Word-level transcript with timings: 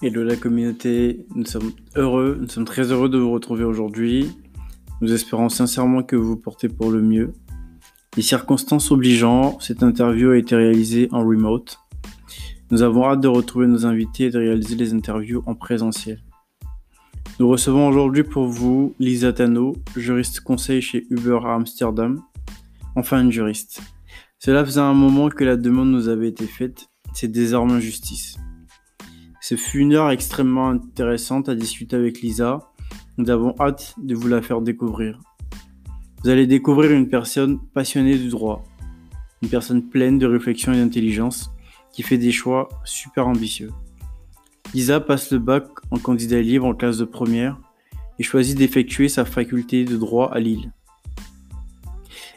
Hello 0.00 0.22
la 0.22 0.36
communauté, 0.36 1.26
nous 1.34 1.44
sommes 1.44 1.72
heureux, 1.96 2.38
nous 2.40 2.48
sommes 2.48 2.64
très 2.64 2.92
heureux 2.92 3.08
de 3.08 3.18
vous 3.18 3.32
retrouver 3.32 3.64
aujourd'hui. 3.64 4.30
Nous 5.00 5.12
espérons 5.12 5.48
sincèrement 5.48 6.04
que 6.04 6.14
vous 6.14 6.28
vous 6.28 6.36
portez 6.36 6.68
pour 6.68 6.92
le 6.92 7.02
mieux. 7.02 7.32
Les 8.16 8.22
circonstances 8.22 8.92
obligeant, 8.92 9.58
cette 9.58 9.82
interview 9.82 10.30
a 10.30 10.36
été 10.36 10.54
réalisée 10.54 11.08
en 11.10 11.26
remote. 11.26 11.80
Nous 12.70 12.82
avons 12.82 13.06
hâte 13.06 13.20
de 13.22 13.26
retrouver 13.26 13.66
nos 13.66 13.86
invités 13.86 14.26
et 14.26 14.30
de 14.30 14.38
réaliser 14.38 14.76
les 14.76 14.94
interviews 14.94 15.42
en 15.46 15.56
présentiel. 15.56 16.22
Nous 17.40 17.48
recevons 17.48 17.88
aujourd'hui 17.88 18.22
pour 18.22 18.46
vous 18.46 18.94
Lisa 19.00 19.32
Tano, 19.32 19.74
juriste 19.96 20.42
conseil 20.42 20.80
chez 20.80 21.08
Uber 21.10 21.40
à 21.44 21.54
Amsterdam. 21.54 22.22
Enfin 22.94 23.20
une 23.20 23.32
juriste. 23.32 23.82
Cela 24.38 24.64
faisait 24.64 24.78
un 24.78 24.94
moment 24.94 25.28
que 25.28 25.42
la 25.42 25.56
demande 25.56 25.90
nous 25.90 26.06
avait 26.06 26.28
été 26.28 26.46
faite, 26.46 26.86
c'est 27.14 27.32
désormais 27.32 27.80
justice. 27.80 28.36
Ce 29.48 29.54
fut 29.54 29.78
une 29.78 29.94
heure 29.94 30.10
extrêmement 30.10 30.68
intéressante 30.68 31.48
à 31.48 31.54
discuter 31.54 31.96
avec 31.96 32.20
Lisa. 32.20 32.70
Nous 33.16 33.30
avons 33.30 33.54
hâte 33.58 33.94
de 33.96 34.14
vous 34.14 34.28
la 34.28 34.42
faire 34.42 34.60
découvrir. 34.60 35.18
Vous 36.22 36.28
allez 36.28 36.46
découvrir 36.46 36.90
une 36.90 37.08
personne 37.08 37.58
passionnée 37.72 38.18
du 38.18 38.28
droit, 38.28 38.62
une 39.40 39.48
personne 39.48 39.88
pleine 39.88 40.18
de 40.18 40.26
réflexion 40.26 40.74
et 40.74 40.76
d'intelligence 40.76 41.50
qui 41.94 42.02
fait 42.02 42.18
des 42.18 42.30
choix 42.30 42.68
super 42.84 43.26
ambitieux. 43.26 43.70
Lisa 44.74 45.00
passe 45.00 45.32
le 45.32 45.38
bac 45.38 45.64
en 45.90 45.98
candidat 45.98 46.42
libre 46.42 46.66
en 46.66 46.74
classe 46.74 46.98
de 46.98 47.06
première 47.06 47.58
et 48.18 48.24
choisit 48.24 48.58
d'effectuer 48.58 49.08
sa 49.08 49.24
faculté 49.24 49.86
de 49.86 49.96
droit 49.96 50.30
à 50.30 50.40
Lille. 50.40 50.74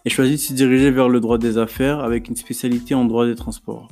Elle 0.05 0.13
choisit 0.13 0.38
de 0.38 0.41
se 0.41 0.53
diriger 0.53 0.91
vers 0.91 1.09
le 1.09 1.19
droit 1.19 1.39
des 1.39 1.57
affaires 1.57 1.99
avec 1.99 2.30
une 2.30 2.38
spécialité 2.38 2.95
en 2.95 3.03
droit 3.03 3.25
des 3.25 3.35
transports. 3.35 3.89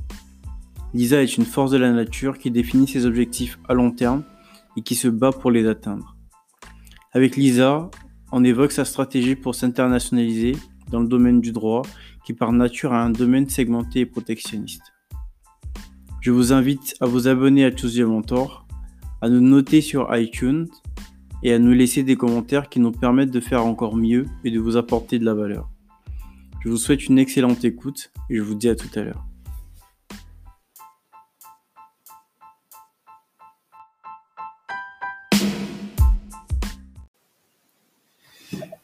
Lisa 0.93 1.21
est 1.21 1.37
une 1.37 1.45
force 1.45 1.69
de 1.71 1.77
la 1.77 1.91
nature 1.91 2.39
qui 2.39 2.49
définit 2.49 2.87
ses 2.87 3.05
objectifs 3.05 3.59
à 3.67 3.73
long 3.75 3.91
terme 3.91 4.23
et 4.75 4.81
qui 4.81 4.95
se 4.95 5.07
bat 5.07 5.31
pour 5.31 5.51
les 5.51 5.67
atteindre. 5.67 6.15
Avec 7.13 7.35
Lisa, 7.35 7.91
on 8.31 8.43
évoque 8.43 8.71
sa 8.71 8.85
stratégie 8.85 9.35
pour 9.35 9.53
s'internationaliser 9.53 10.55
dans 10.89 10.99
le 10.99 11.07
domaine 11.07 11.41
du 11.41 11.51
droit 11.51 11.83
qui 12.25 12.33
par 12.33 12.51
nature 12.51 12.93
a 12.93 13.03
un 13.03 13.11
domaine 13.11 13.47
segmenté 13.47 14.01
et 14.01 14.05
protectionniste. 14.05 14.93
Je 16.21 16.31
vous 16.31 16.53
invite 16.53 16.95
à 16.99 17.05
vous 17.05 17.27
abonner 17.27 17.65
à 17.65 17.75
Choose 17.75 17.95
Your 17.95 18.09
Mentor, 18.09 18.67
à 19.21 19.29
nous 19.29 19.41
noter 19.41 19.81
sur 19.81 20.13
iTunes 20.15 20.67
et 21.43 21.53
à 21.53 21.59
nous 21.59 21.71
laisser 21.71 22.03
des 22.03 22.15
commentaires 22.15 22.67
qui 22.67 22.79
nous 22.79 22.91
permettent 22.91 23.31
de 23.31 23.39
faire 23.39 23.65
encore 23.65 23.95
mieux 23.95 24.25
et 24.43 24.51
de 24.51 24.59
vous 24.59 24.75
apporter 24.75 25.19
de 25.19 25.25
la 25.25 25.33
valeur. 25.33 25.69
Je 26.63 26.69
vous 26.69 26.77
souhaite 26.77 27.07
une 27.07 27.19
excellente 27.19 27.63
écoute 27.63 28.11
et 28.29 28.35
je 28.35 28.41
vous 28.41 28.55
dis 28.55 28.69
à 28.69 28.75
tout 28.75 28.89
à 28.95 29.03
l'heure. 29.03 29.28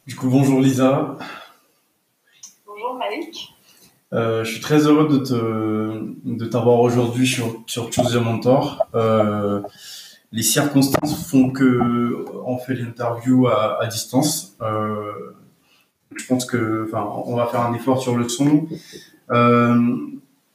Du 0.06 0.14
coup, 0.14 0.28
bonjour 0.28 0.60
Lisa. 0.60 1.18
Bonjour 2.64 2.94
Malik. 2.96 3.56
Euh, 4.12 4.44
je 4.44 4.52
suis 4.52 4.60
très 4.60 4.86
heureux 4.86 5.08
de, 5.08 5.18
te, 5.18 6.12
de 6.24 6.44
t'avoir 6.44 6.78
aujourd'hui 6.78 7.26
sur, 7.26 7.64
sur 7.66 7.92
Choose 7.92 8.12
Your 8.12 8.22
Mentor. 8.22 8.86
Euh, 8.94 9.62
les 10.30 10.44
circonstances 10.44 11.28
font 11.28 11.50
que 11.50 12.24
on 12.44 12.56
fait 12.56 12.74
l'interview 12.74 13.48
à, 13.48 13.82
à 13.82 13.86
distance. 13.88 14.56
Euh, 14.62 15.10
je 16.16 16.24
pense 16.24 16.44
que, 16.44 16.86
enfin, 16.86 17.04
on 17.26 17.34
va 17.34 17.46
faire 17.46 17.62
un 17.62 17.74
effort 17.74 18.00
sur 18.00 18.16
le 18.16 18.28
son. 18.28 18.68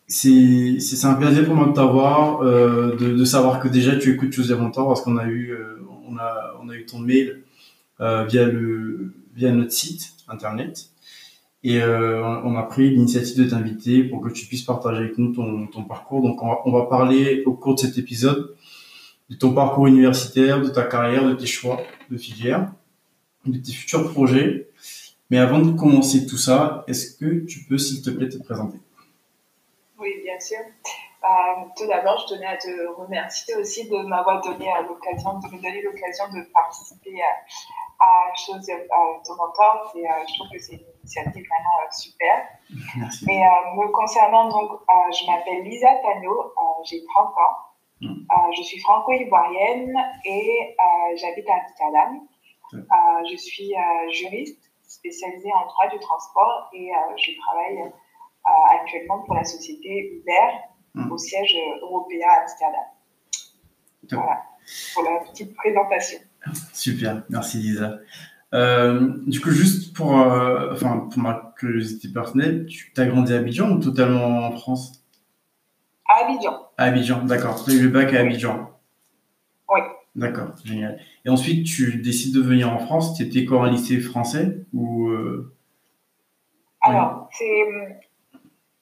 C'est, 0.07 0.79
c'est 0.79 1.07
un 1.07 1.16
plaisir 1.16 1.44
pour 1.45 1.55
moi 1.55 1.67
de 1.67 1.73
t'avoir, 1.73 2.39
de, 2.39 2.95
de 2.95 3.25
savoir 3.25 3.59
que 3.59 3.67
déjà 3.67 3.97
tu 3.97 4.13
écoutes 4.13 4.31
Choose 4.31 4.47
Your 4.47 4.61
Mentor 4.61 4.88
parce 4.88 5.02
qu'on 5.02 5.17
a 5.17 5.25
eu, 5.25 5.57
on 6.07 6.17
a, 6.17 6.53
on 6.63 6.69
a 6.69 6.75
eu 6.75 6.85
ton 6.85 7.00
mail 7.00 7.44
via 8.00 8.45
le 8.45 9.11
via 9.36 9.52
notre 9.52 9.72
site 9.72 10.14
internet. 10.28 10.92
Et 11.64 11.80
euh, 11.81 12.24
on 12.44 12.56
a 12.56 12.64
pris 12.64 12.90
l'initiative 12.90 13.38
de 13.38 13.50
t'inviter 13.50 14.03
pour 14.03 14.22
que 14.22 14.30
tu 14.30 14.47
puisses 14.47 14.64
partager 14.64 15.00
avec 15.00 15.18
nous 15.18 15.31
ton, 15.34 15.84
parcours. 15.84 16.22
Donc 16.22 16.42
on 16.42 16.72
va, 16.72 16.86
parler 16.88 17.44
au 17.46 17.53
cours 17.53 17.75
de 17.75 17.81
cet 17.81 17.97
épisode 17.97 18.56
de 19.30 19.36
ton 19.36 19.53
parcours 19.53 19.88
universitaire, 19.88 20.59
de 20.59 20.70
ta 20.70 20.84
carrière, 20.84 21.25
de 21.25 21.34
tes 21.34 21.46
choix 21.46 21.81
de 22.09 22.18
filière, 22.18 22.72
de 23.46 23.58
tes 23.58 23.72
futurs 23.72 24.12
projets. 24.12 24.70
Mais 25.30 25.38
avant 25.38 25.59
de 25.59 25.72
commencer 25.72 26.25
tout 26.25 26.38
ça, 26.38 26.84
est-ce 26.88 27.16
que 27.16 27.46
tu 27.46 27.64
peux, 27.64 27.78
s'il 27.78 28.02
te 28.02 28.09
plaît, 28.09 28.28
te 28.28 28.38
présenter? 28.44 28.78
Oui, 29.97 30.09
bien 30.24 30.40
sûr. 30.40 30.58
Euh, 31.24 31.64
tout 31.78 31.88
d'abord, 31.88 32.25
je 32.28 32.34
tenais 32.34 32.47
à 32.47 32.58
te 32.58 32.88
remercier 33.00 33.56
aussi 33.56 33.88
de 33.88 33.97
m'avoir 34.08 34.41
donné 34.41 34.66
l'occasion, 34.88 35.40
de 35.40 35.47
me 35.47 35.62
donner 35.62 35.81
l'occasion 35.84 36.25
de 36.34 36.41
participer 36.52 37.14
à, 37.22 37.46
à 38.01 38.34
chose 38.35 38.69
à 38.69 39.25
ton 39.25 39.35
mentor. 39.35 39.91
Et, 39.95 40.09
euh, 40.09 40.13
je 40.28 40.34
trouve 40.35 40.50
que 40.51 40.59
c'est 40.59 40.73
une 40.73 40.88
initiative 41.00 41.45
vraiment 41.47 41.78
euh, 41.81 41.91
super. 41.91 42.47
Merci. 42.97 43.25
Et 43.29 43.44
euh, 43.44 43.75
me 43.75 43.88
concernant, 43.91 44.50
donc, 44.50 44.81
je 45.12 45.31
m'appelle 45.31 45.63
Lisa 45.63 45.89
Tano, 46.03 46.53
j'ai 46.84 47.03
30 47.06 47.28
ans. 47.28 47.57
Mm. 48.01 48.25
je 48.57 48.63
suis 48.63 48.79
franco-ivoirienne 48.79 49.95
et 50.25 50.75
j'habite 51.16 51.47
à 51.50 51.56
Amsterdam. 51.61 52.22
Mm. 52.73 52.81
je 53.29 53.35
suis 53.38 53.73
juriste 54.09 54.72
spécialisée 54.81 55.53
en 55.53 55.67
droit 55.67 55.88
du 55.88 56.00
transport 56.00 56.69
et 56.73 56.91
je 57.16 57.31
travaille 57.40 57.94
actuellement 58.72 59.19
pour 59.19 59.35
la 59.35 59.44
société 59.44 60.16
Uber 60.16 60.50
Mm. 60.94 61.11
au 61.11 61.17
siège 61.17 61.56
européen 61.81 62.28
à 62.29 62.41
Amsterdam. 62.41 62.85
Voilà, 64.11 64.44
pour 64.94 65.03
la 65.03 65.19
petite 65.19 65.56
présentation. 65.56 66.19
Super, 66.74 67.24
merci 67.29 67.57
Lisa. 67.57 68.00
Euh, 68.53 69.13
du 69.28 69.40
coup, 69.40 69.52
juste 69.52 69.96
pour, 69.96 70.19
euh, 70.19 70.74
enfin, 70.74 71.07
pour 71.12 71.22
ma 71.22 71.53
curiosité 71.57 72.09
personnelle, 72.09 72.66
tu 72.66 72.91
as 72.97 73.06
grandi 73.06 73.34
à 73.34 73.38
Abidjan 73.38 73.72
ou 73.72 73.79
totalement 73.79 74.47
en 74.47 74.52
France? 74.52 75.06
À 76.09 76.25
Abidjan, 76.25 76.59
À 76.78 76.85
Abidjan, 76.85 77.24
d'accord. 77.24 77.63
Tu 77.63 77.72
as 77.72 77.74
eu 77.75 77.84
le 77.84 77.90
bac 77.90 78.13
à 78.13 78.22
Abidjan 78.22 78.68
oui. 79.74 79.79
D'accord, 80.16 80.50
génial. 80.66 81.00
Et 81.24 81.29
ensuite, 81.29 81.66
tu 81.66 82.02
décides 82.02 82.35
de 82.35 82.41
venir 82.41 82.69
en 82.69 82.79
France. 82.79 83.16
Tu 83.16 83.23
étais 83.23 83.46
quoi, 83.46 83.66
un 83.66 83.72
lycée 83.72 84.02
français 84.02 84.66
ou 84.73 85.08
euh, 85.08 85.53
Alors, 86.81 87.29
c'est 87.31 88.02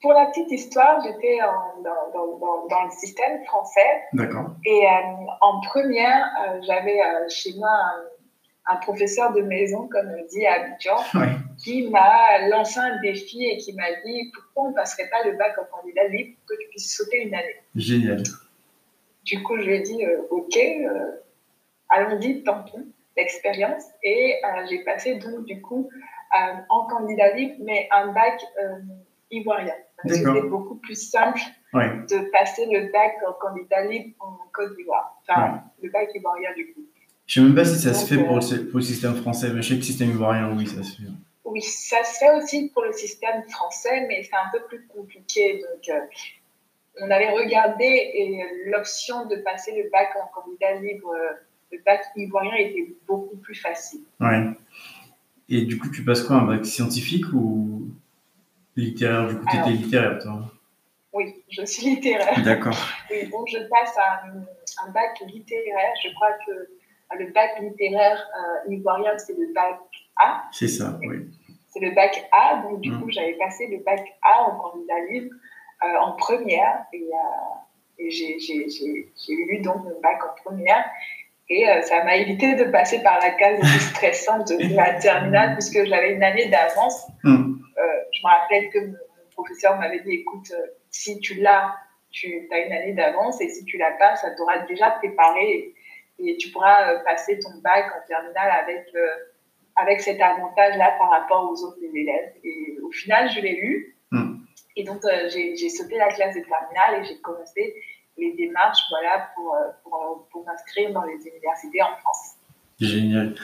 pour 0.00 0.12
la 0.12 0.26
petite 0.26 0.50
histoire, 0.50 1.02
j'étais 1.02 1.38
dans, 1.38 1.82
dans, 2.12 2.38
dans, 2.38 2.66
dans 2.68 2.84
le 2.84 2.90
système 2.90 3.44
français 3.44 4.02
D'accord. 4.14 4.50
et 4.64 4.86
euh, 4.86 5.26
en 5.40 5.60
première, 5.60 6.26
euh, 6.42 6.60
j'avais 6.62 7.00
euh, 7.00 7.28
chez 7.28 7.52
moi 7.58 7.68
un, 8.66 8.74
un 8.74 8.76
professeur 8.76 9.32
de 9.34 9.42
maison, 9.42 9.88
comme 9.88 10.08
on 10.08 10.26
dit 10.26 10.46
à 10.46 10.62
Abidjan, 10.62 10.96
qui 11.62 11.88
m'a 11.88 12.48
lancé 12.48 12.78
un 12.78 12.98
défi 13.02 13.44
et 13.44 13.58
qui 13.58 13.74
m'a 13.74 13.92
dit 14.04 14.32
pourquoi 14.32 14.64
on 14.64 14.70
ne 14.70 14.74
passerait 14.74 15.08
pas 15.10 15.22
le 15.28 15.36
bac 15.36 15.54
en 15.58 15.76
candidat 15.76 16.08
libre 16.08 16.36
pour 16.38 16.56
que 16.56 16.62
tu 16.62 16.68
puisses 16.70 16.96
sauter 16.96 17.18
une 17.22 17.34
année? 17.34 17.56
Génial. 17.74 18.22
Du 19.24 19.42
coup, 19.42 19.58
je 19.58 19.64
lui 19.64 19.74
ai 19.74 19.80
dit 19.82 20.02
ok, 20.30 20.58
allons-y, 21.90 22.42
tentons 22.42 22.86
l'expérience 23.16 23.84
et 24.02 24.36
j'ai 24.70 24.82
passé 24.82 25.16
donc 25.16 25.44
du 25.44 25.60
coup 25.60 25.90
en 26.70 26.86
candidat 26.86 27.34
libre, 27.34 27.56
mais 27.60 27.86
un 27.92 28.12
bac 28.12 28.42
ivoirien. 29.30 29.74
C'était 30.06 30.42
beaucoup 30.42 30.76
plus 30.76 31.10
simple 31.10 31.40
de 31.74 32.30
passer 32.30 32.66
le 32.66 32.90
bac 32.92 33.16
en 33.26 33.32
candidat 33.34 33.84
libre 33.84 34.14
en 34.20 34.38
Côte 34.52 34.76
d'Ivoire. 34.76 35.20
Enfin, 35.22 35.62
le 35.82 35.90
bac 35.90 36.08
ivoirien 36.14 36.50
du 36.56 36.72
coup. 36.72 36.80
Je 37.26 37.34
sais 37.34 37.46
même 37.46 37.54
pas 37.54 37.64
si 37.64 37.78
ça 37.78 37.94
se 37.94 38.06
fait 38.06 38.20
pour 38.24 38.38
euh, 38.38 38.40
le, 38.50 38.66
pour 38.66 38.78
le 38.78 38.84
système 38.84 39.14
français, 39.14 39.50
mais 39.54 39.62
je 39.62 39.68
sais 39.68 39.74
que 39.74 39.80
le 39.80 39.84
système 39.84 40.10
ivoirien, 40.10 40.52
oui, 40.56 40.66
ça 40.66 40.82
se 40.82 40.96
fait. 40.96 41.08
Oui, 41.44 41.62
ça 41.62 42.02
se 42.02 42.18
fait 42.18 42.32
aussi 42.36 42.70
pour 42.74 42.82
le 42.82 42.92
système 42.92 43.44
français, 43.48 44.04
mais 44.08 44.24
c'est 44.24 44.34
un 44.34 44.50
peu 44.52 44.64
plus 44.66 44.84
compliqué. 44.88 45.58
Donc, 45.58 45.88
euh, 45.88 46.00
on 47.00 47.08
avait 47.08 47.30
regardé 47.30 47.84
et 47.84 48.42
l'option 48.66 49.26
de 49.26 49.36
passer 49.36 49.80
le 49.80 49.88
bac 49.90 50.08
en 50.20 50.26
candidat 50.40 50.74
libre, 50.80 51.12
euh, 51.14 51.34
le 51.70 51.78
bac 51.86 52.02
ivoirien 52.16 52.56
était 52.56 52.96
beaucoup 53.06 53.36
plus 53.36 53.54
facile. 53.54 54.00
Ouais. 54.18 54.48
Et 55.48 55.62
du 55.62 55.78
coup, 55.78 55.88
tu 55.88 56.04
passes 56.04 56.24
quoi, 56.24 56.34
un 56.34 56.44
bac 56.46 56.66
scientifique 56.66 57.26
ou 57.32 57.86
littéraire 58.76 59.28
Du 59.28 59.36
coup, 59.36 59.46
tu 59.50 59.56
étais 59.58 59.70
littéraire, 59.70 60.18
toi 60.22 60.40
Oui, 61.12 61.34
je 61.50 61.64
suis 61.64 61.86
littéraire. 61.90 62.42
D'accord. 62.44 62.76
Oui, 63.10 63.28
donc 63.30 63.48
je 63.48 63.58
passe 63.68 63.96
un, 63.98 64.86
un 64.86 64.90
bac 64.92 65.20
littéraire. 65.26 65.92
Je 66.04 66.12
crois 66.14 66.32
que 66.46 66.52
le 67.18 67.26
bac 67.32 67.50
littéraire 67.60 68.24
euh, 68.66 68.72
ivoirien, 68.72 69.18
c'est 69.18 69.36
le 69.36 69.52
bac 69.52 69.78
A. 70.16 70.44
C'est 70.52 70.68
ça, 70.68 70.98
oui. 71.02 71.28
C'est 71.68 71.80
le 71.80 71.90
bac 71.94 72.28
A. 72.32 72.62
Donc, 72.62 72.80
du 72.80 72.90
Mm. 72.92 73.00
coup, 73.02 73.10
j'avais 73.10 73.34
passé 73.34 73.66
le 73.68 73.78
bac 73.84 74.00
A 74.22 74.42
en 74.44 74.56
candidat 74.58 74.94
libre 75.10 75.34
euh, 75.84 75.96
en 76.00 76.12
première. 76.12 76.84
Et, 76.92 76.98
euh, 77.02 78.02
et 78.04 78.10
j'ai- 78.10 78.38
eu 79.28 79.60
donc 79.62 79.82
mon 79.84 80.00
bac 80.00 80.18
en 80.24 80.34
première. 80.42 80.84
Et 81.52 81.64
ça 81.82 82.04
m'a 82.04 82.14
évité 82.16 82.54
de 82.54 82.64
passer 82.70 83.02
par 83.02 83.18
la 83.20 83.30
case 83.30 83.58
stressante 83.90 84.48
de 84.50 84.72
la 84.76 84.94
terminale, 85.00 85.54
puisque 85.54 85.84
j'avais 85.84 86.14
une 86.14 86.22
année 86.22 86.46
d'avance. 86.48 87.08
Euh, 87.24 87.49
je 88.20 88.26
me 88.26 88.32
rappelle 88.32 88.70
que 88.70 88.78
mon 88.78 88.92
mon 88.92 89.44
professeur 89.44 89.78
m'avait 89.78 90.00
dit 90.00 90.12
écoute, 90.12 90.50
euh, 90.52 90.66
si 90.90 91.18
tu 91.20 91.34
l'as 91.34 91.74
tu 92.10 92.48
as 92.50 92.58
une 92.58 92.72
année 92.72 92.92
d'avance 92.92 93.40
et 93.40 93.48
si 93.48 93.64
tu 93.64 93.78
l'as 93.78 93.92
pas, 93.92 94.16
ça 94.16 94.32
t'aura 94.32 94.58
déjà 94.66 94.90
préparé 94.90 95.74
et, 96.18 96.36
tu 96.36 96.50
pourras 96.50 96.98
passer 97.04 97.38
ton 97.38 97.50
bac 97.62 97.86
en 97.96 98.06
terminale 98.06 98.50
avec, 98.62 98.88
avec 99.76 100.00
cet 100.00 100.20
avantage-là 100.20 100.96
par 100.98 101.08
rapport 101.08 101.50
aux 101.50 101.64
autres 101.64 101.82
élèves. 101.82 102.32
Et 102.44 102.76
au 102.82 102.90
final, 102.90 103.30
je 103.30 103.40
l'ai 103.40 103.56
eu. 103.56 103.96
Hmm. 104.10 104.40
Et 104.76 104.82
donc, 104.82 105.02
j'ai 105.28 105.68
sauté 105.70 105.96
la 105.96 106.08
classe 106.08 106.34
de 106.34 106.40
terminale 106.40 107.00
et 107.00 107.04
j'ai 107.04 107.20
commencé 107.20 107.74
les 108.18 108.32
démarches 108.34 108.82
voilà, 108.90 109.30
pour, 109.34 109.56
pour, 109.84 110.28
pour 110.30 110.44
m'inscrire 110.44 110.92
dans 110.92 111.04
les 111.04 111.26
universités 111.26 111.80
en 111.80 111.96
France. 111.98 112.34
Génial. 112.80 113.34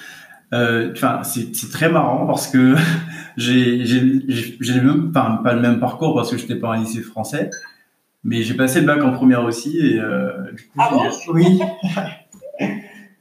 Euh, 0.52 0.92
enfin, 0.92 1.22
c'est 1.24 1.70
très 1.70 1.88
marrant 1.88 2.26
parce 2.26 2.46
que 2.48 2.76
j'ai 3.36 4.80
même 4.80 5.12
pas, 5.12 5.40
pas 5.42 5.54
le 5.54 5.60
même 5.60 5.80
parcours 5.80 6.14
parce 6.14 6.30
que 6.30 6.36
je 6.36 6.42
n'étais 6.42 6.56
pas 6.56 6.74
un 6.74 6.78
lycée 6.78 7.02
français, 7.02 7.50
mais 8.22 8.42
j'ai 8.42 8.54
passé 8.54 8.80
le 8.80 8.86
bac 8.86 9.02
en 9.02 9.12
première 9.12 9.44
aussi 9.44 9.78
et 9.78 9.98
euh, 9.98 10.52
du 10.52 10.62
coup, 10.64 10.78
ah 10.78 10.90
bon? 10.92 11.02
oui. 11.32 11.60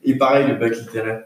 et 0.03 0.15
pareil 0.17 0.47
le 0.47 0.55
bac 0.55 0.75
littéraire. 0.75 1.23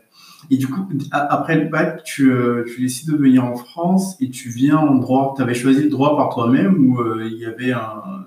Et 0.50 0.58
du 0.58 0.68
coup, 0.68 0.88
après 1.12 1.58
le 1.58 1.68
bac, 1.68 2.04
tu, 2.04 2.32
euh, 2.32 2.64
tu 2.66 2.82
décides 2.82 3.12
de 3.12 3.18
venir 3.18 3.44
en 3.44 3.56
France 3.56 4.16
et 4.22 4.30
tu 4.30 4.50
viens 4.50 4.78
en 4.78 4.96
droit. 4.96 5.34
Tu 5.36 5.44
avais 5.44 5.54
choisi 5.54 5.84
le 5.84 5.90
droit 5.90 6.16
par 6.16 6.34
toi-même 6.34 6.90
ou 6.90 7.04
il 7.22 7.38
y 7.38 7.46
avait 7.46 7.74
un, 7.74 8.26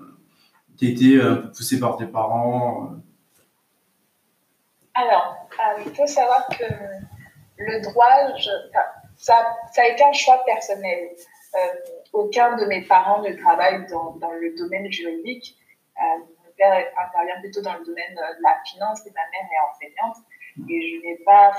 tu 0.77 0.87
étais 0.87 1.19
un 1.19 1.35
peu 1.35 1.49
poussé 1.49 1.79
par 1.79 1.97
tes 1.97 2.05
parents 2.05 2.91
Alors, 4.93 5.47
il 5.85 5.91
faut 5.91 6.07
savoir 6.07 6.47
que 6.47 6.63
le 7.57 7.81
droit, 7.81 8.13
ça, 9.17 9.55
ça, 9.71 9.81
a 9.81 9.87
été 9.87 10.03
un 10.03 10.13
choix 10.13 10.43
personnel. 10.45 11.09
Euh, 11.55 11.57
aucun 12.13 12.55
de 12.57 12.65
mes 12.65 12.81
parents 12.81 13.21
ne 13.21 13.33
travaille 13.33 13.85
dans, 13.87 14.15
le 14.31 14.55
domaine 14.57 14.91
juridique. 14.91 15.55
Euh, 15.97 16.19
mon 16.19 16.51
père 16.57 16.85
intervient 16.97 17.39
plutôt 17.41 17.61
dans 17.61 17.75
le 17.75 17.85
domaine 17.85 18.15
de 18.15 18.43
la 18.43 18.57
finance 18.65 19.05
et 19.05 19.11
ma 19.11 19.21
mère 19.31 19.49
est 19.51 19.69
enseignante. 19.69 20.17
Et 20.69 20.81
je 20.81 21.07
n'ai 21.07 21.17
pas 21.25 21.51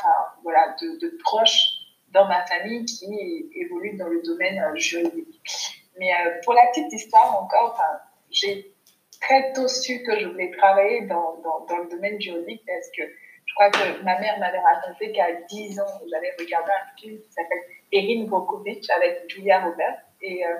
voilà, 0.42 0.74
de, 0.80 0.98
de, 0.98 1.16
proches 1.22 1.68
dans 2.10 2.26
ma 2.26 2.44
famille 2.46 2.84
qui 2.84 3.50
évoluent 3.54 3.96
dans 3.96 4.08
le 4.08 4.22
domaine 4.22 4.58
euh, 4.58 4.76
juridique. 4.76 5.40
Mais 5.98 6.10
pour 6.44 6.54
la 6.54 6.66
petite 6.66 6.92
histoire 6.92 7.40
encore, 7.40 7.80
j'ai 8.30 8.74
très 9.20 9.52
tôt 9.52 9.68
su 9.68 10.02
que 10.02 10.18
je 10.18 10.26
voulais 10.26 10.50
travailler 10.50 11.02
dans, 11.02 11.36
dans, 11.36 11.64
dans 11.66 11.78
le 11.78 11.88
domaine 11.88 12.20
juridique 12.20 12.62
parce 12.66 12.90
que 12.96 13.02
crois 13.54 13.70
que 13.70 14.02
ma 14.02 14.18
mère 14.18 14.38
m'avait 14.38 14.58
raconté 14.58 15.12
qu'à 15.12 15.32
10 15.48 15.80
ans, 15.80 16.00
j'avais 16.10 16.32
regardé 16.38 16.70
un 16.70 17.00
film 17.00 17.18
qui 17.20 17.32
s'appelle 17.32 17.62
Erin 17.92 18.26
Brockovich 18.26 18.88
avec 18.90 19.24
Julia 19.28 19.60
Roberts. 19.60 20.02
Et 20.22 20.44
euh, 20.44 20.56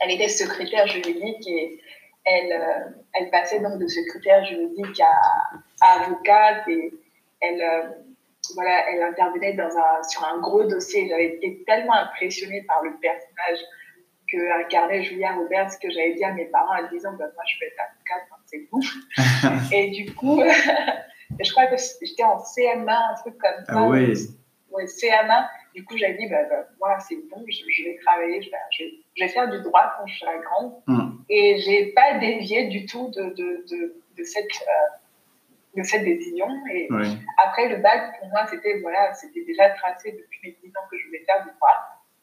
elle 0.00 0.12
était 0.12 0.28
secrétaire 0.28 0.86
juridique 0.86 1.46
et 1.46 1.80
elle, 2.24 2.52
euh, 2.52 2.90
elle 3.14 3.30
passait 3.30 3.60
donc 3.60 3.78
de 3.78 3.86
secrétaire 3.86 4.44
juridique 4.44 5.00
à, 5.00 5.96
avocate 5.96 6.68
et 6.68 6.92
elle, 7.40 7.62
euh, 7.62 7.88
voilà, 8.54 8.90
elle 8.90 9.02
intervenait 9.02 9.54
dans 9.54 9.76
un, 9.76 10.02
sur 10.08 10.24
un 10.24 10.38
gros 10.38 10.64
dossier. 10.64 11.08
J'avais 11.08 11.36
été 11.36 11.62
tellement 11.66 11.94
impressionnée 11.94 12.62
par 12.62 12.82
le 12.82 12.92
personnage 13.00 13.58
que 14.30 14.62
incarnait 14.62 15.02
Julia 15.02 15.32
Roberts 15.32 15.78
que 15.82 15.90
j'avais 15.90 16.14
dit 16.14 16.24
à 16.24 16.32
mes 16.32 16.44
parents 16.46 16.72
à 16.72 16.82
10 16.84 17.06
ans, 17.06 17.12
moi 17.12 17.28
je 17.46 17.58
peux 17.58 17.66
être 17.66 17.80
avocate, 17.80 18.28
hein, 18.30 18.36
c'est 18.46 18.68
bon. 18.70 18.80
et 19.76 19.90
du 19.90 20.14
coup, 20.14 20.40
je 21.38 21.50
crois 21.52 21.66
que 21.66 21.76
j'étais 22.02 22.22
en 22.22 22.38
CM1, 22.38 22.88
un 22.88 23.14
truc 23.20 23.38
comme 23.38 23.64
ça. 23.64 23.72
Ah 23.72 23.88
oui. 23.88 24.14
Ouais, 24.70 24.84
CM1. 24.84 25.48
Du 25.74 25.84
coup, 25.84 25.96
j'avais 25.96 26.14
dit, 26.14 26.28
bah, 26.28 26.44
bah, 26.48 26.66
moi, 26.80 26.98
c'est 27.00 27.16
bon, 27.30 27.44
je, 27.48 27.84
vais 27.84 27.98
travailler, 28.04 28.42
je 28.42 28.50
vais, 28.50 28.56
je 29.16 29.24
vais, 29.24 29.28
faire 29.28 29.48
du 29.50 29.60
droit 29.62 29.92
quand 29.96 30.06
je 30.06 30.18
serai 30.18 30.38
grande. 30.42 30.74
Mm. 30.86 31.10
Et 31.28 31.58
j'ai 31.58 31.92
pas 31.92 32.18
dévié 32.18 32.68
du 32.68 32.86
tout 32.86 33.08
de, 33.08 33.22
de, 33.22 33.64
de, 33.70 34.02
de 34.16 34.24
cette, 34.24 34.46
euh, 34.46 35.78
de 35.78 35.82
cette 35.84 36.04
décision. 36.04 36.48
Et 36.72 36.88
après, 37.38 37.68
le 37.68 37.76
bac, 37.76 38.18
pour 38.18 38.28
moi, 38.28 38.46
c'était 38.48 38.80
voilà, 38.80 39.12
c'était 39.14 39.44
déjà 39.44 39.70
tracé 39.70 40.12
depuis 40.12 40.40
mes 40.42 40.56
10 40.62 40.76
ans 40.76 40.86
que 40.90 40.98
je 40.98 41.06
voulais 41.06 41.24
faire 41.24 41.44
du 41.44 41.50
droit. 41.56 41.76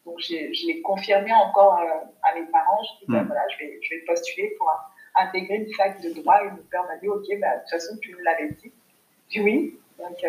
Donc, 0.06 0.20
je 0.20 0.68
l'ai 0.68 0.82
confirmé 0.82 1.34
encore 1.34 1.80
euh, 1.80 2.08
à 2.24 2.36
mes 2.36 2.46
parents. 2.48 2.82
Je 2.84 3.06
dis, 3.06 3.12
bah, 3.12 3.24
mm. 3.24 3.28
voilà, 3.28 3.42
je 3.50 3.66
vais, 3.66 3.80
je 3.82 3.96
vais 3.96 4.02
postuler 4.02 4.56
pour 4.58 4.70
intégrer 5.16 5.56
une 5.56 5.74
fac 5.74 6.02
de 6.02 6.14
droit. 6.22 6.44
Et 6.44 6.50
mon 6.50 6.64
père 6.70 6.84
m'a 6.84 6.98
dit, 6.98 7.08
OK, 7.08 7.26
bah, 7.40 7.56
de 7.56 7.62
toute 7.62 7.70
façon, 7.72 7.98
tu 8.02 8.14
me 8.14 8.24
l'avais 8.24 8.50
dit 8.50 8.74
oui. 9.36 9.78
Donc, 9.98 10.18
euh, 10.24 10.28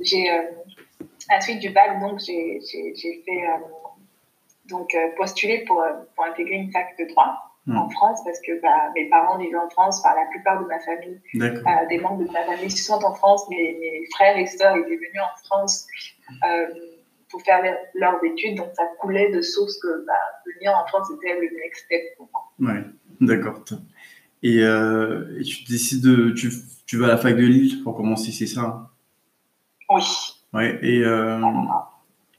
j'ai, 0.00 0.28
à 0.28 1.34
la 1.34 1.40
suite 1.40 1.60
du 1.60 1.70
bac, 1.70 2.00
donc, 2.00 2.18
j'ai, 2.20 2.60
fait, 2.64 3.28
euh, 3.28 3.58
donc, 4.68 4.94
euh, 4.94 5.08
postuler 5.16 5.64
pour, 5.66 5.84
pour 6.14 6.24
intégrer 6.24 6.56
une 6.56 6.72
fac 6.72 6.96
de 6.98 7.06
droit 7.06 7.52
hmm. 7.66 7.76
en 7.76 7.90
France 7.90 8.20
parce 8.24 8.40
que 8.40 8.60
bah, 8.60 8.90
mes 8.94 9.08
parents 9.08 9.38
vivaient 9.38 9.56
en 9.56 9.70
France, 9.70 10.00
enfin, 10.04 10.14
la 10.14 10.26
plupart 10.30 10.62
de 10.62 10.66
ma 10.66 10.80
famille, 10.80 11.20
des 11.88 11.98
membres 11.98 12.24
de 12.24 12.32
ma 12.32 12.44
famille 12.44 12.70
sont 12.70 13.02
en 13.04 13.14
France, 13.14 13.48
mes, 13.50 13.76
mes 13.80 14.06
frères 14.14 14.36
et 14.36 14.46
sœurs 14.46 14.76
étaient 14.76 14.96
venus 14.96 15.22
en 15.22 15.44
France 15.44 15.86
pour 17.30 17.42
faire 17.42 17.62
leurs 17.94 18.24
études, 18.24 18.56
donc 18.56 18.68
ça 18.74 18.84
coulait 19.00 19.30
de 19.30 19.42
source 19.42 19.78
que 19.80 20.06
bah, 20.06 20.14
venir 20.54 20.72
en 20.74 20.86
France 20.86 21.08
était 21.16 21.34
le 21.34 21.48
next 21.58 21.84
step 21.84 22.16
pour 22.16 22.28
moi. 22.32 22.72
Ouais, 22.72 22.82
d'accord. 23.20 23.62
Et, 24.42 24.60
et, 24.60 25.42
tu 25.42 25.64
décides 25.64 26.02
de. 26.02 26.30
Tu 26.30 26.50
tu 26.88 26.96
vas 26.96 27.04
à 27.04 27.08
la 27.08 27.16
fac 27.18 27.36
de 27.36 27.44
Lille 27.44 27.82
pour 27.84 27.94
commencer, 27.94 28.32
c'est 28.32 28.46
ça 28.46 28.88
Oui. 29.90 30.02
Ouais, 30.54 30.78
et, 30.82 31.04
euh, 31.04 31.38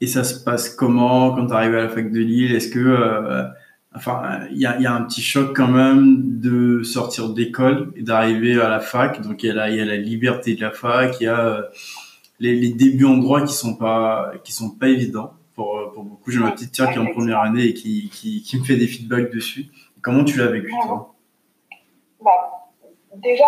et 0.00 0.08
ça 0.08 0.24
se 0.24 0.42
passe 0.42 0.68
comment 0.74 1.32
quand 1.34 1.46
tu 1.46 1.52
arrives 1.54 1.74
à 1.74 1.82
la 1.82 1.88
fac 1.88 2.10
de 2.10 2.18
Lille? 2.18 2.54
Est-ce 2.54 2.68
que. 2.68 2.80
Euh, 2.80 3.44
enfin, 3.94 4.40
il 4.50 4.58
y 4.58 4.66
a, 4.66 4.78
y 4.80 4.86
a, 4.86 4.92
un 4.92 5.02
petit 5.02 5.22
choc 5.22 5.54
quand 5.54 5.68
même 5.68 6.40
de 6.40 6.82
sortir 6.82 7.28
d'école 7.28 7.92
et 7.94 8.02
d'arriver 8.02 8.60
à 8.60 8.68
la 8.68 8.80
fac? 8.80 9.20
Donc, 9.20 9.44
il 9.44 9.46
y, 9.46 9.50
a 9.50 9.54
la, 9.54 9.70
y 9.70 9.80
a 9.80 9.84
la 9.84 9.96
liberté 9.96 10.56
de 10.56 10.60
la 10.60 10.72
fac, 10.72 11.20
il 11.20 11.24
y 11.24 11.28
a 11.28 11.38
euh, 11.38 11.62
les, 12.40 12.56
les, 12.56 12.72
débuts 12.72 13.04
en 13.04 13.18
droit 13.18 13.42
qui 13.42 13.54
sont 13.54 13.76
pas, 13.76 14.32
qui 14.42 14.52
sont 14.52 14.70
pas 14.70 14.88
évidents 14.88 15.34
pour, 15.54 15.92
pour 15.94 16.02
beaucoup. 16.02 16.32
J'ai 16.32 16.40
ma 16.40 16.50
petite 16.50 16.74
sœur 16.74 16.90
qui 16.90 16.96
est 16.96 17.00
en 17.00 17.12
première 17.12 17.40
année 17.40 17.66
et 17.66 17.74
qui, 17.74 18.10
qui, 18.12 18.42
qui 18.42 18.58
me 18.58 18.64
fait 18.64 18.76
des 18.76 18.88
feedbacks 18.88 19.32
dessus. 19.32 19.66
Comment 20.02 20.24
tu 20.24 20.38
l'as 20.38 20.48
vécu, 20.48 20.72
toi? 20.88 21.14
Bah, 22.20 22.60
Déjà, 23.16 23.44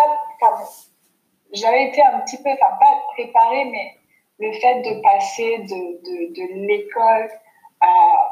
j'avais 1.53 1.85
été 1.85 2.01
un 2.01 2.19
petit 2.19 2.37
peu, 2.41 2.49
enfin 2.49 2.77
pas 2.79 3.03
préparée, 3.13 3.65
mais 3.65 3.95
le 4.39 4.51
fait 4.53 4.81
de 4.81 5.01
passer 5.01 5.59
de, 5.59 5.69
de, 6.03 6.33
de 6.33 6.67
l'école 6.67 7.29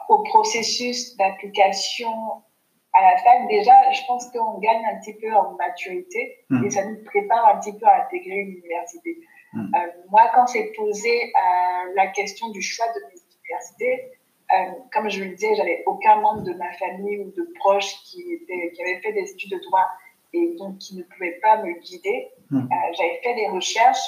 au 0.10 0.24
processus 0.24 1.16
d'application 1.18 2.10
à 2.94 3.02
la 3.02 3.18
fac, 3.18 3.48
déjà, 3.48 3.74
je 3.92 4.02
pense 4.06 4.30
qu'on 4.32 4.60
gagne 4.60 4.84
un 4.86 5.00
petit 5.00 5.14
peu 5.14 5.34
en 5.34 5.52
maturité 5.54 6.40
hmm. 6.50 6.66
et 6.66 6.70
ça 6.70 6.86
nous 6.86 7.04
prépare 7.06 7.56
un 7.56 7.60
petit 7.60 7.74
peu 7.78 7.86
à 7.86 8.06
intégrer 8.06 8.36
une 8.36 8.58
université. 8.58 9.18
Hmm. 9.54 9.74
Euh, 9.76 9.80
moi, 10.10 10.30
quand 10.34 10.48
c'est 10.48 10.72
posé 10.76 11.10
euh, 11.10 11.94
la 11.96 12.08
question 12.08 12.50
du 12.50 12.62
choix 12.62 12.86
de 12.88 13.02
mes 13.08 13.22
universités, 13.40 14.12
euh, 14.52 14.72
comme 14.92 15.10
je 15.10 15.24
le 15.24 15.30
disais, 15.30 15.56
j'avais 15.56 15.84
aucun 15.86 16.18
membre 16.18 16.42
de 16.42 16.54
ma 16.54 16.72
famille 16.74 17.20
ou 17.20 17.32
de 17.32 17.54
proches 17.60 17.96
qui, 18.04 18.22
était, 18.34 18.72
qui 18.74 18.82
avait 18.82 19.00
fait 19.00 19.14
des 19.14 19.32
études 19.32 19.52
de 19.52 19.60
droit 19.64 19.88
et 20.34 20.56
donc 20.58 20.78
qui 20.78 20.96
ne 20.96 21.04
pouvaient 21.04 21.40
pas 21.42 21.62
me 21.64 21.80
guider. 21.80 22.30
Hmm. 22.50 22.60
Euh, 22.60 22.94
j'avais 22.98 23.20
fait 23.24 23.36
des 23.36 23.48
recherches. 23.48 24.06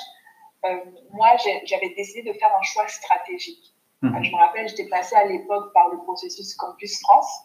Euh, 0.65 0.77
moi, 1.12 1.36
j'avais 1.65 1.94
décidé 1.96 2.30
de 2.32 2.34
faire 2.38 2.50
un 2.58 2.62
choix 2.63 2.88
stratégique. 2.88 3.74
Hmm. 4.01 4.15
Euh, 4.15 4.24
je 4.24 4.32
me 4.32 4.38
rappelle, 4.38 4.68
j'étais 4.68 4.88
passée 4.88 5.15
à 5.15 5.25
l'époque 5.25 5.74
par 5.74 5.89
le 5.89 5.98
processus 6.03 6.56
Campus 6.56 7.00
France. 7.01 7.44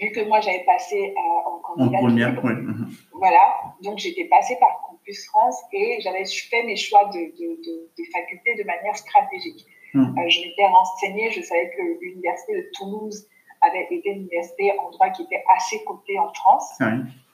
vu 0.00 0.10
que 0.12 0.26
moi, 0.28 0.40
j'avais 0.40 0.64
passé 0.64 1.14
en 1.46 1.58
candidat. 1.60 2.00
Hmm. 2.00 2.90
Voilà, 3.12 3.54
donc 3.82 3.98
j'étais 3.98 4.24
passée 4.24 4.56
par 4.60 4.80
Campus 4.86 5.26
France 5.26 5.58
et 5.72 5.98
j'avais 6.00 6.24
fait 6.24 6.62
mes 6.64 6.76
choix 6.76 7.06
de, 7.06 7.18
de, 7.18 7.62
de, 7.62 7.90
de 7.96 8.04
faculté 8.12 8.54
de 8.56 8.64
manière 8.64 8.96
stratégique. 8.96 9.64
je 9.94 10.40
m'étais 10.40 10.66
renseignée, 10.66 11.30
je 11.30 11.40
savais 11.40 11.70
que 11.70 12.00
l'université 12.00 12.54
de 12.56 12.70
Toulouse 12.74 13.28
avait 13.66 13.86
été 13.90 14.10
une 14.10 14.22
université 14.22 14.72
en 14.78 14.90
droit 14.90 15.10
qui 15.10 15.22
était 15.22 15.42
assez 15.56 15.82
cotée 15.84 16.18
en 16.18 16.32
France, 16.32 16.78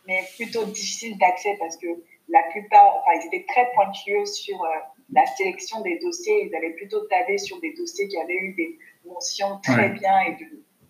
mais 0.06 0.22
plutôt 0.37 0.64
difficile 0.64 1.18
d'accès 1.18 1.56
parce 1.58 1.76
que 1.76 1.87
la 2.30 2.42
plupart, 2.50 2.96
enfin, 2.99 3.18
ils 3.20 3.26
étaient 3.26 3.44
très 3.46 3.70
pointilleux 3.75 4.25
sur 4.25 4.62
euh, 4.62 4.68
la 5.12 5.26
sélection 5.26 5.80
des 5.80 5.99
dossiers. 5.99 6.46
Ils 6.46 6.54
avaient 6.54 6.75
plutôt 6.75 7.00
tablé 7.06 7.38
sur 7.38 7.60
des 7.60 7.75
dossiers 7.75 8.08
qui 8.08 8.18
avaient 8.18 8.38
eu 8.38 8.54
des 8.54 8.78
mentions 9.04 9.58
très 9.62 9.90
bien 9.90 10.20
et 10.20 10.37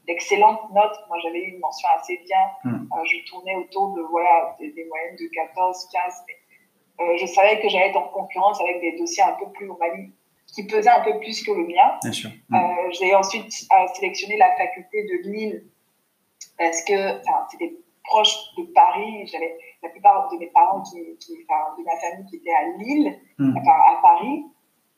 d'excellentes 0.06 0.70
notes. 0.72 0.98
Moi, 1.08 1.18
j'avais 1.22 1.40
eu 1.40 1.52
une 1.52 1.60
mention 1.60 1.88
assez 1.98 2.18
bien. 2.26 2.38
Hmm. 2.64 2.86
Euh, 2.92 3.04
je 3.04 3.30
tournais 3.30 3.56
autour 3.56 3.94
de 3.94 4.02
voilà 4.02 4.56
des, 4.60 4.84
moyennes 4.84 5.16
de 5.16 5.28
14, 5.34 5.88
15. 5.92 6.14
Mais, 6.26 7.04
euh, 7.04 7.16
je 7.16 7.26
savais 7.26 7.60
que 7.60 7.68
j'allais 7.68 7.88
être 7.88 7.96
en 7.96 8.08
concurrence 8.08 8.60
avec 8.60 8.80
des 8.80 8.98
dossiers 8.98 9.22
un 9.22 9.32
peu 9.32 9.50
plus 9.52 9.66
qui 10.52 10.66
pesait 10.66 10.90
un 10.90 11.02
peu 11.02 11.18
plus 11.18 11.42
que 11.42 11.52
le 11.52 11.66
mien. 11.66 11.98
Bien 12.02 12.12
sûr. 12.12 12.30
Euh, 12.52 12.56
j'ai 12.98 13.14
ensuite 13.14 13.52
euh, 13.72 13.86
sélectionné 13.94 14.36
la 14.36 14.54
faculté 14.56 15.04
de 15.04 15.30
Lille 15.30 15.64
parce 16.58 16.82
que 16.82 17.20
c'était 17.50 17.74
proche 18.04 18.34
de 18.58 18.64
Paris. 18.74 19.26
J'avais 19.26 19.56
la 19.82 19.88
plupart 19.90 20.28
de 20.30 20.38
mes 20.38 20.48
parents, 20.48 20.82
qui, 20.82 21.16
qui 21.18 21.38
enfin, 21.48 21.74
de 21.78 21.84
ma 21.84 21.96
famille 21.98 22.26
qui 22.26 22.36
était 22.36 22.54
à 22.54 22.76
Lille, 22.78 23.18
mm. 23.38 23.56
enfin, 23.56 23.78
à 23.88 24.00
Paris. 24.02 24.44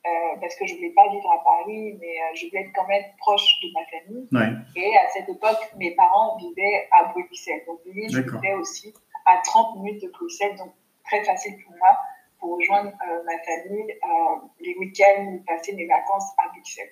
euh, 0.04 0.10
parce 0.40 0.56
que 0.56 0.66
je 0.66 0.74
voulais 0.74 0.90
pas 0.90 1.08
vivre 1.10 1.30
à 1.30 1.44
Paris, 1.44 1.96
mais 2.00 2.14
je 2.34 2.46
voulais 2.48 2.62
être 2.62 2.72
quand 2.74 2.86
même 2.88 3.04
proche 3.18 3.46
de 3.62 3.68
ma 3.72 3.84
famille. 3.86 4.28
Ouais. 4.32 4.82
Et 4.82 4.96
à 4.96 5.08
cette 5.10 5.28
époque, 5.28 5.60
mes 5.76 5.94
parents 5.94 6.36
vivaient 6.38 6.88
à 6.90 7.04
Bruxelles. 7.12 7.62
Donc, 7.66 7.78
Lille, 7.86 8.10
je 8.10 8.20
vivais 8.20 8.54
aussi 8.54 8.92
à 9.26 9.38
30 9.44 9.76
minutes 9.76 10.02
de 10.02 10.08
Bruxelles, 10.08 10.56
donc 10.56 10.72
très 11.04 11.22
facile 11.22 11.54
pour 11.64 11.76
moi 11.76 11.96
pour 12.42 12.56
rejoindre 12.58 12.90
euh, 12.90 13.22
ma 13.24 13.38
famille 13.44 13.90
euh, 13.92 14.46
les 14.60 14.74
week-ends 14.78 15.24
ou 15.28 15.38
passer 15.46 15.72
mes 15.76 15.86
vacances 15.86 16.24
à 16.44 16.48
Bruxelles. 16.52 16.90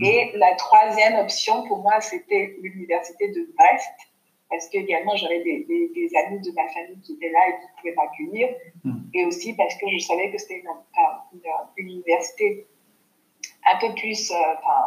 Et 0.00 0.30
la 0.36 0.54
troisième 0.56 1.14
option 1.18 1.66
pour 1.66 1.78
moi, 1.78 1.98
c'était 2.02 2.54
l'université 2.60 3.28
de 3.28 3.48
Brest, 3.56 3.88
parce 4.50 4.68
que 4.68 4.76
également 4.76 5.16
j'avais 5.16 5.42
des, 5.42 5.64
des, 5.64 5.88
des 5.94 6.10
amis 6.18 6.40
de 6.40 6.52
ma 6.52 6.68
famille 6.68 7.00
qui 7.00 7.14
étaient 7.14 7.30
là 7.30 7.40
et 7.48 7.52
qui 7.60 7.66
pouvaient 7.78 7.94
m'accueillir, 7.94 8.48
Mm. 8.84 8.98
et 9.14 9.24
aussi 9.26 9.54
parce 9.54 9.74
que 9.76 9.86
je 9.94 9.98
savais 10.00 10.30
que 10.30 10.38
c'était 10.38 10.58
une, 10.60 10.68
enfin, 10.68 11.22
une, 11.32 11.40
une 11.78 11.88
université 11.98 12.66
un 13.72 13.78
peu 13.78 13.94
plus, 13.94 14.30
euh, 14.30 14.34
enfin, 14.58 14.80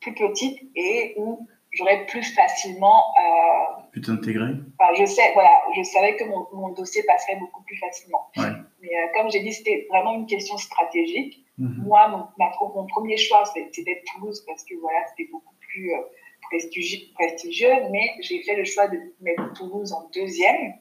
plus 0.00 0.14
petite 0.14 0.58
et 0.76 1.14
où 1.18 1.46
j'aurais 1.72 2.06
plus 2.06 2.22
facilement, 2.34 3.02
euh, 3.18 3.82
Tu 3.92 4.00
t'intégrer. 4.00 4.52
enfin, 4.78 4.94
je 4.96 5.04
sais, 5.04 5.32
voilà, 5.34 5.60
je 5.76 5.82
savais 5.82 6.16
que 6.16 6.24
mon, 6.24 6.46
mon 6.52 6.68
dossier 6.70 7.02
passerait 7.02 7.36
beaucoup 7.36 7.62
plus 7.64 7.76
facilement. 7.78 8.28
Ouais. 8.36 8.52
Mais 8.80 8.88
euh, 8.88 9.06
comme 9.14 9.30
j'ai 9.30 9.40
dit, 9.40 9.52
c'était 9.52 9.86
vraiment 9.90 10.14
une 10.14 10.26
question 10.26 10.56
stratégique. 10.56 11.44
Mhm. 11.58 11.84
Moi, 11.86 12.08
mon, 12.08 12.24
ma- 12.38 12.52
mon 12.74 12.86
premier 12.86 13.16
choix, 13.16 13.44
c'était 13.44 14.02
Toulouse 14.12 14.42
parce 14.46 14.64
que 14.64 14.74
voilà, 14.80 14.98
c'était 15.08 15.30
beaucoup 15.30 15.54
plus 15.60 15.92
euh, 15.92 15.98
prestigieux, 16.48 17.06
prestigieux, 17.14 17.74
mais 17.90 18.10
j'ai 18.20 18.42
fait 18.42 18.56
le 18.56 18.64
choix 18.64 18.88
de 18.88 18.98
mettre 19.20 19.52
Toulouse 19.52 19.92
en 19.92 20.08
deuxième, 20.14 20.74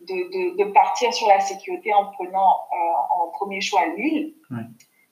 de, 0.00 0.14
de, 0.14 0.56
de 0.64 0.70
partir 0.72 1.12
sur 1.12 1.26
la 1.28 1.40
sécurité 1.40 1.92
en 1.94 2.06
prenant 2.12 2.50
euh, 2.72 3.22
en 3.22 3.28
premier 3.28 3.60
choix 3.60 3.86
Lille, 3.96 4.34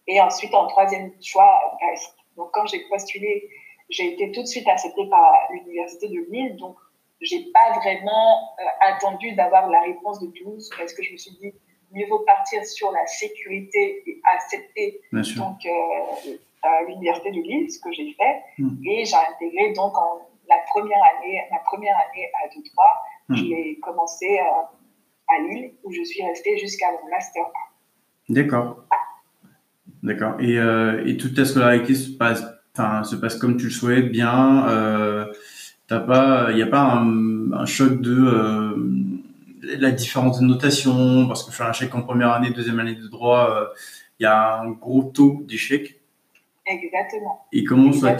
et 0.06 0.20
ensuite 0.20 0.54
en 0.54 0.66
troisième 0.66 1.12
choix 1.22 1.50
Brest. 1.80 2.14
Donc 2.36 2.50
quand 2.52 2.66
j'ai 2.66 2.80
postulé, 2.88 3.48
j'ai 3.90 4.12
été 4.12 4.30
tout 4.32 4.42
de 4.42 4.46
suite 4.46 4.68
acceptée 4.68 5.06
par 5.08 5.32
l'université 5.50 6.08
de 6.08 6.20
Lille, 6.30 6.56
donc 6.56 6.76
j'ai 7.20 7.50
pas 7.52 7.72
vraiment 7.80 8.54
euh, 8.60 8.64
attendu 8.92 9.32
d'avoir 9.32 9.68
la 9.68 9.80
réponse 9.80 10.20
de 10.20 10.28
Toulouse 10.28 10.70
parce 10.78 10.92
que 10.94 11.02
je 11.02 11.12
me 11.12 11.16
suis 11.18 11.32
dit 11.32 11.52
mieux 11.92 12.06
vaut 12.08 12.20
partir 12.20 12.64
sur 12.64 12.90
la 12.92 13.06
sécurité 13.06 14.02
et 14.06 14.20
accepter 14.34 15.00
Bien 15.12 15.22
donc 15.36 15.58
euh, 15.66 16.32
à 16.62 16.82
l'université 16.88 17.30
de 17.30 17.40
Lille, 17.40 17.70
ce 17.70 17.78
que 17.80 17.92
j'ai 17.92 18.12
fait, 18.14 18.42
Mm. 18.58 18.68
et 18.86 19.04
j'ai 19.04 19.16
intégré 19.16 19.72
donc 19.74 19.96
en 19.96 20.20
la 20.48 20.56
première 20.68 20.98
année, 21.16 21.40
ma 21.50 21.58
première 21.58 21.94
année 21.96 22.26
à 22.44 22.48
2-3, 22.48 22.60
Mm. 23.28 23.36
je 23.36 23.44
l'ai 23.44 23.78
commencé 23.80 24.38
euh, 24.40 25.34
à 25.34 25.40
Lille 25.48 25.72
où 25.84 25.92
je 25.92 26.02
suis 26.02 26.22
restée 26.24 26.56
jusqu'à 26.58 26.86
mon 26.90 27.10
master. 27.10 27.44
D'accord. 28.28 28.84
D'accord. 30.02 30.34
Et, 30.40 30.58
euh, 30.58 31.04
et 31.06 31.16
toute 31.16 31.34
ta 31.34 31.44
scolarité 31.44 31.94
se 31.94 32.10
passe, 32.10 32.44
enfin, 32.76 33.02
se 33.04 33.16
passe 33.16 33.36
comme 33.36 33.56
tu 33.56 33.64
le 33.64 33.70
souhaites, 33.70 34.10
bien. 34.10 34.68
Euh, 34.68 35.26
t'as 35.88 36.00
pas, 36.00 36.48
il 36.50 36.56
n'y 36.56 36.62
a 36.62 36.66
pas 36.66 36.80
un, 36.82 37.52
un 37.52 37.66
choc 37.66 38.00
de 38.00 38.12
euh, 38.16 38.74
la 39.78 39.90
différence 39.90 40.40
de 40.40 40.44
notation, 40.44 41.26
parce 41.26 41.44
que 41.44 41.52
faire 41.52 41.66
un 41.66 41.72
chèque 41.72 41.94
en 41.94 42.02
première 42.02 42.32
année, 42.32 42.50
deuxième 42.50 42.78
année 42.80 42.94
de 42.94 43.06
droit, 43.08 43.50
euh, 43.50 43.66
il 44.18 44.24
y 44.24 44.26
a 44.26 44.60
un 44.60 44.70
gros 44.70 45.02
taux 45.02 45.42
d'échec. 45.42 46.00
Exactement. 46.66 47.46
Et 47.52 47.64
comment 47.64 47.92
ça, 47.92 48.16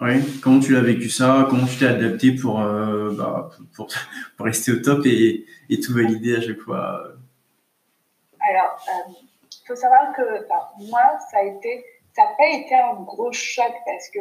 ouais, 0.00 0.20
comment 0.42 0.60
tu 0.60 0.72
l'as 0.72 0.80
vécu 0.80 1.10
ça 1.10 1.46
Comment 1.50 1.66
tu 1.66 1.76
t'es 1.76 1.86
adapté 1.86 2.32
pour, 2.32 2.60
euh, 2.60 3.12
bah, 3.12 3.50
pour, 3.74 3.88
pour 4.36 4.46
rester 4.46 4.72
au 4.72 4.76
top 4.76 5.04
et, 5.04 5.44
et 5.68 5.80
tout 5.80 5.92
valider 5.92 6.36
à 6.36 6.40
chaque 6.40 6.60
fois? 6.60 7.12
Alors, 8.48 8.78
il 9.08 9.66
faut 9.66 9.76
savoir 9.76 10.14
que 10.16 10.22
enfin, 10.22 10.86
moi, 10.88 11.02
ça 11.30 11.38
a 11.38 11.42
été, 11.42 11.84
ça 12.16 12.22
n'a 12.22 12.30
pas 12.38 12.48
été 12.48 12.74
un 12.74 13.02
gros 13.02 13.32
choc 13.32 13.72
parce 13.84 14.08
que, 14.08 14.20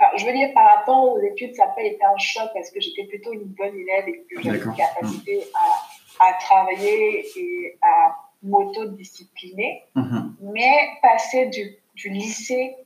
enfin, 0.00 0.16
je 0.16 0.24
veux 0.24 0.32
dire, 0.32 0.50
par 0.54 0.76
rapport 0.76 1.12
aux 1.12 1.20
études, 1.20 1.54
ça 1.54 1.66
n'a 1.66 1.72
pas 1.72 1.82
été 1.82 2.02
un 2.04 2.16
choc 2.18 2.48
parce 2.54 2.70
que 2.70 2.80
j'étais 2.80 3.04
plutôt 3.04 3.32
une 3.32 3.44
bonne 3.44 3.76
élève 3.76 4.08
et 4.08 4.22
que 4.30 4.40
j'avais 4.42 4.58
une 4.58 4.74
capacité 4.74 5.42
à, 5.54 6.26
à 6.28 6.32
travailler 6.34 7.26
et 7.36 7.78
à 7.82 8.16
m'autodiscipliner. 8.42 9.84
Mhm. 9.94 10.36
Mais 10.40 10.88
passer 11.02 11.46
du, 11.46 11.76
du 11.94 12.08
lycée 12.10 12.76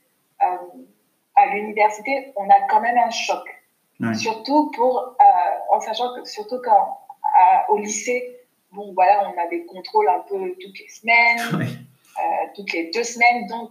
euh, 0.42 0.46
à 1.36 1.46
l'université, 1.54 2.32
on 2.36 2.48
a 2.50 2.60
quand 2.68 2.80
même 2.80 2.98
un 2.98 3.10
choc. 3.10 3.44
Surtout 4.14 4.70
pour, 4.74 4.98
euh, 5.20 5.74
en 5.76 5.80
sachant 5.80 6.14
que 6.16 6.28
surtout 6.28 6.60
quand 6.64 6.98
à- 7.40 7.70
au 7.70 7.78
lycée, 7.78 8.40
bon 8.72 8.92
voilà, 8.92 9.30
on 9.30 9.40
a 9.40 9.46
des 9.48 9.64
contrôles 9.66 10.08
un 10.08 10.20
peu 10.28 10.54
toutes 10.60 10.78
les 10.78 10.88
semaines, 10.88 11.38
euh, 12.18 12.46
toutes 12.54 12.72
les 12.72 12.90
deux 12.90 13.04
semaines, 13.04 13.46
donc 13.46 13.70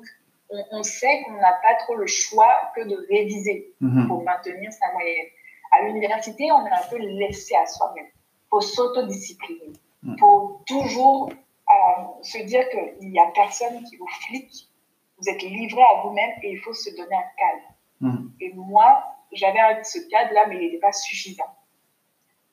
on, 0.53 0.77
on 0.79 0.83
sait 0.83 1.23
qu'on 1.23 1.33
n'a 1.33 1.53
pas 1.61 1.75
trop 1.83 1.95
le 1.95 2.07
choix 2.07 2.53
que 2.75 2.81
de 2.81 2.95
réviser 3.09 3.73
Mhm. 3.81 4.07
pour 4.07 4.23
maintenir 4.23 4.71
sa 4.71 4.91
moyenne. 4.93 5.27
À 5.71 5.81
l'université, 5.83 6.51
on 6.51 6.65
est 6.65 6.71
un 6.71 6.87
peu 6.89 6.97
laissé 6.97 7.55
à 7.55 7.65
soi-même. 7.65 8.05
Il 8.05 8.49
faut 8.49 8.61
s'autodiscipliner. 8.61 9.73
Il 10.03 10.11
Mm. 10.11 10.17
faut 10.19 10.61
toujours 10.67 11.29
euh, 11.31 12.03
se 12.21 12.37
dire 12.39 12.63
qu'il 12.69 13.09
n'y 13.09 13.19
a 13.19 13.27
personne 13.33 13.83
qui 13.85 13.95
vous 13.97 14.07
flique. 14.27 14.67
Vous 15.17 15.29
êtes 15.29 15.41
livré 15.41 15.81
à 15.81 16.01
vous-même 16.03 16.31
et 16.43 16.51
il 16.51 16.59
faut 16.59 16.73
se 16.73 16.89
donner 16.95 17.15
un 17.15 17.31
cadre. 17.37 17.67
Mm. 18.01 18.27
Et 18.41 18.53
moi, 18.53 19.03
j'avais 19.31 19.59
ce 19.83 19.99
cadre-là, 20.09 20.45
mais 20.49 20.57
il 20.57 20.61
n'était 20.65 20.79
pas 20.79 20.91
suffisant. 20.91 21.45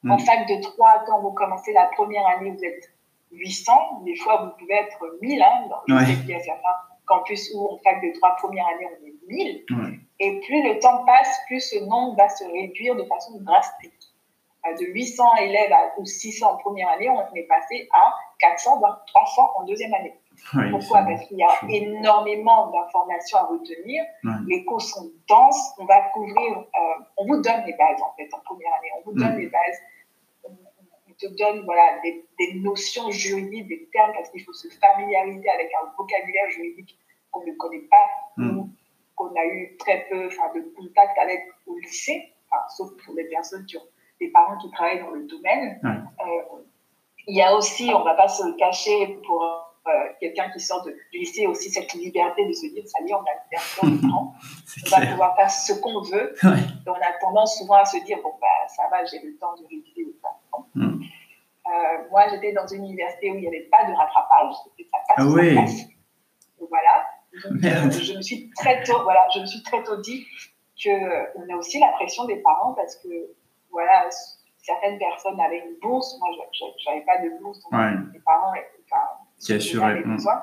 En 0.09 0.17
fac 0.17 0.47
de 0.49 0.63
3, 0.63 1.05
quand 1.07 1.21
vous 1.21 1.33
commencez 1.33 1.73
la 1.75 1.87
première 1.87 2.27
année, 2.29 2.53
vous 2.53 2.65
êtes 2.65 2.91
800. 3.33 4.01
Des 4.05 4.17
fois, 4.17 4.45
vous 4.45 4.59
pouvez 4.59 4.75
être 4.77 5.19
1000. 5.21 5.43
Hein, 5.43 5.67
dans, 5.69 5.83
je 5.89 5.93
Ouais. 5.95 6.01
Campus 7.11 7.51
où 7.55 7.69
en 7.69 7.79
fac 7.79 8.01
de 8.03 8.13
3, 8.19 8.37
première 8.37 8.67
année, 8.69 8.87
on 8.87 9.07
est 9.07 9.11
1000. 9.29 9.65
Ouais. 9.71 9.99
Et 10.21 10.41
plus 10.41 10.63
le 10.63 10.79
temps 10.79 11.05
passe, 11.05 11.41
plus 11.47 11.61
ce 11.61 11.79
nombre 11.85 12.17
va 12.17 12.29
se 12.29 12.45
réduire 12.45 12.95
de 12.95 13.05
façon 13.05 13.41
drastique. 13.41 13.93
De 14.79 14.85
800 14.85 15.37
élèves 15.37 15.73
à, 15.73 15.99
ou 15.99 16.05
600 16.05 16.53
en 16.53 16.57
première 16.59 16.91
année, 16.91 17.09
on 17.09 17.35
est 17.35 17.45
passé 17.45 17.89
à 17.95 18.15
400, 18.41 18.79
voire 18.79 19.03
300 19.07 19.51
en 19.57 19.65
deuxième 19.65 19.95
année. 19.95 20.15
Ouais, 20.55 20.71
Pourquoi 20.71 21.03
Parce 21.03 21.27
qu'il 21.27 21.39
y 21.39 21.43
a 21.43 21.59
énormément 21.69 22.71
d'informations 22.71 23.39
à 23.39 23.43
retenir. 23.45 24.05
Ouais. 24.25 24.31
Les 24.47 24.65
cours 24.67 24.83
sont 24.83 25.11
denses. 25.29 25.75
On 25.79 25.87
va 25.87 26.03
couvrir, 26.13 26.59
euh, 26.59 27.05
on 27.17 27.27
vous 27.27 27.41
donne 27.41 27.65
les 27.67 27.73
bases 27.73 28.01
en 28.03 28.15
fait 28.17 28.29
en 28.33 28.41
première 28.41 28.73
année. 28.75 28.91
On 28.99 29.11
vous 29.11 29.19
donne 29.19 29.37
les 29.39 29.49
bases. 29.49 29.81
Te 31.19 31.27
donne 31.37 31.65
voilà, 31.67 32.01
des, 32.03 32.25
des 32.39 32.55
notions 32.61 33.11
juridiques, 33.11 33.69
des 33.69 33.89
termes, 33.93 34.13
parce 34.15 34.31
qu'il 34.31 34.43
faut 34.43 34.55
se 34.55 34.69
familiariser 34.69 35.51
avec 35.51 35.71
un 35.83 35.93
vocabulaire 35.99 36.49
juridique 36.49 36.99
qu'on 37.31 37.45
ne 37.47 37.53
connaît 37.53 37.87
pas 37.91 38.07
Mm. 38.41 38.59
ou 38.59 38.71
qu'on 39.15 39.29
a 39.35 39.45
eu 39.45 39.77
très 39.79 40.07
peu 40.11 40.29
de 40.29 40.75
contact 40.77 41.19
avec 41.19 41.41
au 41.67 41.77
lycée, 41.79 42.33
enfin, 42.51 42.63
sauf 42.71 42.91
pour 43.05 43.15
les 43.15 43.25
personnes 43.25 43.67
qui 43.67 43.77
ont 43.77 43.87
des 44.19 44.29
parents 44.29 44.57
qui 44.59 44.71
travaillent 44.71 45.01
dans 45.01 45.11
le 45.11 45.25
domaine. 45.25 45.79
Euh, 45.85 46.63
il 47.27 47.37
y 47.37 47.43
a 47.43 47.55
aussi, 47.55 47.91
on 47.95 48.01
ne 48.01 48.05
va 48.05 48.15
pas 48.15 48.29
se 48.29 48.45
le 48.47 48.55
cacher 48.55 49.19
pour 49.27 49.43
euh, 49.43 49.91
quelqu'un 50.21 50.51
qui 50.51 50.61
sort 50.61 50.83
de, 50.85 50.91
du 51.13 51.19
lycée, 51.19 51.47
aussi 51.47 51.71
cette 51.71 51.93
liberté 51.95 52.47
de 52.47 52.53
se 52.53 52.67
dire, 52.67 52.83
ça 52.87 53.03
y 53.03 53.11
est, 53.11 53.15
on 53.15 53.19
a 53.19 53.35
liberté, 53.45 53.81
c'est 54.67 54.97
on 54.97 55.01
va 55.01 55.07
pouvoir 55.07 55.37
faire 55.37 55.51
ce 55.51 55.73
qu'on 55.75 56.01
veut. 56.01 56.35
Ouais. 56.43 56.59
Et 56.87 56.89
on 56.89 56.95
a 56.95 57.13
tendance 57.21 57.59
souvent 57.59 57.75
à 57.75 57.85
se 57.85 57.99
dire, 58.05 58.19
bon, 58.23 58.33
bah, 58.41 58.47
ça 58.69 58.85
va, 58.91 59.05
j'ai 59.05 59.21
le 59.21 59.37
temps 59.37 59.55
de 59.57 59.67
réviser 59.67 60.05
ou 60.05 60.15
pas. 60.23 60.41
Bon. 60.51 60.65
Mm. 60.75 61.03
Euh, 61.67 62.09
moi, 62.11 62.29
j'étais 62.31 62.53
dans 62.53 62.67
une 62.67 62.85
université 62.85 63.31
où 63.31 63.35
il 63.35 63.43
n'y 63.43 63.49
avait 63.49 63.69
pas 63.71 63.85
de 63.85 63.93
rattrapage, 63.93 64.55
c'était 64.65 64.89
ça 64.91 64.99
passe 65.09 65.19
Ah. 65.19 65.23
Donc, 66.59 66.69
voilà. 66.69 67.07
Donc, 67.33 67.65
euh, 67.65 67.91
je 67.91 68.17
me 68.17 68.23
suis 68.23 68.51
très 68.57 68.83
tôt, 68.83 69.03
voilà, 69.05 69.27
je 69.35 69.41
me 69.41 69.47
suis 69.47 69.63
très 69.63 69.83
tôt 69.85 69.97
dit 70.01 70.27
que 70.83 70.89
euh, 70.91 71.25
on 71.37 71.55
a 71.55 71.57
aussi 71.57 71.79
la 71.79 71.89
pression 71.93 72.25
des 72.25 72.37
parents 72.37 72.73
parce 72.75 72.97
que, 72.97 73.09
voilà, 73.71 74.09
certaines 74.59 74.99
personnes 74.99 75.41
avaient 75.41 75.59
une 75.61 75.77
bourse, 75.81 76.17
moi, 76.19 76.29
je 76.53 76.91
n'avais 76.91 77.05
pas 77.05 77.19
de 77.23 77.41
bourse, 77.41 77.61
donc 77.63 77.73
Ouais. 77.73 77.93
mes 78.13 78.21
parents, 78.21 78.51
enfin, 78.53 79.03
Qui 79.39 79.53
assurait, 79.55 79.91
avaient 79.93 80.05
mm. 80.05 80.17
besoin. 80.17 80.41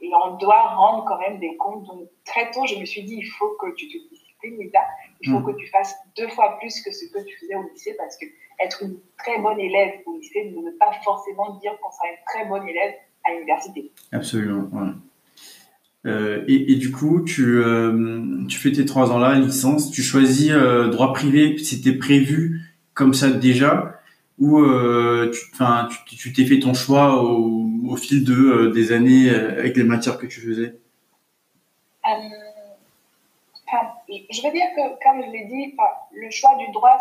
Et 0.00 0.10
on 0.24 0.36
doit 0.38 0.62
rendre 0.74 1.04
quand 1.06 1.18
même 1.18 1.38
des 1.40 1.56
comptes. 1.58 1.84
Donc, 1.84 2.08
très 2.24 2.50
tôt, 2.52 2.66
je 2.66 2.76
me 2.76 2.86
suis 2.86 3.02
dit, 3.04 3.16
il 3.18 3.26
faut 3.38 3.50
que 3.60 3.74
tu 3.74 3.86
te 3.88 4.08
disciplines, 4.08 4.56
Lisa. 4.58 4.80
Il 5.20 5.30
faut 5.30 5.40
Mm. 5.40 5.44
que 5.52 5.58
tu 5.58 5.66
fasses 5.68 5.94
deux 6.16 6.28
fois 6.28 6.56
plus 6.58 6.80
que 6.82 6.90
ce 6.90 7.04
que 7.12 7.22
tu 7.22 7.36
faisais 7.38 7.54
au 7.54 7.62
lycée 7.68 7.94
parce 7.98 8.16
que 8.16 8.24
être 8.60 8.82
une 8.82 8.98
très 9.18 9.38
bonne 9.38 9.60
élève 9.60 10.00
au 10.06 10.16
lycée 10.16 10.50
ne 10.56 10.64
veut 10.70 10.76
pas 10.78 10.92
forcément 11.04 11.50
dire 11.58 11.78
qu'on 11.80 11.90
sera 11.90 12.08
une 12.08 12.24
très 12.26 12.44
bonne 12.46 12.66
élève 12.66 12.94
à 13.24 13.32
l'université. 13.32 13.92
Absolument. 14.12 14.68
ouais. 14.72 14.90
Euh, 16.06 16.44
et, 16.48 16.72
et 16.72 16.76
du 16.76 16.90
coup, 16.92 17.22
tu, 17.22 17.58
euh, 17.58 18.44
tu 18.48 18.58
fais 18.58 18.72
tes 18.72 18.86
trois 18.86 19.10
ans-là, 19.12 19.34
licence, 19.34 19.90
tu 19.90 20.02
choisis 20.02 20.50
euh, 20.50 20.88
droit 20.88 21.12
privé, 21.12 21.58
c'était 21.58 21.92
prévu 21.92 22.60
comme 22.94 23.12
ça 23.12 23.30
déjà, 23.30 24.00
ou 24.38 24.62
tu, 25.30 26.16
tu, 26.16 26.32
t'es 26.32 26.46
fait 26.46 26.60
ton 26.60 26.72
choix 26.72 27.22
au, 27.22 27.68
au 27.86 27.96
fil 27.96 28.24
de, 28.24 28.70
des 28.74 28.92
années 28.92 29.28
avec 29.28 29.76
les 29.76 29.84
matières 29.84 30.18
que 30.18 30.26
tu 30.26 30.40
faisais? 30.40 30.74
Je 34.08 34.42
veux 34.42 34.52
dire 34.52 34.66
que, 34.74 35.04
comme 35.04 35.22
je 35.24 35.30
l'ai 35.30 35.44
dit, 35.44 35.76
le 36.12 36.30
choix 36.30 36.56
du 36.58 36.72
droit, 36.72 36.98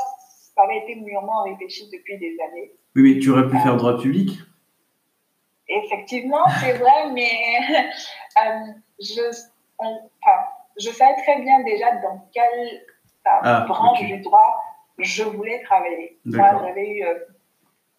ça 0.56 0.64
avait 0.64 0.80
été 0.80 0.96
mûrement 0.96 1.44
réfléchi 1.44 1.90
depuis 1.92 2.18
des 2.18 2.36
années. 2.52 2.72
Oui, 2.96 3.02
mais 3.04 3.20
tu 3.20 3.30
aurais 3.30 3.48
pu 3.48 3.58
faire 3.60 3.78
droit 3.78 4.00
public 4.00 4.38
Effectivement, 5.70 6.44
c'est 6.60 6.74
vrai, 6.74 7.12
mais 7.14 7.30
je, 9.00 9.22
je 10.78 10.90
savais 10.90 11.16
très 11.22 11.42
bien 11.42 11.64
déjà 11.64 11.92
dans 11.98 12.28
quelle 12.34 12.82
ah, 13.26 13.66
branche 13.68 14.02
du 14.02 14.20
droit 14.20 14.62
je 15.00 15.24
voulais 15.24 15.62
travailler. 15.64 16.20
j'avais 16.26 16.90
eu, 16.90 17.06
euh, 17.06 17.20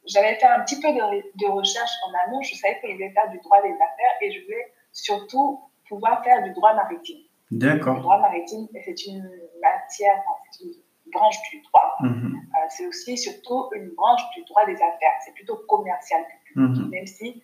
j'avais 0.07 0.35
fait 0.37 0.47
un 0.47 0.61
petit 0.61 0.81
peu 0.81 0.93
de, 0.93 0.99
de, 0.99 1.47
recherche 1.51 1.91
en 2.07 2.29
amont. 2.29 2.43
Je 2.43 2.55
savais 2.55 2.79
que 2.81 2.89
je 2.89 2.93
voulais 2.93 3.11
faire 3.11 3.31
du 3.31 3.39
droit 3.39 3.61
des 3.63 3.73
affaires 3.73 4.15
et 4.21 4.31
je 4.33 4.45
voulais 4.45 4.73
surtout 4.93 5.61
pouvoir 5.89 6.23
faire 6.25 6.43
du 6.43 6.53
droit 6.53 6.75
maritime. 6.75 7.21
D'accord. 7.51 7.97
Le 7.97 8.01
droit 8.01 8.19
maritime, 8.19 8.69
c'est 8.85 9.07
une 9.07 9.29
matière, 9.61 10.23
c'est 10.53 10.65
une 10.65 10.73
branche 11.13 11.37
du 11.51 11.63
droit. 11.63 11.97
Mhm. 12.01 12.35
Euh, 12.37 12.67
c'est 12.69 12.87
aussi 12.87 13.17
surtout 13.17 13.71
une 13.75 13.91
branche 13.91 14.23
du 14.37 14.45
droit 14.45 14.65
des 14.67 14.77
affaires. 14.77 15.15
C'est 15.25 15.35
plutôt 15.35 15.57
commercial 15.69 16.23
mhm. 16.55 16.91
même 16.91 17.07
si 17.07 17.43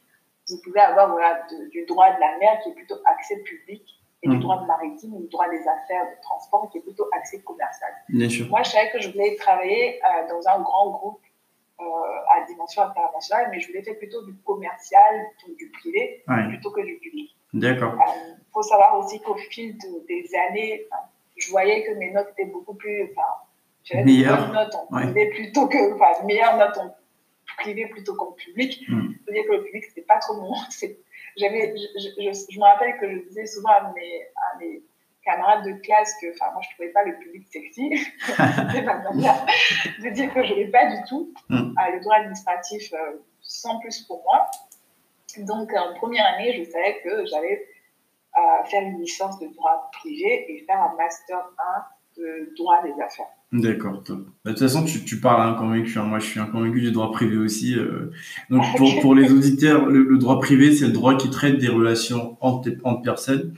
vous 0.49 0.61
pouvez 0.63 0.81
avoir 0.81 1.11
voilà, 1.11 1.47
du 1.71 1.85
droit 1.87 2.13
de 2.15 2.21
la 2.21 2.39
mer 2.39 2.61
qui 2.63 2.71
est 2.71 2.75
plutôt 2.75 2.97
accès 3.05 3.37
public 3.39 3.83
et 4.23 4.29
du 4.29 4.37
mhm. 4.37 4.43
droit 4.43 4.65
maritime 4.67 5.15
ou 5.15 5.21
du 5.21 5.29
droit 5.29 5.49
des 5.49 5.61
affaires 5.61 6.05
de 6.05 6.23
transport 6.23 6.69
qui 6.71 6.79
est 6.79 6.81
plutôt 6.81 7.09
accès 7.13 7.41
commercial. 7.41 7.91
Bien 8.09 8.29
sûr. 8.29 8.49
Moi, 8.49 8.63
je 8.63 8.71
savais 8.71 8.91
que 8.91 9.01
je 9.01 9.11
voulais 9.11 9.37
travailler 9.37 10.01
euh, 10.03 10.29
dans 10.29 10.49
un 10.49 10.61
grand 10.61 10.91
groupe 10.91 11.21
euh, 11.81 11.85
à 11.85 12.45
dimension 12.47 12.83
internationale, 12.83 13.49
mais 13.51 13.61
je 13.61 13.69
voulais 13.69 13.83
faire 13.83 13.99
plutôt 13.99 14.25
du 14.25 14.35
commercial, 14.45 15.27
du 15.59 15.71
privé, 15.71 16.25
plutôt 16.49 16.71
que 16.71 16.81
du 16.81 16.97
public. 16.97 17.37
D'accord. 17.53 17.95
Il 17.97 18.01
euh, 18.01 18.35
faut 18.53 18.63
savoir 18.63 18.99
aussi 18.99 19.21
qu'au 19.21 19.37
fil 19.37 19.77
des 20.09 20.31
années, 20.49 20.87
je 21.37 21.51
voyais 21.51 21.85
que 21.85 21.93
mes 21.93 22.11
notes 22.11 22.29
étaient 22.37 22.51
beaucoup 22.51 22.75
plus. 22.75 23.11
Enfin, 23.11 23.29
j'avais 23.85 24.05
des 24.05 24.25
bonnes 24.25 24.53
notes 24.53 24.75
en 24.75 24.87
privé 24.87 25.31
plutôt 25.31 25.69
que. 25.69 25.95
Enfin, 25.95 26.25
meilleures 26.25 26.57
notes 26.57 26.79
en 26.79 26.95
privé 27.59 27.87
plutôt 27.87 28.15
qu'en 28.15 28.33
public. 28.33 28.85
Je 28.89 28.95
veux 28.95 29.33
dire 29.33 29.45
que 29.47 29.53
le 29.53 29.65
public, 29.65 29.85
c'était 29.85 30.03
pas 30.03 30.19
trop 30.19 30.41
mon. 30.41 30.55
J'avais, 31.37 31.75
je, 31.77 32.09
je, 32.19 32.47
je, 32.51 32.59
me 32.59 32.65
rappelle 32.65 32.99
que 32.99 33.11
je 33.11 33.19
disais 33.29 33.47
souvent 33.47 33.69
à 33.69 33.93
mes, 33.93 34.23
à 34.37 34.59
mes 34.59 34.83
camarades 35.27 35.67
de 35.67 35.73
classe 35.81 36.15
que, 36.21 36.33
enfin, 36.33 36.51
moi, 36.53 36.63
je 36.63 36.75
trouvais 36.75 36.91
pas 36.91 37.05
le 37.05 37.19
public 37.19 37.47
sexy. 37.51 37.91
C'était 38.27 38.83
ma 38.83 38.99
manière 38.99 39.45
de 40.03 40.11
dire 40.11 40.33
que 40.33 40.43
je 40.43 40.51
n'avais 40.51 40.69
pas 40.69 40.87
du 40.87 40.97
tout. 41.09 41.35
Hmm. 41.49 41.75
Euh, 41.79 41.93
le 41.93 42.01
droit 42.01 42.17
administratif, 42.17 42.93
euh, 42.95 43.19
sans 43.43 43.79
plus 43.81 44.01
pour 44.03 44.23
moi. 44.23 44.47
Donc, 45.39 45.73
en 45.75 45.95
première 45.95 46.25
année, 46.35 46.55
je 46.57 46.71
savais 46.71 47.01
que 47.03 47.27
j'allais 47.27 47.67
euh, 48.39 48.65
faire 48.65 48.83
une 48.83 49.01
licence 49.01 49.39
de 49.41 49.49
droit 49.49 49.91
privé 49.93 50.47
et 50.51 50.65
faire 50.65 50.81
un 50.81 50.95
master 50.97 51.39
1 52.17 52.21
de 52.21 52.55
droit 52.57 52.83
des 52.83 52.93
affaires. 53.03 53.36
D'accord. 53.53 54.03
Bah, 54.09 54.15
de 54.45 54.51
toute 54.51 54.59
façon, 54.59 54.85
tu, 54.85 55.05
tu 55.05 55.21
parles 55.21 55.49
un 55.49 55.55
convaincu. 55.55 55.99
Hein. 55.99 56.05
Moi, 56.05 56.19
je 56.19 56.27
suis 56.27 56.41
un 56.41 56.47
convaincu 56.47 56.81
du 56.81 56.91
droit 56.91 57.13
privé 57.13 57.37
aussi. 57.37 57.75
Euh. 57.77 58.11
Donc, 58.51 58.65
pour, 58.77 59.01
pour, 59.01 59.15
les 59.15 59.31
auditeurs, 59.33 59.87
le, 59.87 60.19
droit 60.19 60.41
privé, 60.41 60.75
c'est 60.75 60.87
le 60.87 60.93
droit 60.93 61.17
qui 61.17 61.31
traite 61.31 61.59
des 61.59 61.69
relations 61.69 62.37
entre, 62.41 62.71
entre 62.83 63.03
personnes. 63.03 63.55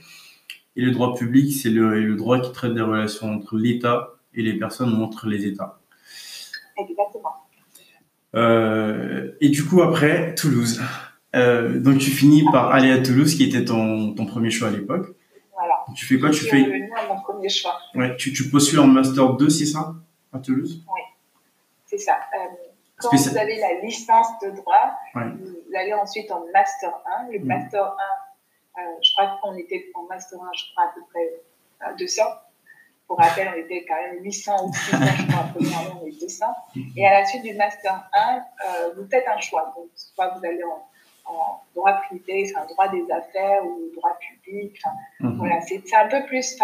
Et 0.75 0.81
le 0.81 0.91
droit 0.91 1.15
public, 1.15 1.51
c'est 1.53 1.71
le, 1.71 1.99
le 2.05 2.15
droit 2.15 2.39
qui 2.39 2.51
traite 2.51 2.73
des 2.73 2.81
relations 2.81 3.33
entre 3.33 3.57
l'État 3.57 4.19
et 4.33 4.43
les 4.43 4.53
personnes 4.53 4.93
ou 4.93 5.03
entre 5.03 5.27
les 5.27 5.45
États. 5.45 5.79
Exactement. 6.77 7.33
Euh, 8.35 9.31
et 9.41 9.49
du 9.49 9.65
coup, 9.65 9.81
après, 9.81 10.35
Toulouse. 10.35 10.81
Euh, 11.35 11.79
donc 11.79 11.99
tu 11.99 12.09
finis 12.09 12.43
par 12.51 12.71
aller 12.71 12.91
à 12.91 12.99
Toulouse, 12.99 13.35
qui 13.35 13.43
était 13.43 13.65
ton, 13.65 14.13
ton 14.13 14.25
premier 14.25 14.51
choix 14.51 14.69
à 14.69 14.71
l'époque. 14.71 15.15
Tu 15.95 16.05
fais 16.05 16.19
quoi 16.19 16.29
Tu 16.29 16.45
fais. 16.45 16.89
à 16.95 17.07
mon 17.07 17.21
premier 17.21 17.49
choix. 17.49 17.77
Ouais, 17.95 18.15
tu, 18.17 18.33
tu 18.33 18.49
postules 18.49 18.79
en 18.79 18.87
master 18.87 19.33
2, 19.33 19.49
c'est 19.49 19.65
ça 19.65 19.93
À 20.33 20.39
Toulouse? 20.39 20.83
Oui, 20.93 21.01
c'est 21.85 21.97
ça. 21.97 22.13
Euh, 22.13 22.47
quand 22.97 23.15
vous 23.15 23.37
avez 23.37 23.57
la 23.57 23.81
licence 23.81 24.27
de 24.43 24.51
droit, 24.51 24.93
vous 25.15 25.75
allez 25.75 25.93
ensuite 25.93 26.31
en 26.31 26.45
master 26.53 26.91
1. 27.21 27.31
Le 27.31 27.39
mm. 27.39 27.45
master 27.45 27.83
1, 27.83 28.81
euh, 28.81 28.85
je 29.01 29.11
crois 29.13 29.39
qu'on 29.41 29.55
était 29.55 29.89
en 29.95 30.03
master 30.03 30.39
1, 30.41 30.49
je 30.53 30.63
crois 30.71 30.83
à 30.85 30.93
peu 30.93 31.01
près 31.11 31.95
200. 31.97 32.23
Pour 33.07 33.17
rappel, 33.17 33.49
on 33.55 33.57
était 33.57 33.85
quand 33.87 33.95
même 33.95 34.23
800 34.23 34.67
ou 34.67 34.73
600, 34.73 34.97
je 35.17 35.31
crois, 35.31 35.45
premièrement, 35.55 36.01
on 36.03 36.07
était 36.07 36.25
200. 36.25 36.45
Mm. 36.75 36.81
Et 36.97 37.07
à 37.07 37.19
la 37.19 37.25
suite 37.25 37.43
du 37.43 37.53
master 37.53 38.09
1, 38.13 38.43
vous 38.97 39.07
faites 39.09 39.25
un 39.27 39.39
choix. 39.39 39.73
Donc, 39.75 39.87
soit 39.95 40.29
vous 40.37 40.45
allez 40.45 40.63
en 40.63 40.88
en 41.29 41.61
droit 41.75 41.93
privé, 42.07 42.51
enfin, 42.53 42.65
droit 42.67 42.87
des 42.89 43.05
affaires 43.11 43.65
ou 43.65 43.89
droit 43.95 44.17
public. 44.19 44.81
Mhm. 45.19 45.37
Voilà, 45.37 45.61
c'est 45.61 45.95
un 45.95 46.07
peu 46.07 46.25
plus. 46.25 46.57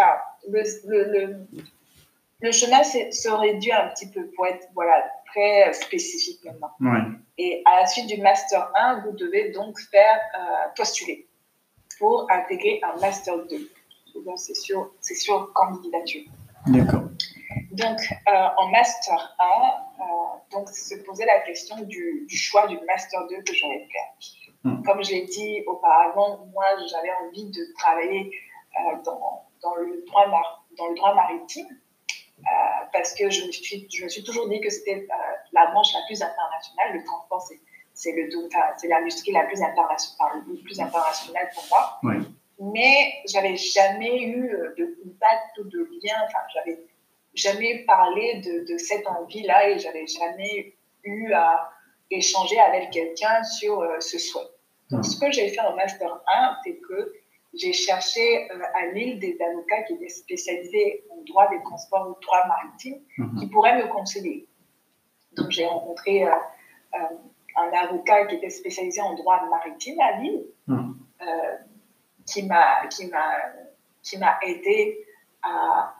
Le, 0.48 0.62
le, 0.86 1.46
le, 2.40 2.52
chemin 2.52 2.82
se 2.84 3.28
réduit 3.28 3.72
un 3.72 3.88
petit 3.88 4.08
peu 4.08 4.26
pour 4.30 4.46
être 4.46 4.68
voilà, 4.74 5.04
très 5.26 5.72
spécifique 5.72 6.44
maintenant. 6.44 6.70
Et 7.38 7.62
à 7.66 7.80
la 7.80 7.86
suite 7.86 8.06
du 8.06 8.20
Master 8.20 8.70
1, 8.74 9.00
vous 9.04 9.12
devez 9.12 9.50
donc 9.50 9.78
faire 9.90 10.20
euh, 10.38 10.68
postuler 10.74 11.26
pour 11.98 12.26
intégrer 12.30 12.80
un 12.82 12.98
Master 13.00 13.36
2. 13.46 13.70
C'est 14.36 14.54
sur, 14.54 14.92
sur 15.02 15.52
candidature. 15.52 16.22
D'accord. 16.66 17.02
Donc, 17.72 17.98
euh, 18.28 18.48
en 18.56 18.68
Master 18.70 19.36
1, 19.38 19.44
euh, 19.44 20.04
donc, 20.50 20.68
se 20.70 20.94
posait 21.04 21.26
la 21.26 21.40
question 21.40 21.76
du, 21.82 22.24
du 22.26 22.36
choix 22.36 22.66
du 22.66 22.78
Master 22.86 23.20
2 23.28 23.42
que 23.42 23.54
j'allais 23.54 23.86
faire. 23.92 24.14
Mm. 24.64 24.82
Comme 24.82 25.04
je 25.04 25.10
l'ai 25.12 25.22
dit 25.22 25.62
auparavant, 25.66 26.46
moi, 26.52 26.64
j'avais 26.90 27.10
envie 27.24 27.50
de 27.50 27.72
travailler 27.78 28.32
euh, 28.78 28.96
dans, 29.04 29.44
dans, 29.62 29.74
le 29.76 30.04
droit 30.06 30.26
dans 30.76 30.88
le 30.88 30.94
droit 30.94 31.14
maritime 31.14 31.66
euh, 32.38 32.42
parce 32.92 33.14
que 33.14 33.30
je 33.30 33.46
me, 33.46 33.52
suis, 33.52 33.88
je 33.90 34.04
me 34.04 34.08
suis 34.08 34.22
toujours 34.24 34.48
dit 34.48 34.60
que 34.60 34.70
c'était 34.70 35.06
euh, 35.10 35.34
la 35.52 35.66
branche 35.70 35.94
la 35.94 36.00
plus 36.06 36.20
internationale. 36.22 36.94
Le 36.94 37.04
transport, 37.04 37.46
c'est 37.94 38.12
l'industrie 38.88 39.32
la 39.32 39.44
plus 39.44 39.62
internationale, 39.62 40.42
le 40.46 40.56
plus 40.56 40.80
internationale 40.80 41.48
pour 41.54 41.64
moi. 41.70 41.98
Oui. 42.02 42.16
Mais 42.58 43.14
j'avais 43.26 43.56
jamais 43.56 44.22
eu 44.22 44.48
de 44.78 44.98
contact 45.02 45.58
ou 45.58 45.64
de 45.64 45.88
lien. 46.02 46.16
Enfin, 46.24 46.38
j'avais 46.54 46.78
jamais 47.34 47.84
parlé 47.86 48.40
de, 48.40 48.72
de 48.72 48.78
cette 48.78 49.06
envie-là 49.06 49.70
et 49.70 49.78
j'avais 49.78 50.06
jamais 50.06 50.74
eu 51.04 51.32
à 51.32 51.70
échanger 52.10 52.58
avec 52.60 52.90
quelqu'un 52.90 53.42
sur 53.44 53.84
ce 54.00 54.18
souhait. 54.18 54.42
Donc, 54.90 55.04
ce 55.04 55.18
que 55.18 55.30
j'ai 55.32 55.48
fait 55.48 55.60
en 55.60 55.74
Master 55.74 56.20
1, 56.26 56.56
c'est 56.64 56.76
que 56.76 57.12
j'ai 57.54 57.72
cherché 57.72 58.50
euh, 58.50 58.62
à 58.74 58.86
Lille 58.92 59.18
des 59.18 59.36
avocats 59.40 59.82
qui 59.82 59.94
étaient 59.94 60.08
spécialisés 60.08 61.04
en 61.10 61.22
droit 61.22 61.48
des 61.48 61.60
transports 61.62 62.08
ou 62.08 62.20
droit 62.22 62.46
maritime 62.46 63.00
mhm. 63.18 63.38
qui 63.38 63.46
pourraient 63.48 63.82
me 63.82 63.88
conseiller. 63.88 64.48
Donc, 65.32 65.50
j'ai 65.50 65.66
rencontré 65.66 66.24
euh, 66.24 66.30
euh, 66.94 66.98
un 67.56 67.70
avocat 67.84 68.26
qui 68.26 68.36
était 68.36 68.50
spécialisé 68.50 69.00
en 69.00 69.14
droit 69.14 69.42
maritime 69.48 69.98
à 70.00 70.20
Lille, 70.20 70.44
mhm. 70.66 70.96
qui 72.26 72.42
m'a 72.42 74.38
aidé 74.42 75.06
à, 75.42 75.94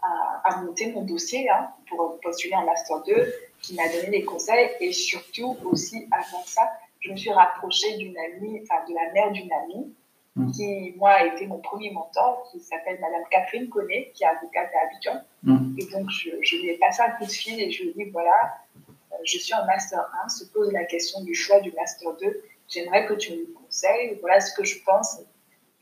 à, 0.44 0.62
monter 0.62 0.92
mon 0.92 1.02
dossier 1.02 1.48
hein, 1.50 1.70
pour 1.88 2.20
postuler 2.20 2.54
en 2.54 2.64
master 2.64 3.02
2, 3.04 3.34
qui 3.66 3.74
m'a 3.74 3.88
donné 3.88 4.18
des 4.18 4.24
conseils 4.24 4.70
et 4.80 4.92
surtout 4.92 5.56
aussi 5.64 6.06
avant 6.12 6.42
ça, 6.44 6.70
je 7.00 7.10
me 7.10 7.16
suis 7.16 7.32
rapprochée 7.32 7.96
d'une 7.96 8.16
amie, 8.16 8.60
enfin 8.62 8.84
de 8.88 8.94
la 8.94 9.12
mère 9.12 9.32
d'une 9.32 9.50
amie, 9.52 9.92
mm. 10.36 10.52
qui, 10.52 10.94
moi, 10.96 11.10
a 11.10 11.26
été 11.26 11.46
mon 11.46 11.58
premier 11.58 11.90
mentor, 11.90 12.48
qui 12.50 12.60
s'appelle 12.60 12.98
Madame 13.00 13.24
Catherine 13.30 13.68
Connet, 13.68 14.12
qui 14.14 14.22
est 14.22 14.26
avocate 14.26 14.70
à 14.74 14.86
Abidjan. 14.86 15.20
Mm. 15.42 15.76
Et 15.78 15.86
donc, 15.86 16.10
je, 16.10 16.56
lui 16.56 16.68
ai 16.68 16.78
passé 16.78 17.02
un 17.02 17.10
coup 17.10 17.26
de 17.26 17.30
fil 17.30 17.60
et 17.60 17.70
je 17.70 17.82
lui 17.82 17.90
ai 17.90 18.04
dit, 18.04 18.10
voilà, 18.10 18.58
euh, 18.76 19.16
je 19.24 19.38
suis 19.38 19.54
en 19.54 19.64
Master 19.66 20.08
1, 20.24 20.28
se 20.28 20.44
pose 20.52 20.72
la 20.72 20.84
question 20.84 21.22
du 21.22 21.34
choix 21.34 21.60
du 21.60 21.72
Master 21.72 22.12
2. 22.20 22.44
J'aimerais 22.68 23.06
que 23.06 23.14
tu 23.14 23.32
me 23.32 23.52
conseilles, 23.52 24.18
voilà 24.20 24.40
ce 24.40 24.54
que 24.54 24.64
je 24.64 24.82
pense. 24.84 25.20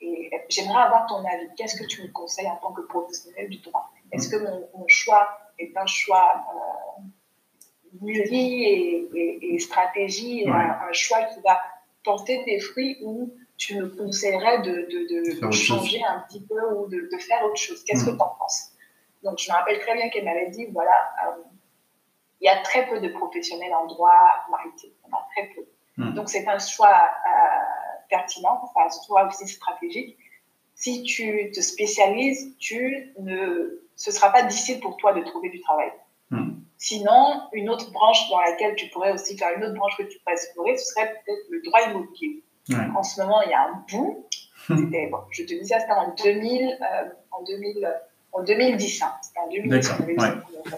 Et 0.01 0.31
j'aimerais 0.49 0.83
avoir 0.83 1.07
ton 1.07 1.19
avis. 1.19 1.49
Qu'est-ce 1.57 1.81
que 1.81 1.87
tu 1.87 2.03
me 2.03 2.09
conseilles 2.09 2.49
en 2.49 2.57
tant 2.57 2.73
que 2.73 2.83
professionnel 2.83 3.49
du 3.49 3.59
droit? 3.59 3.91
Est-ce 4.13 4.29
que 4.29 4.37
mon, 4.37 4.85
choix 4.87 5.39
est 5.59 5.75
un 5.77 5.87
choix 5.87 6.45
euh, 6.55 7.01
mûri 8.01 8.65
et, 8.65 9.59
stratégie, 9.59 10.47
un, 10.49 10.93
choix 10.93 11.23
qui 11.25 11.41
va 11.41 11.61
porter 12.03 12.45
des 12.45 12.59
fruits 12.59 12.99
ou 13.03 13.33
tu 13.57 13.77
me 13.77 13.89
conseillerais 13.89 14.63
de, 14.63 14.89
de, 15.41 15.51
changer 15.53 16.03
un 16.05 16.21
petit 16.21 16.45
peu 16.45 16.61
ou 16.75 16.89
de, 16.89 17.09
faire 17.19 17.45
autre 17.45 17.57
chose. 17.57 17.85
Qu'est-ce 17.85 18.05
que 18.05 18.11
mm. 18.11 18.17
tu 18.17 18.23
en 18.23 18.37
penses? 18.39 18.73
Donc, 19.23 19.39
je 19.39 19.51
me 19.51 19.57
rappelle 19.57 19.79
très 19.81 19.95
bien 19.95 20.09
qu'elle 20.11 20.25
m'avait 20.25 20.51
dit, 20.51 20.67
voilà, 20.73 20.91
euh, 21.27 21.43
il 22.41 22.45
y 22.45 22.49
a 22.49 22.61
très 22.63 22.87
peu 22.89 23.01
de 23.01 23.09
professionnels 23.09 23.73
en 23.73 23.87
droit 23.87 24.45
maritime. 24.51 24.91
Il 25.07 25.15
a 25.15 25.27
très 25.35 25.55
peu. 25.55 25.67
Mm. 25.97 26.15
Donc, 26.15 26.29
c'est 26.29 26.47
un 26.47 26.59
choix 26.59 26.89
euh, 26.89 28.05
pertinent, 28.11 28.61
enfin, 28.63 28.87
un 28.87 29.07
choix 29.07 29.27
aussi 29.29 29.47
stratégique. 29.47 30.19
Si 30.75 31.05
tu 31.05 31.51
te 31.53 31.61
spécialises, 31.61 32.57
tu 32.59 33.13
ne, 33.21 33.81
ce 33.95 34.11
ne 34.11 34.15
sera 34.15 34.31
pas 34.31 34.43
difficile 34.43 34.81
pour 34.81 34.97
toi 34.97 35.13
de 35.13 35.23
trouver 35.23 35.51
du 35.51 35.61
travail. 35.61 35.93
Mm. 36.31 36.64
Sinon, 36.87 37.41
une 37.55 37.71
autre 37.71 37.91
branche 37.93 38.29
dans 38.29 38.43
laquelle 38.43 38.75
tu 38.75 38.91
pourrais 38.91 39.11
aussi 39.11 39.39
faire 39.39 39.57
une 39.57 39.65
autre 39.65 39.75
branche 39.75 39.97
que 39.97 40.03
tu 40.03 40.19
pourrais 40.19 40.35
explorer, 40.35 40.77
ce 40.77 40.93
serait 40.93 41.15
peut-être 41.25 41.47
le 41.49 41.63
droit 41.63 41.81
immobilier. 41.81 42.45
En 42.95 43.03
ce 43.03 43.23
moment, 43.23 43.41
il 43.41 43.51
y 43.53 43.55
a 43.55 43.63
un 43.63 43.85
boom. 43.91 44.23
Bon, 45.11 45.19
je 45.31 45.45
te 45.45 45.55
dis 45.55 45.67
ça, 45.67 45.81
c'était 45.81 45.93
en 45.93 46.15
2000, 46.15 46.79
euh, 46.83 47.09
en 47.31 47.43
2000, 47.43 48.01
en 48.33 48.43
2010. 48.43 49.03
Hein. 49.03 49.15
C'était 49.23 49.39
en 49.41 49.49
2010 49.49 49.89
qu'on 49.89 50.03
avait 50.03 50.13
eu 50.13 50.19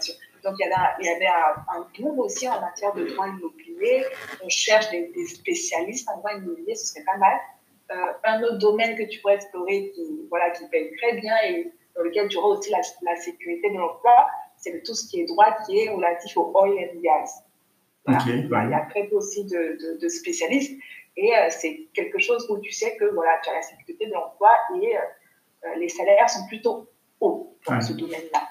cette 0.01 0.19
Donc, 0.45 0.55
il 0.61 0.61
y 0.61 0.65
avait, 0.65 0.75
un, 0.75 0.89
il 1.01 1.07
y 1.07 1.09
avait 1.09 1.27
un, 1.27 1.87
boom 1.99 2.21
aussi 2.21 2.49
en 2.49 2.61
matière 2.61 2.95
de 2.95 3.05
droit 3.07 3.27
immobilier. 3.27 4.05
On 4.45 4.49
cherche 4.49 4.89
des, 4.91 5.11
spécialistes 5.27 6.09
en 6.09 6.19
droit 6.19 6.35
immobilier, 6.35 6.77
ce 6.77 6.87
serait 6.87 7.05
pas 7.05 7.17
mal. 7.17 7.37
un 8.23 8.43
autre 8.45 8.59
domaine 8.59 8.97
que 8.97 9.03
tu 9.03 9.19
pourrais 9.21 9.35
explorer 9.35 9.91
qui, 9.93 10.21
voilà, 10.31 10.51
qui 10.51 10.69
paye 10.69 10.89
très 10.99 11.21
bien 11.21 11.35
et 11.47 11.73
dans 11.97 12.03
lequel 12.03 12.29
tu 12.29 12.37
auras 12.37 12.57
aussi 12.57 12.71
la, 12.71 12.81
la 13.03 13.17
sécurité 13.17 13.71
de 13.71 13.77
l'emploi, 13.77 14.27
c'est 14.59 14.83
tout 14.83 14.95
ce 14.95 15.09
qui 15.09 15.21
est 15.21 15.27
droit 15.27 15.57
qui 15.65 15.79
est 15.79 15.91
relatif 15.91 16.37
au 16.37 16.53
oil 16.55 16.79
and 16.79 17.01
gas. 17.01 17.43
Il 18.09 18.71
y 18.71 18.75
a 18.75 18.87
très 18.89 19.05
peu 19.05 19.17
aussi 19.17 19.45
de, 19.45 19.99
de, 20.01 20.09
spécialistes. 20.09 20.79
Et 21.17 21.33
c'est 21.51 21.89
quelque 21.95 22.19
chose 22.19 22.47
où 22.51 22.59
tu 22.59 22.71
sais 22.71 22.97
que 22.97 23.07
voilà, 23.07 23.41
tu 23.43 23.51
as 23.51 23.55
la 23.55 23.63
sécurité 23.63 24.07
de 24.07 24.13
l'emploi 24.13 24.51
et 24.81 24.95
les 25.79 25.89
salaires 25.89 26.29
sont 26.31 26.47
plutôt 26.47 26.89
hauts 27.21 27.57
dans 27.67 27.81
ce 27.81 27.95
domaine-là. 27.95 28.43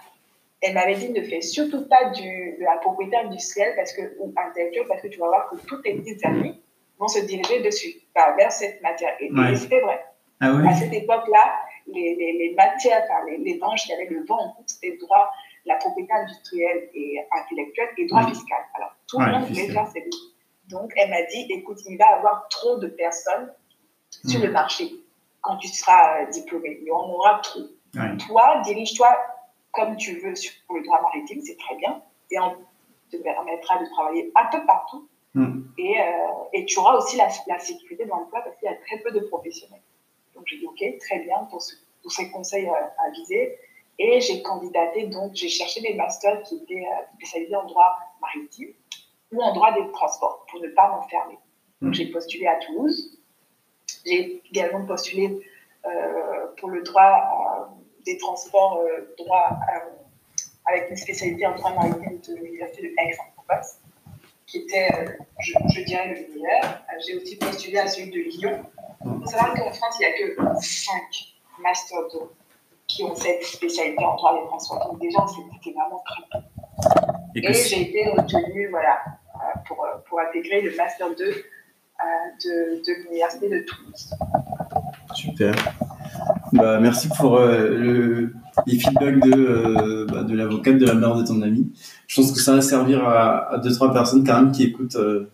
Elle 0.61 0.73
m'avait 0.73 0.95
dit 0.95 1.09
ne 1.09 1.21
fais 1.21 1.41
surtout 1.41 1.87
pas 1.87 2.09
du, 2.09 2.57
de 2.57 2.63
la 2.63 2.77
propriété 2.77 3.15
industrielle 3.17 3.73
parce 3.75 3.93
que, 3.93 4.01
ou 4.19 4.33
intellectuelle 4.35 4.85
parce 4.87 5.01
que 5.01 5.07
tu 5.07 5.19
vas 5.19 5.27
voir 5.27 5.49
que 5.49 5.57
tous 5.67 5.81
tes 5.81 5.93
petits 5.95 6.25
amis 6.25 6.59
vont 6.97 7.07
se 7.07 7.19
diriger 7.19 7.61
dessus, 7.61 7.93
vers 8.15 8.51
cette 8.51 8.81
matière. 8.81 9.15
Et, 9.19 9.29
c'était 9.55 9.81
vrai. 9.81 10.03
Ah 10.41 10.57
à 10.67 10.73
cette 10.73 10.93
époque-là, 10.93 11.59
les, 11.87 12.15
les, 12.15 12.33
les, 12.33 12.55
matières, 12.55 13.03
enfin, 13.03 13.25
les, 13.29 13.37
les 13.37 13.57
branches 13.57 13.85
qui 13.85 13.93
avaient 13.93 14.07
le 14.07 14.25
vent 14.25 14.39
en 14.39 14.63
c'était 14.65 14.97
droit, 14.97 15.31
la 15.65 15.75
propriété 15.75 16.13
industrielle 16.13 16.89
et 16.93 17.19
intellectuelle 17.31 17.89
et 17.97 18.05
droit 18.07 18.27
fiscal. 18.27 18.59
Alors, 18.75 18.95
tout 19.07 19.19
le 19.19 19.31
monde 19.31 19.47
voulait 19.47 19.69
faire 19.69 19.87
ces 19.87 20.03
Donc, 20.69 20.91
elle 20.95 21.09
m'a 21.09 21.23
dit, 21.23 21.47
écoute, 21.49 21.79
il 21.87 21.97
va 21.97 22.05
y 22.05 22.13
avoir 22.13 22.47
trop 22.49 22.77
de 22.77 22.87
personnes 22.87 23.51
sur 24.25 24.41
le 24.41 24.51
marché 24.51 24.91
quand 25.41 25.57
tu 25.57 25.67
seras 25.67 26.21
euh, 26.21 26.29
diplômé. 26.31 26.77
Il 26.81 26.87
y 26.87 26.91
en 26.91 27.09
aura 27.09 27.39
trop. 27.39 27.61
Toi, 28.27 28.61
dirige-toi 28.65 29.17
comme 29.71 29.95
tu 29.97 30.19
veux 30.19 30.35
sur 30.35 30.53
le 30.73 30.83
droit 30.83 31.01
maritime, 31.01 31.41
c'est 31.41 31.57
très 31.57 31.75
bien. 31.75 32.01
Et 32.31 32.39
on 32.39 32.55
te 33.11 33.17
permettra 33.17 33.77
de 33.77 33.85
travailler 33.91 34.31
un 34.35 34.45
peu 34.45 34.65
partout. 34.65 35.07
Hmm. 35.33 35.63
Et, 35.77 35.99
euh, 35.99 36.03
et, 36.53 36.65
tu 36.65 36.79
auras 36.79 36.95
aussi 36.95 37.17
la, 37.17 37.27
la 37.47 37.59
sécurité 37.59 38.05
de 38.05 38.09
l'emploi 38.09 38.41
parce 38.41 38.55
qu'il 38.57 38.69
y 38.69 38.71
a 38.71 38.75
très 38.87 38.99
peu 38.99 39.11
de 39.11 39.19
professionnels. 39.27 39.81
Donc 40.33 40.45
j'ai 40.47 40.57
dit 40.57 40.65
OK, 40.65 40.81
très 40.99 41.19
bien 41.19 41.39
pour, 41.49 41.61
tous 42.05 42.09
ces 42.11 42.29
conseils 42.29 42.67
euh, 42.67 42.73
à 42.73 43.09
viser. 43.09 43.57
Et 43.97 44.19
j'ai 44.19 44.41
candidaté, 44.41 45.07
donc 45.07 45.33
j'ai 45.35 45.49
cherché 45.49 45.81
des 45.81 45.93
masters 45.93 46.43
qui 46.43 46.57
étaient 46.57 46.85
euh, 46.85 47.05
spécialisés 47.15 47.55
en 47.55 47.65
droit 47.65 47.97
maritime 48.21 48.73
ou 49.31 49.41
en 49.41 49.53
droit 49.53 49.73
des 49.73 49.89
transports 49.91 50.45
pour 50.49 50.61
ne 50.61 50.67
pas 50.69 50.89
m'enfermer. 50.89 51.37
Donc 51.81 51.91
hmm. 51.91 51.93
j'ai 51.93 52.07
postulé 52.07 52.47
à 52.47 52.57
Toulouse. 52.57 53.19
J'ai 54.05 54.41
également 54.49 54.85
postulé 54.85 55.39
pour 56.57 56.69
le 56.69 56.81
droit 56.81 57.69
des 58.05 58.17
transports 58.17 58.79
euh, 58.79 59.13
droit 59.17 59.49
euh, 59.51 59.79
avec 60.67 60.89
une 60.89 60.97
spécialité 60.97 61.45
en 61.45 61.55
droit 61.55 61.73
maritime 61.73 62.19
de 62.21 62.35
l'université 62.35 62.83
de 62.83 62.93
Aix-en-Provence, 62.97 63.79
qui 64.45 64.59
était, 64.59 64.89
euh, 64.93 65.07
je, 65.39 65.81
dirais, 65.83 66.07
le 66.07 66.33
meilleur. 66.33 66.81
J'ai 67.05 67.17
aussi 67.17 67.35
postulé 67.37 67.79
à 67.79 67.87
celui 67.87 68.11
de 68.11 68.19
Lyon. 68.19 68.63
Il 69.05 69.19
faut 69.19 69.25
savoir 69.25 69.53
qu'en 69.53 69.71
France, 69.71 69.95
il 69.99 70.07
n'y 70.07 70.13
a 70.13 70.13
que 70.13 70.61
5 70.61 71.01
Masters 71.59 72.07
2 72.13 72.19
qui 72.87 73.03
ont 73.03 73.15
cette 73.15 73.43
spécialité 73.43 74.03
en 74.03 74.15
droit 74.15 74.39
des 74.39 74.47
transports. 74.47 74.87
Donc 74.91 75.01
déjà, 75.01 75.25
c'était 75.27 75.71
vraiment 75.71 76.03
très. 76.05 76.39
Et, 77.35 77.53
j'ai 77.53 77.81
été 77.81 78.09
retenue 78.09 78.69
voilà, 78.69 78.99
pour, 79.67 79.85
pour 80.07 80.19
intégrer 80.19 80.61
le 80.61 80.75
Master 80.75 81.09
2 81.15 81.25
de, 81.25 82.85
de 82.85 83.03
l'Université 83.03 83.49
de 83.49 83.65
Toulouse. 83.65 84.13
Super. 85.13 85.55
Bah, 86.53 86.79
merci 86.79 87.09
pour 87.17 87.37
euh, 87.37 88.27
les 88.65 88.79
feedbacks 88.79 89.19
de, 89.19 89.33
euh, 89.35 90.05
bah, 90.09 90.23
de 90.23 90.35
l'avocate 90.35 90.77
de 90.77 90.85
la 90.85 90.93
mère 90.93 91.15
de 91.15 91.23
ton 91.23 91.41
ami. 91.41 91.71
Je 92.07 92.21
pense 92.21 92.31
que 92.31 92.39
ça 92.39 92.55
va 92.55 92.61
servir 92.61 93.07
à, 93.07 93.59
deux, 93.63 93.73
trois 93.73 93.91
personnes 93.91 94.25
quand 94.25 94.41
même 94.41 94.51
qui 94.51 94.63
écoutent, 94.63 94.95
euh, 94.95 95.29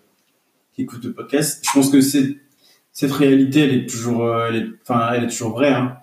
qui 0.73 0.83
écoutent 0.83 1.03
le 1.03 1.13
podcast. 1.13 1.63
Je 1.65 1.71
pense 1.71 1.89
que 1.89 2.01
cette 2.01 3.11
réalité, 3.11 3.61
elle 3.61 3.73
est 3.73 3.89
toujours, 3.89 4.35
elle 4.45 4.55
est, 4.55 4.93
elle 5.13 5.23
est 5.25 5.27
toujours 5.27 5.51
vraie. 5.51 5.73
Hein. 5.73 5.97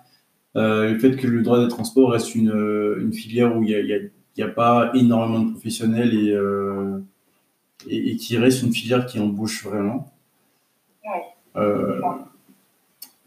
Le 0.55 0.97
fait 0.99 1.15
que 1.15 1.27
le 1.27 1.41
droit 1.41 1.61
des 1.61 1.69
transports 1.69 2.11
reste 2.11 2.35
une, 2.35 2.51
une 2.99 3.13
filière 3.13 3.55
où 3.55 3.63
il 3.63 3.67
n'y 3.67 3.93
a, 3.93 3.99
y 4.37 4.43
a, 4.43 4.47
pas 4.47 4.91
énormément 4.93 5.39
de 5.45 5.51
professionnels 5.51 6.13
et, 6.13 6.35
et, 7.89 8.11
et, 8.11 8.15
qui 8.17 8.37
reste 8.37 8.63
une 8.63 8.73
filière 8.73 9.05
qui 9.05 9.19
embauche 9.19 9.63
vraiment. 9.63 10.11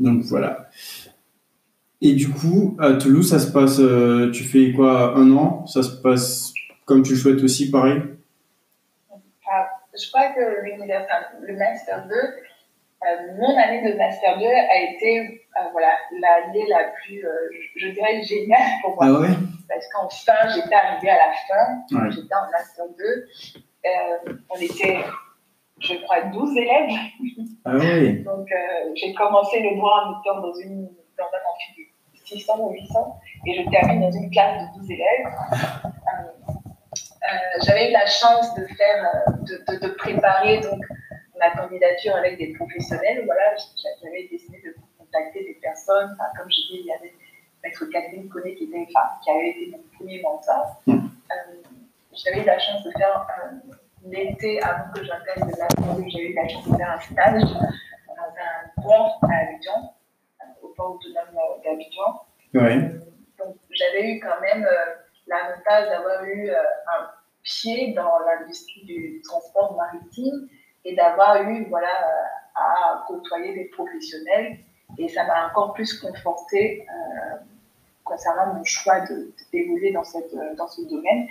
donc 0.00 0.22
voilà. 0.22 0.68
Et 2.04 2.14
du 2.14 2.28
coup, 2.30 2.76
à 2.80 2.94
Toulouse, 2.94 3.30
ça 3.30 3.38
se 3.38 3.52
passe, 3.52 3.78
euh, 3.78 4.32
tu 4.32 4.42
fais 4.42 4.72
quoi, 4.72 5.16
un 5.16 5.30
an? 5.36 5.64
Ça 5.68 5.84
se 5.84 5.92
passe 6.02 6.52
comme 6.84 7.04
tu 7.04 7.12
le 7.12 7.18
souhaites 7.18 7.40
aussi, 7.44 7.70
pareil? 7.70 8.02
Ah, 9.48 9.68
Je 9.94 10.08
crois 10.08 10.30
que 10.34 10.40
le 10.40 11.56
Master 11.56 12.08
2, 12.08 12.14
euh, 12.14 12.18
mon 13.38 13.56
année 13.56 13.82
de 13.90 13.96
Master 13.96 14.38
2 14.38 14.44
a 14.44 14.78
été 14.80 15.20
euh, 15.20 15.60
voilà, 15.72 15.92
l'année 16.20 16.66
la 16.68 16.84
plus, 16.84 17.24
je, 17.76 17.88
dirais, 17.88 18.22
géniale 18.22 18.80
pour 18.82 18.94
moi. 18.94 19.06
Ah 19.06 19.20
ouais? 19.20 19.34
Parce 19.68 19.86
qu'enfin, 19.88 20.48
j'étais 20.54 20.74
arrivée 20.74 21.10
à 21.10 21.28
la 21.28 21.32
fin, 21.32 22.10
j'étais 22.10 22.34
en 22.34 22.50
Master 22.50 22.84
2. 22.98 23.28
on 24.50 24.56
était, 24.56 24.98
je 25.80 25.94
crois, 26.02 26.22
12 26.22 26.56
élèves. 26.56 26.90
Ah 27.64 27.72
oui 27.74 28.22
Donc, 28.24 28.48
j'ai 28.94 29.12
commencé 29.14 29.60
le 29.60 29.76
droit 29.76 30.04
en 30.06 30.20
étant 30.20 30.40
dans, 30.40 30.54
une, 30.54 30.84
dans 31.18 31.24
un 31.24 31.42
amphi 31.52 31.92
600 32.24 32.58
ou 32.60 32.72
800, 32.72 33.20
et 33.46 33.62
je 33.62 33.70
termine 33.70 34.00
dans 34.00 34.10
une 34.10 34.30
classe 34.30 34.62
de 34.62 34.80
12 34.80 34.90
élèves. 34.90 35.26
Euh, 35.54 36.44
euh, 36.94 37.60
j'avais 37.64 37.90
eu 37.90 37.92
la 37.92 38.06
chance 38.06 38.54
de 38.54 38.66
faire, 38.66 39.12
euh, 39.28 39.32
de, 39.42 39.86
de, 39.86 39.92
préparer 39.94 40.58
donc 40.60 40.80
ma 41.42 41.50
candidature 41.50 42.14
avec 42.16 42.38
des 42.38 42.52
professionnels. 42.54 43.24
Voilà, 43.24 43.56
j'avais 44.02 44.28
décidé 44.30 44.60
de 44.64 44.74
contacter 44.98 45.44
des 45.44 45.54
personnes. 45.54 46.16
comme 46.36 46.50
je 46.50 46.56
dis, 46.56 46.80
il 46.80 46.86
y 46.86 46.92
avait 46.92 47.12
Maître 47.62 47.84
Catherine 47.86 48.28
Connet 48.28 48.54
qui, 48.54 48.64
était, 48.64 48.86
enfin, 48.88 49.08
qui 49.22 49.30
avait 49.30 49.50
été 49.50 49.70
mon 49.70 49.82
premier 49.96 50.22
mentor. 50.22 50.82
Hmm. 50.86 51.08
j'avais 52.12 52.42
eu 52.42 52.44
la 52.44 52.58
chance 52.58 52.84
de 52.84 52.90
faire 52.92 53.26
l'été 54.04 54.60
avant 54.62 54.92
que 54.92 55.04
j'intègre 55.04 55.46
la 55.58 56.08
j'ai 56.08 56.30
eu 56.30 56.34
la 56.34 56.48
chance 56.48 56.68
de 56.68 56.76
faire 56.76 56.90
un 56.90 57.00
stage 57.00 57.42
dans 57.42 58.34
un 58.34 58.82
port 58.82 59.20
à 59.22 59.48
Abidjan 59.48 59.94
port 60.76 60.96
autonome 60.96 61.34
d'Abidjan. 61.64 62.22
Donc, 63.38 63.56
j'avais 63.70 64.12
eu 64.12 64.20
quand 64.20 64.40
même 64.40 64.64
euh, 64.64 64.94
l'avantage 65.26 65.88
d'avoir 65.88 66.24
eu 66.24 66.50
euh, 66.50 66.56
un 66.56 67.10
pied 67.42 67.92
dans 67.94 68.18
l'industrie 68.20 68.84
du 68.84 69.20
transport 69.24 69.76
maritime 69.76 70.48
et 70.84 70.94
d'avoir 70.94 71.42
eu 71.42 71.64
voilà, 71.68 71.88
euh, 71.88 72.54
à 72.54 73.04
côtoyer 73.06 73.54
des 73.54 73.64
professionnels. 73.66 74.58
Et 74.98 75.08
ça 75.08 75.24
m'a 75.24 75.48
encore 75.48 75.72
plus 75.72 75.98
conforté 75.98 76.86
concernant 78.04 78.54
mon 78.54 78.64
choix 78.64 79.00
d'évoluer 79.52 79.92
dans, 79.92 80.04
cette, 80.04 80.34
dans 80.56 80.68
ce 80.68 80.82
domaine 80.82 81.26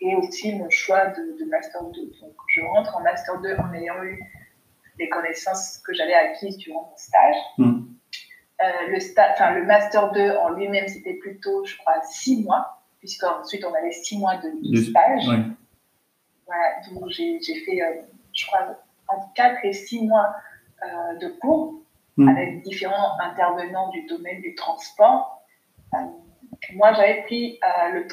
et 0.00 0.16
aussi 0.16 0.54
mon 0.54 0.68
choix 0.70 1.06
de, 1.06 1.44
Master 1.44 1.82
2. 1.82 2.00
Donc, 2.20 2.34
je 2.54 2.60
rentre 2.62 2.96
en 2.96 3.00
Master 3.00 3.40
2 3.40 3.56
en 3.56 3.72
ayant 3.72 4.02
eu 4.02 4.20
les 4.98 5.08
connaissances 5.08 5.78
que 5.78 5.94
j'avais 5.94 6.14
acquises 6.14 6.56
durant 6.58 6.90
mon 6.90 6.96
stage. 6.96 7.36
Hmm. 7.58 7.80
Euh, 8.62 8.88
le, 8.88 9.60
le 9.60 9.66
Master 9.66 10.12
2 10.12 10.36
en 10.36 10.50
lui-même, 10.50 10.88
c'était 10.88 11.14
plutôt, 11.14 11.64
je 11.64 11.76
crois, 11.78 12.00
six 12.02 12.42
mois, 12.42 12.82
puisqu'ensuite 12.98 13.64
on 13.64 13.74
avait 13.74 13.92
six 13.92 14.18
mois 14.18 14.36
de, 14.36 14.76
stage. 14.76 15.24
Voilà, 16.46 16.64
donc 16.92 17.08
j'ai 17.10 17.40
fait, 17.40 17.82
euh, 17.82 18.02
je 18.32 18.46
crois, 18.46 18.78
entre 19.08 19.32
4 19.34 19.64
et 19.64 19.72
6 19.72 20.06
mois 20.06 20.34
euh, 20.82 21.18
de 21.18 21.28
cours 21.40 21.82
hmm. 22.16 22.28
avec 22.28 22.62
différents 22.62 23.18
intervenants 23.20 23.90
du 23.90 24.06
domaine 24.06 24.40
du 24.40 24.54
transport. 24.54 25.42
moi, 26.74 26.92
j'avais 26.94 27.22
pris 27.22 27.58
le 27.92 28.06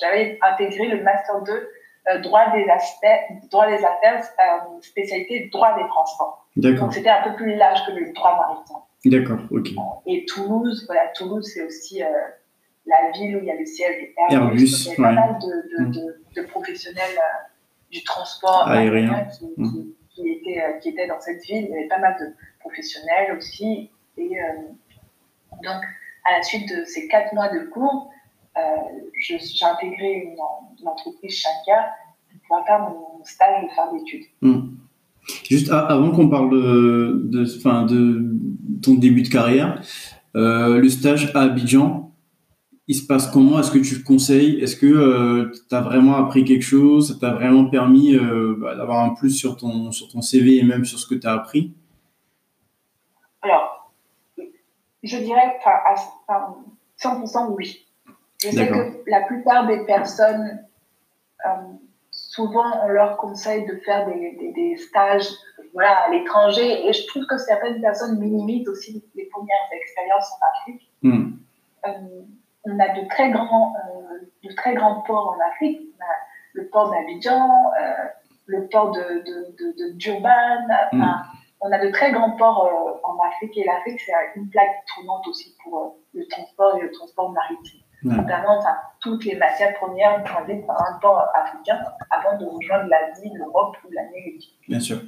j'avais 0.00 0.38
intégré 0.42 0.88
le 0.88 1.02
Master 1.02 1.42
2 1.42 1.70
droit 2.22 2.52
des 2.52 2.64
aspects, 2.70 3.48
droit 3.50 3.66
des 3.66 3.84
affaires, 3.84 4.22
spécialité 4.80 5.48
droit 5.52 5.76
des 5.76 5.86
transports. 5.88 6.46
Donc 6.56 6.92
c'était 6.92 7.10
un 7.10 7.22
peu 7.22 7.34
plus 7.36 7.54
large 7.56 7.80
que 7.86 7.92
le 7.92 8.12
droit 8.12 8.36
maritime. 8.36 8.76
D'accord, 9.04 9.38
ok. 9.50 9.68
Et 10.06 10.24
Toulouse, 10.26 10.84
voilà, 10.86 11.08
Toulouse, 11.14 11.48
c'est 11.52 11.64
aussi 11.64 12.02
euh, 12.02 12.06
la 12.86 13.10
ville 13.12 13.36
où 13.36 13.40
il 13.40 13.44
y 13.44 13.50
a 13.50 13.56
le 13.56 13.64
siège 13.64 14.12
Airbus. 14.30 14.86
il 14.86 14.88
y 14.88 14.92
a 14.92 14.96
pas 14.96 15.12
mal 15.12 15.38
de, 15.38 15.84
de, 15.84 15.88
mm. 15.88 15.92
de, 16.34 16.42
professionnels 16.42 17.16
euh, 17.16 17.46
du 17.92 18.02
transport 18.02 18.68
aérien 18.68 19.26
qui, 19.38 19.46
mm. 19.56 19.70
qui, 19.70 19.95
étaient, 20.22 20.62
euh, 20.62 20.78
qui, 20.80 20.90
étaient, 20.90 21.06
dans 21.06 21.20
cette 21.20 21.42
ville. 21.44 21.66
Il 21.68 21.70
y 21.70 21.78
avait 21.78 21.88
pas 21.88 21.98
mal 21.98 22.16
de 22.20 22.26
professionnels 22.60 23.36
aussi. 23.36 23.90
Et 24.18 24.30
donc, 25.62 25.82
à 26.24 26.38
la 26.38 26.42
suite 26.42 26.68
de 26.68 26.84
ces 26.84 27.06
quatre 27.08 27.34
mois 27.34 27.48
de 27.48 27.64
cours, 27.66 28.10
j'ai 29.20 29.38
intégré 29.62 30.12
une, 30.12 30.36
une, 30.80 30.88
entreprise 30.88 31.34
Shankar 31.34 31.84
pour 32.48 32.64
faire 32.66 32.80
mon 32.80 33.22
stage 33.24 33.64
de 33.64 33.68
fin 33.74 33.92
d'études. 33.92 34.24
Mm. 34.40 34.76
Juste 35.48 35.70
avant 35.70 36.10
qu'on 36.12 36.28
parle 36.28 36.50
de, 36.50 37.22
de, 37.24 37.44
de 37.44 38.80
ton 38.82 38.94
début 38.94 39.22
de 39.22 39.28
carrière, 39.28 39.82
euh, 40.36 40.78
le 40.78 40.88
stage 40.88 41.32
à 41.34 41.42
Abidjan, 41.42 42.05
il 42.88 42.94
se 42.94 43.06
passe 43.06 43.26
comment? 43.26 43.58
Est-ce 43.58 43.70
que 43.70 43.78
tu 43.78 43.96
le 43.96 44.04
conseilles? 44.04 44.60
Est-ce 44.62 44.76
que 44.76 44.86
euh, 44.86 45.52
tu 45.68 45.74
as 45.74 45.80
vraiment 45.80 46.16
appris 46.16 46.44
quelque 46.44 46.62
chose? 46.62 47.08
Ça 47.08 47.18
t'a 47.18 47.34
vraiment 47.34 47.68
permis 47.68 48.14
euh, 48.14 48.54
bah, 48.58 48.76
d'avoir 48.76 49.00
un 49.04 49.14
plus 49.14 49.30
sur 49.30 49.56
ton, 49.56 49.90
sur 49.90 50.08
ton 50.08 50.22
CV 50.22 50.58
et 50.58 50.62
même 50.62 50.84
sur 50.84 50.98
ce 50.98 51.06
que 51.06 51.16
tu 51.16 51.26
as 51.26 51.32
appris? 51.32 51.74
Alors, 53.42 53.92
Je 55.02 55.18
dirais 55.18 55.58
à, 55.64 55.94
100% 56.98 57.54
oui. 57.54 57.86
Je 58.42 58.50
sais 58.50 58.68
que 58.68 59.10
la 59.10 59.22
plupart 59.22 59.66
des 59.66 59.84
personnes, 59.84 60.64
euh, 61.44 61.50
souvent, 62.10 62.84
on 62.84 62.88
leur 62.88 63.16
conseille 63.16 63.66
de 63.66 63.76
faire 63.84 64.06
des, 64.06 64.52
des, 64.54 64.76
stages 64.76 65.26
voilà, 65.72 66.04
à 66.04 66.10
l'étranger. 66.10 66.86
Et 66.86 66.92
je 66.92 67.04
trouve 67.08 67.26
que 67.26 67.38
certaines 67.38 67.80
personnes 67.80 68.20
minimisent 68.20 68.68
aussi 68.68 69.02
les 69.16 69.24
premières 69.24 69.56
expériences 69.72 70.30
en 70.30 70.60
Afrique. 70.60 70.90
Hmm. 71.02 71.32
Euh, 72.66 72.70
on 72.72 72.78
a 72.78 72.88
de 72.88 73.08
très 73.08 73.30
grands, 73.30 73.74
euh, 73.74 74.48
de 74.48 74.54
très 74.54 74.74
grands 74.74 75.02
ports 75.02 75.36
en 75.36 75.50
Afrique. 75.50 75.80
On 75.80 76.04
a 76.04 76.08
le 76.52 76.68
port 76.68 76.90
d'Abidjan, 76.90 77.70
le 78.46 78.66
port 78.68 78.92
de, 78.92 79.00
de, 79.00 79.56
de, 79.58 79.96
Durban. 79.96 80.66
Hmm. 80.92 81.04
On 81.60 81.72
a 81.72 81.78
de 81.78 81.90
très 81.90 82.12
grands 82.12 82.32
ports 82.32 83.00
en 83.02 83.18
Afrique 83.26 83.56
et 83.56 83.64
l'Afrique, 83.64 84.00
c'est 84.00 84.12
une 84.36 84.48
plaque 84.48 84.84
tournante 84.94 85.26
aussi 85.26 85.54
pour 85.62 85.96
le 86.14 86.26
transport 86.28 86.76
et 86.78 86.82
le 86.82 86.90
transport 86.92 87.30
maritime 87.32 87.80
notamment 88.02 88.58
enfin, 88.58 88.76
toutes 89.00 89.24
les 89.24 89.36
matières 89.36 89.74
premières 89.74 90.22
transitent 90.24 90.66
par 90.66 90.80
un 90.88 90.98
port 90.98 91.26
africain 91.34 91.80
avant 92.10 92.38
de 92.38 92.46
rejoindre 92.46 92.88
l'Asie, 92.88 93.30
l'Europe 93.34 93.76
ou 93.84 93.90
l'Amérique. 93.92 94.56
Bien 94.68 94.80
sûr. 94.80 94.98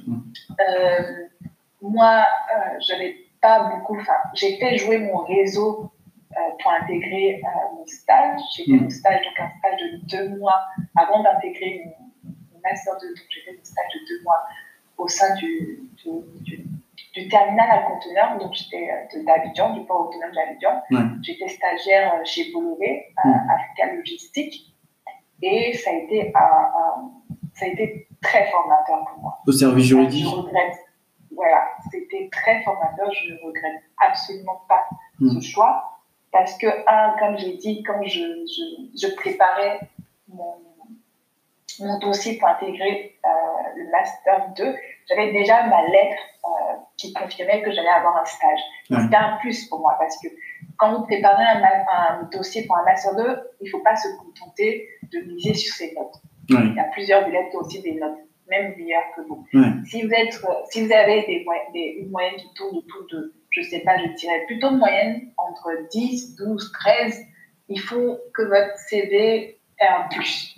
Euh, 0.59 1.01
moi, 1.81 2.25
euh, 2.55 2.79
j'avais 2.79 3.15
pas 3.41 3.69
beaucoup, 3.69 3.97
enfin, 3.99 4.17
j'ai 4.33 4.57
fait 4.57 4.77
jouer 4.77 4.99
mon 4.99 5.23
réseau 5.23 5.83
euh, 5.83 5.98
pour 6.61 6.71
intégrer 6.71 7.41
mon 7.75 7.85
stage. 7.85 8.39
J'ai 8.55 8.65
fait 8.65 8.71
mon 8.71 8.89
stage, 8.89 9.25
donc 9.25 9.39
un 9.39 9.49
stage 9.59 9.81
de 9.81 10.07
deux 10.07 10.37
mois 10.37 10.61
avant 10.95 11.23
d'intégrer 11.23 11.83
mon, 11.85 12.59
master 12.61 12.93
2, 12.99 13.07
donc 13.07 13.25
j'ai 13.29 13.41
fait 13.41 13.57
mon 13.57 13.63
stage 13.63 13.93
de 13.93 13.99
deux 14.07 14.23
mois 14.23 14.45
au 14.97 15.07
sein 15.07 15.33
du, 15.35 15.89
du 16.03 16.69
du 17.13 17.27
terminal 17.27 17.69
à 17.69 17.77
conteneurs, 17.83 18.37
donc 18.39 18.53
j'étais 18.53 18.89
euh, 18.91 19.23
d'Abidjan, 19.23 19.73
du 19.73 19.85
port 19.85 20.07
autonome 20.07 20.31
d'Abidjan. 20.33 20.81
J'étais 21.21 21.47
stagiaire 21.47 22.13
euh, 22.13 22.25
chez 22.25 22.51
Bolloré, 22.51 23.13
à 23.17 23.27
mm. 23.27 23.49
Africa 23.49 23.93
Logistique, 23.95 24.75
et 25.41 25.73
ça 25.73 25.91
a 25.91 25.93
été 25.93 26.31
ça 27.53 27.65
a 27.65 27.67
été 27.67 28.07
très 28.21 28.49
formateur 28.51 29.05
pour 29.05 29.21
moi. 29.21 29.39
Au 29.45 29.51
service 29.51 29.85
juridique. 29.85 30.23
Je 30.23 30.29
regrette. 30.29 30.77
Voilà, 31.35 31.67
c'était 31.91 32.29
très 32.31 32.61
formateur. 32.63 33.09
Je 33.13 33.33
ne 33.33 33.37
regrette 33.45 33.81
absolument 33.97 34.61
pas 34.67 34.85
mm. 35.19 35.29
ce 35.29 35.41
choix 35.41 35.98
parce 36.31 36.57
que 36.57 36.67
un, 36.87 37.17
comme 37.19 37.37
j'ai 37.37 37.57
dit, 37.57 37.83
quand 37.83 38.01
je, 38.03 38.19
je, 38.19 39.07
je 39.07 39.15
préparais 39.15 39.79
mon, 40.27 40.55
mon, 41.79 41.99
dossier 41.99 42.37
pour 42.37 42.47
intégrer 42.49 43.17
euh, 43.25 43.29
le 43.75 43.91
master 43.91 44.49
2, 44.55 44.75
j'avais 45.07 45.31
déjà 45.31 45.63
ma 45.63 45.87
lettre 45.87 46.21
euh, 46.45 46.75
qui 46.97 47.13
confirmait 47.13 47.61
que 47.63 47.71
j'allais 47.71 47.89
avoir 47.89 48.17
un 48.17 48.25
stage. 48.25 48.59
C'était 48.89 49.15
un 49.15 49.37
plus 49.37 49.67
pour 49.69 49.79
moi 49.79 49.95
parce 49.99 50.17
que 50.21 50.27
quand 50.77 50.97
vous 50.97 51.03
préparez 51.05 51.43
un, 51.43 52.23
dossier 52.31 52.65
pour 52.65 52.77
un 52.77 52.83
master 52.83 53.15
2, 53.15 53.23
il 53.61 53.65
ne 53.65 53.69
faut 53.69 53.83
pas 53.83 53.95
se 53.95 54.07
contenter 54.17 54.87
de 55.11 55.19
miser 55.31 55.53
sur 55.53 55.73
ses 55.73 55.93
notes. 55.93 56.15
Il 56.49 56.75
y 56.75 56.79
a 56.79 56.85
plusieurs 56.85 57.27
ont 57.27 57.57
aussi 57.59 57.81
des 57.81 57.93
notes, 57.93 58.17
même 58.49 58.75
meilleures 58.77 59.03
que 59.15 59.21
vous. 59.21 59.45
Si, 59.85 60.01
vous 60.01 60.11
êtes, 60.11 60.33
si 60.69 60.85
vous 60.85 60.91
avez 60.91 61.21
des, 61.21 61.45
des, 61.73 61.97
une 61.99 62.09
moyenne 62.09 62.35
qui 62.35 62.53
tourne 62.55 62.77
autour 62.77 63.05
de, 63.11 63.33
je 63.51 63.61
ne 63.61 63.65
sais 63.65 63.79
pas, 63.79 63.97
je 63.97 64.13
dirais 64.13 64.43
plutôt 64.47 64.69
une 64.69 64.77
moyenne 64.77 65.31
entre 65.37 65.69
10, 65.91 66.35
12, 66.35 66.71
13, 66.71 67.25
il 67.69 67.79
faut 67.79 68.17
que 68.33 68.43
votre 68.43 68.77
CV 68.89 69.59
ait 69.79 69.87
un 69.87 70.07
plus. 70.09 70.55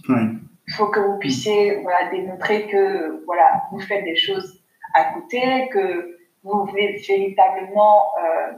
Il 0.68 0.74
faut 0.74 0.88
que 0.88 1.00
vous 1.00 1.18
puissiez 1.20 1.76
voilà, 1.82 2.10
démontrer 2.10 2.68
que 2.68 3.24
voilà, 3.26 3.64
vous 3.72 3.80
faites 3.80 4.04
des 4.06 4.16
choses 4.16 4.62
à 4.94 5.14
côté, 5.14 5.70
que 5.72 6.18
vous 6.44 6.66
voulez 6.66 7.02
véritablement 7.08 8.06
euh, 8.18 8.54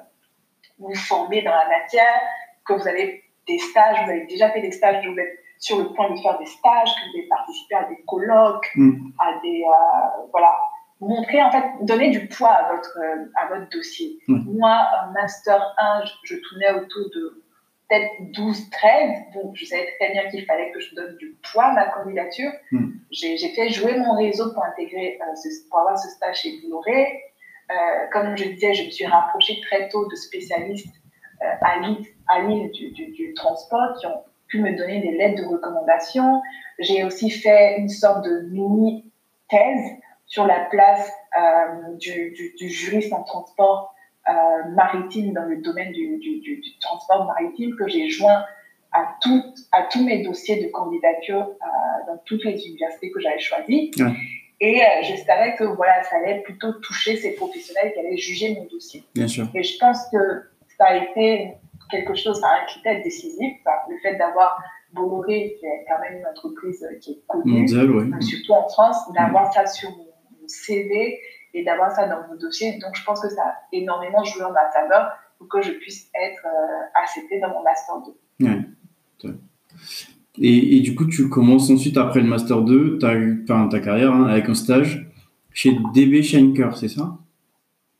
vous 0.80 0.96
former 0.96 1.41
dans 1.41 1.52
la 1.52 1.67
matière, 1.67 2.22
que 2.65 2.74
vous 2.74 2.88
avez 2.88 3.24
des 3.48 3.58
stages, 3.58 3.98
vous 4.06 4.12
avez 4.12 4.26
déjà 4.26 4.50
fait 4.52 4.62
des 4.62 4.72
stages, 4.72 5.06
vous 5.06 5.17
êtes 5.17 5.39
sur 5.63 5.78
le 5.80 5.93
point 5.93 6.12
de 6.12 6.19
faire 6.19 6.38
des 6.39 6.45
stages, 6.45 6.89
que 6.89 7.12
vous 7.12 7.17
avez 7.19 7.28
participé 7.28 7.76
à 7.76 7.84
des 7.84 8.04
colloques, 8.06 8.69
mm. 8.76 9.12
à 9.19 9.39
des 9.41 9.63
euh, 9.63 10.28
voilà, 10.32 10.54
montrer 10.99 11.41
en 11.41 11.52
fait, 11.52 11.63
donner 11.82 12.10
du 12.10 12.28
poids 12.28 12.52
à 12.52 12.73
votre 12.73 12.99
à 13.36 13.47
votre 13.47 13.69
dossier. 13.69 14.19
Mm. 14.28 14.58
Moi, 14.58 14.88
master 15.13 15.62
1, 15.78 16.06
je, 16.06 16.36
je 16.36 16.36
tournais 16.41 16.71
autour 16.71 17.10
de 17.15 17.43
peut-être 17.89 18.32
12, 18.34 18.69
13. 18.69 19.12
Donc, 19.34 19.56
je 19.56 19.65
savais 19.65 19.88
très 19.99 20.12
bien 20.12 20.30
qu'il 20.30 20.45
fallait 20.45 20.71
que 20.71 20.80
je 20.80 20.95
donne 20.95 21.15
du 21.17 21.38
poids 21.52 21.65
à 21.65 21.73
ma 21.73 21.86
candidature. 21.88 22.52
Hmm. 22.71 22.91
J'ai 23.12 23.38
fait 23.38 23.69
jouer 23.69 23.97
mon 23.97 24.15
réseau 24.15 24.54
pour 24.54 24.63
intégrer, 24.63 25.19
euh, 25.21 25.49
pour 25.69 25.80
avoir 25.80 25.97
ce 25.97 26.10
stage 26.10 26.41
chez 26.41 26.62
Bolloré. 26.62 27.21
Euh, 27.71 27.76
comme 28.12 28.36
je 28.36 28.45
disais, 28.45 28.73
je 28.73 28.86
me 28.86 28.89
suis 28.89 29.06
rapprochée 29.06 29.60
très 29.62 29.89
tôt 29.89 30.08
de 30.08 30.15
spécialistes 30.15 30.95
euh, 31.41 31.45
à 31.62 31.80
Lille, 31.80 32.06
à 32.28 32.41
Lille 32.41 32.71
du, 32.71 32.91
du, 32.91 33.34
transport 33.34 33.97
qui 33.99 34.06
ont 34.08 34.23
pu 34.54 34.62
me 34.62 34.78
donner 34.78 35.00
des 35.02 35.12
lettres 35.18 35.42
de 35.42 35.48
recommandation. 35.48 36.42
J'ai 36.78 37.04
aussi 37.04 37.32
fait 37.32 37.80
une 37.80 37.89
sorte 37.89 38.24
de 38.24 38.48
mini-thèse 38.52 39.89
sur 40.28 40.46
la 40.46 40.60
place 40.70 41.12
du, 42.00 42.36
du, 42.58 42.70
juriste 42.70 43.12
en 43.13 43.24
transport 43.24 43.96
euh, 44.30 44.34
maritime 44.76 45.34
dans 45.34 45.46
le 45.46 45.58
domaine 45.58 45.92
du, 45.92 46.20
du, 46.20 46.62
transport 46.80 47.26
maritime 47.26 47.76
que 47.76 47.88
j'ai 47.88 48.10
joint 48.10 48.46
à, 48.92 49.16
tout, 49.22 49.44
à 49.72 49.84
tous 49.92 50.04
mes 50.06 50.24
dossiers 50.24 50.63
de 50.63 50.70
candidature 50.70 51.42
euh, 51.42 52.08
dans 52.08 52.18
toutes 52.26 52.46
les 52.46 52.63
universités 52.68 53.12
que 53.12 53.20
j'avais 53.20 53.39
choisies. 53.39 53.92
Et 54.62 54.82
euh, 54.82 54.86
je 55.02 55.16
savais 55.24 55.56
que 55.56 55.63
voilà, 55.63 56.04
ça 56.04 56.18
allait 56.18 56.42
plutôt 56.42 56.74
toucher 56.74 57.18
ces 57.18 57.34
professionnels 57.34 57.92
qui 57.94 58.00
allaient 58.00 58.18
juger 58.18 58.54
mon 58.54 58.66
dossier. 58.66 59.04
Bien 59.16 59.28
sûr. 59.28 59.48
Et 59.56 59.63
je 59.63 59.78
pense 59.80 60.08
que 60.12 60.44
ça 60.78 60.86
a 60.86 60.98
été 60.98 61.56
quelque 61.89 62.15
chose, 62.15 62.41
un 62.43 62.65
critère 62.65 63.02
décisif, 63.04 63.58
le 63.89 63.98
fait 64.02 64.15
d'avoir 64.15 64.62
Bolloré, 64.93 65.56
qui 65.60 65.65
est 65.65 65.86
quand 65.88 66.00
même 66.02 66.19
une 66.19 66.28
entreprise 66.28 66.86
qui 67.02 67.12
est 67.12 67.24
connue, 67.28 67.67
surtout 67.67 68.54
en 68.54 68.67
France, 68.69 68.98
d'avoir 69.13 69.52
ça 69.54 69.65
sur 69.65 69.89
mon, 69.89 70.08
CV 70.46 71.19
et 71.54 71.63
d'avoir 71.63 71.89
ça 71.91 72.06
dans 72.06 72.28
mon 72.28 72.36
dossier. 72.36 72.78
Donc, 72.80 72.96
je 72.96 73.04
pense 73.06 73.22
que 73.22 73.30
ça 73.30 73.41
a 73.41 73.54
énormément 73.72 74.24
joué 74.26 74.43
en 74.43 74.52
ma 74.52 74.69
faveur 74.72 75.13
pour 75.38 75.48
que 75.48 75.62
je 75.62 75.72
puisse 75.72 76.10
être 76.22 76.46
euh, 76.46 77.02
acceptée 77.02 77.39
dans 77.39 77.48
mon 77.48 77.63
Master 77.63 77.96
2. 78.39 78.46
Ouais. 78.46 79.32
Et, 80.39 80.78
et, 80.78 80.80
du 80.82 80.96
coup, 80.96 81.06
tu 81.06 81.30
commences 81.30 81.69
ensuite, 81.69 81.96
après 81.96 82.19
le 82.19 82.28
Master 82.28 82.62
2, 82.62 82.98
tu 82.98 83.06
as 83.06 83.13
eu 83.13 83.46
ta 83.46 83.80
carrière 83.80 84.12
hein, 84.12 84.26
avec 84.26 84.50
un 84.50 84.54
stage 84.54 85.10
chez 85.54 85.78
DB 85.93 86.24
Schenker, 86.24 86.76
c'est 86.76 86.89
ça? 86.89 87.17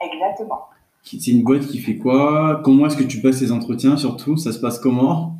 Exactement. 0.02 0.68
C'est 1.04 1.32
une 1.32 1.44
boîte 1.44 1.68
qui 1.68 1.80
fait 1.80 1.98
quoi 1.98 2.62
Comment 2.64 2.88
est-ce 2.88 2.98
que 2.98 3.04
tu 3.04 3.22
passes 3.22 3.38
ces 3.38 3.52
entretiens 3.52 3.98
surtout 3.98 4.38
Ça 4.38 4.52
se 4.52 4.60
passe 4.60 4.80
comment 4.80 5.38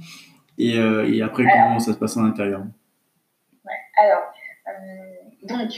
et, 0.58 0.78
euh, 0.78 1.12
et, 1.12 1.22
après, 1.22 1.44
comment 1.44 1.80
ça 1.80 1.94
se 1.94 1.98
passe 1.98 2.16
en 2.18 2.26
intérieur 2.26 2.62
ouais. 3.66 3.72
Alors, 3.98 4.24
euh, 4.68 5.48
donc, 5.48 5.72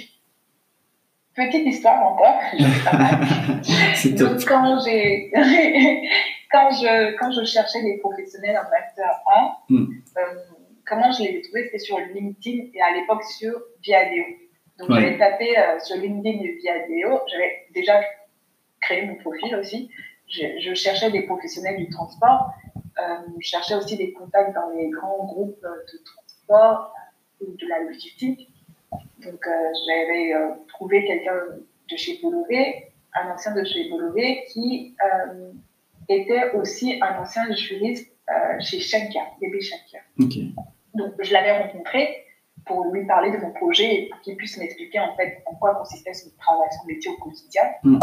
Petite 1.34 1.68
histoire 1.68 2.02
encore, 2.02 2.40
Donc, 2.58 4.46
quand 4.48 4.80
j'ai, 4.86 5.32
quand 6.52 6.70
je, 6.72 7.18
quand 7.18 7.32
je 7.32 7.44
cherchais 7.44 7.82
des 7.84 7.98
professionnels 7.98 8.58
en 8.58 8.70
master 8.70 9.20
1, 9.70 9.74
hmm. 9.74 9.88
euh, 10.18 10.22
comment 10.86 11.12
je 11.12 11.24
les 11.24 11.30
ai 11.30 11.42
trouvés, 11.42 11.66
c'était 11.66 11.80
sur 11.80 12.00
LinkedIn 12.00 12.70
et 12.74 12.82
à 12.82 12.96
l'époque 12.96 13.24
sur 13.24 13.54
Viadeo. 13.84 14.24
Donc, 14.80 14.94
j'avais 14.94 15.18
tapé 15.18 15.56
sur 15.84 15.98
LinkedIn 15.98 16.42
et 16.42 16.58
Viadeo. 16.62 17.20
J'avais 17.30 17.66
déjà 17.74 18.00
créé 18.86 19.06
mon 19.06 19.16
profil 19.16 19.56
aussi. 19.56 19.90
Je, 20.28 20.74
cherchais 20.74 21.12
des 21.12 21.24
professionnels 21.24 21.78
du 21.78 21.90
transport. 21.90 22.52
Euh, 22.98 23.18
je 23.40 23.48
cherchais 23.48 23.76
aussi 23.76 23.98
des 23.98 24.14
contacts 24.14 24.56
dans 24.56 24.70
les 24.70 24.90
grands 24.90 25.26
groupes 25.26 25.62
de 25.62 25.98
transport 26.04 26.94
ou 27.42 27.52
de 27.52 27.68
la 27.68 27.84
logistique. 27.84 28.50
Donc, 29.26 29.48
euh, 29.48 29.52
j'avais 29.88 30.34
euh, 30.34 30.52
trouvé 30.68 31.06
quelqu'un 31.06 31.40
de 31.90 31.98
chez 31.98 32.20
Bolloré, 32.22 32.92
un 33.14 33.32
ancien 33.32 33.54
de 33.54 33.64
chez 33.64 33.90
Bolloré, 33.90 34.46
qui 34.52 34.96
euh, 35.04 35.52
était 36.10 36.52
aussi 36.52 37.00
un 37.02 37.22
ancien 37.22 37.52
juriste 37.54 38.12
chez 38.60 38.80
Shankia, 38.80 39.22
bébé 39.40 39.62
Shankia. 39.62 40.00
Donc, 40.96 41.14
je 41.20 41.32
l'avais 41.32 41.60
rencontré 41.60 42.26
pour 42.66 42.86
lui 42.86 43.06
parler 43.06 43.32
de 43.32 43.38
mon 43.38 43.52
projet 43.52 43.94
et 43.94 44.10
pour 44.10 44.20
qu'il 44.22 44.36
puisse 44.36 44.58
m'expliquer 44.58 45.00
en 45.00 45.16
fait 45.16 45.44
en 45.46 45.54
quoi 45.56 45.76
consistait 45.76 46.14
son 46.14 46.32
travail, 46.40 46.68
son 46.72 46.88
métier 46.88 47.12
au 47.12 47.18
quotidien. 47.18 47.64
Mm. 47.84 48.00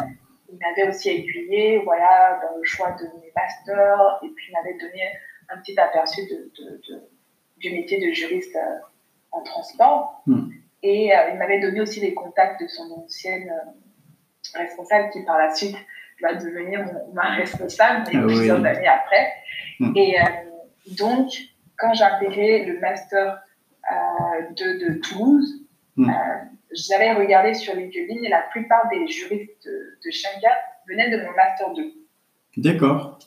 Il 0.53 0.59
m'avait 0.59 0.89
aussi 0.89 1.09
aiguillé 1.09 1.79
voilà, 1.79 2.41
dans 2.43 2.57
le 2.57 2.65
choix 2.65 2.93
de 2.93 3.05
mes 3.05 3.33
masters 3.35 4.21
et 4.23 4.29
puis 4.29 4.47
il 4.49 4.53
m'avait 4.53 4.79
donné 4.79 5.03
un 5.49 5.59
petit 5.59 5.79
aperçu 5.79 6.21
de, 6.27 6.53
du 7.57 7.71
métier 7.71 8.07
de 8.07 8.13
juriste 8.13 8.57
en 9.33 9.43
transport. 9.43 10.23
Mm. 10.27 10.51
Et 10.83 11.17
euh, 11.17 11.31
il 11.33 11.39
m'avait 11.39 11.61
donné 11.61 11.81
aussi 11.81 12.01
les 12.01 12.13
contacts 12.13 12.61
de 12.61 12.67
son 12.67 12.91
ancienne 12.93 13.49
euh, 13.51 14.59
responsable 14.59 15.11
qui 15.11 15.23
par 15.23 15.39
la 15.39 15.55
suite 15.55 15.77
va 16.21 16.35
devenir 16.35 16.85
ma 17.13 17.31
responsable, 17.31 18.05
mais 18.13 18.19
ah 18.19 18.27
plusieurs 18.27 18.65
années 18.65 18.87
après. 18.87 19.33
Hmm. 19.81 19.93
Et 19.97 20.21
euh, 20.21 20.25
donc, 20.99 21.31
quand 21.79 21.95
j'ai 21.95 22.05
intégré 22.05 22.65
le 22.65 22.79
master 22.81 23.43
de, 24.57 24.87
de, 24.87 25.01
Toulouse, 25.01 25.67
hmm. 25.97 26.13
J'avais 26.75 27.13
regardé 27.13 27.55
sur 27.55 27.75
LinkedIn 27.75 28.23
et 28.23 28.29
la 28.29 28.43
plupart 28.51 28.89
des 28.91 29.07
juristes 29.09 29.67
de, 29.67 30.11
Shanghai 30.11 30.49
venaient 30.89 31.11
de 31.11 31.25
mon 31.25 31.33
master 31.33 31.73
2. 31.75 31.93
D'accord. 32.59 33.19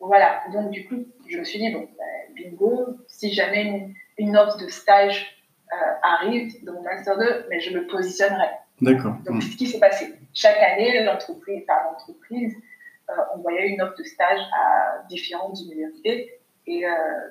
voilà, 0.00 0.42
donc 0.52 0.70
du 0.70 0.86
coup, 0.86 1.04
je 1.28 1.38
me 1.38 1.44
suis 1.44 1.58
dit, 1.58 1.70
bon, 1.72 1.88
ben, 1.98 2.34
bingo, 2.34 2.96
si 3.06 3.32
jamais 3.32 3.92
une, 4.18 4.36
offre 4.36 4.58
de 4.58 4.68
stage 4.68 5.36
arrive 6.02 6.64
dans 6.64 6.74
mon 6.74 6.82
Master 6.82 7.16
2, 7.16 7.46
mais 7.48 7.60
je 7.60 7.76
me 7.76 7.86
positionnerai. 7.86 8.48
D'accord. 8.82 9.14
Donc, 9.24 9.36
mmh. 9.36 9.40
ce 9.42 9.56
qui 9.56 9.66
s'est 9.66 9.78
passé. 9.78 10.14
Chaque 10.34 10.58
année, 10.58 11.04
l'entreprise, 11.04 11.64
par 11.66 11.84
l'entreprise, 11.84 12.54
envoyait 13.34 13.68
une 13.68 13.80
offre 13.80 13.96
de 13.96 14.02
stage 14.02 14.40
à 14.52 15.04
différentes 15.08 15.60
universités 15.60 16.40
et 16.66 16.84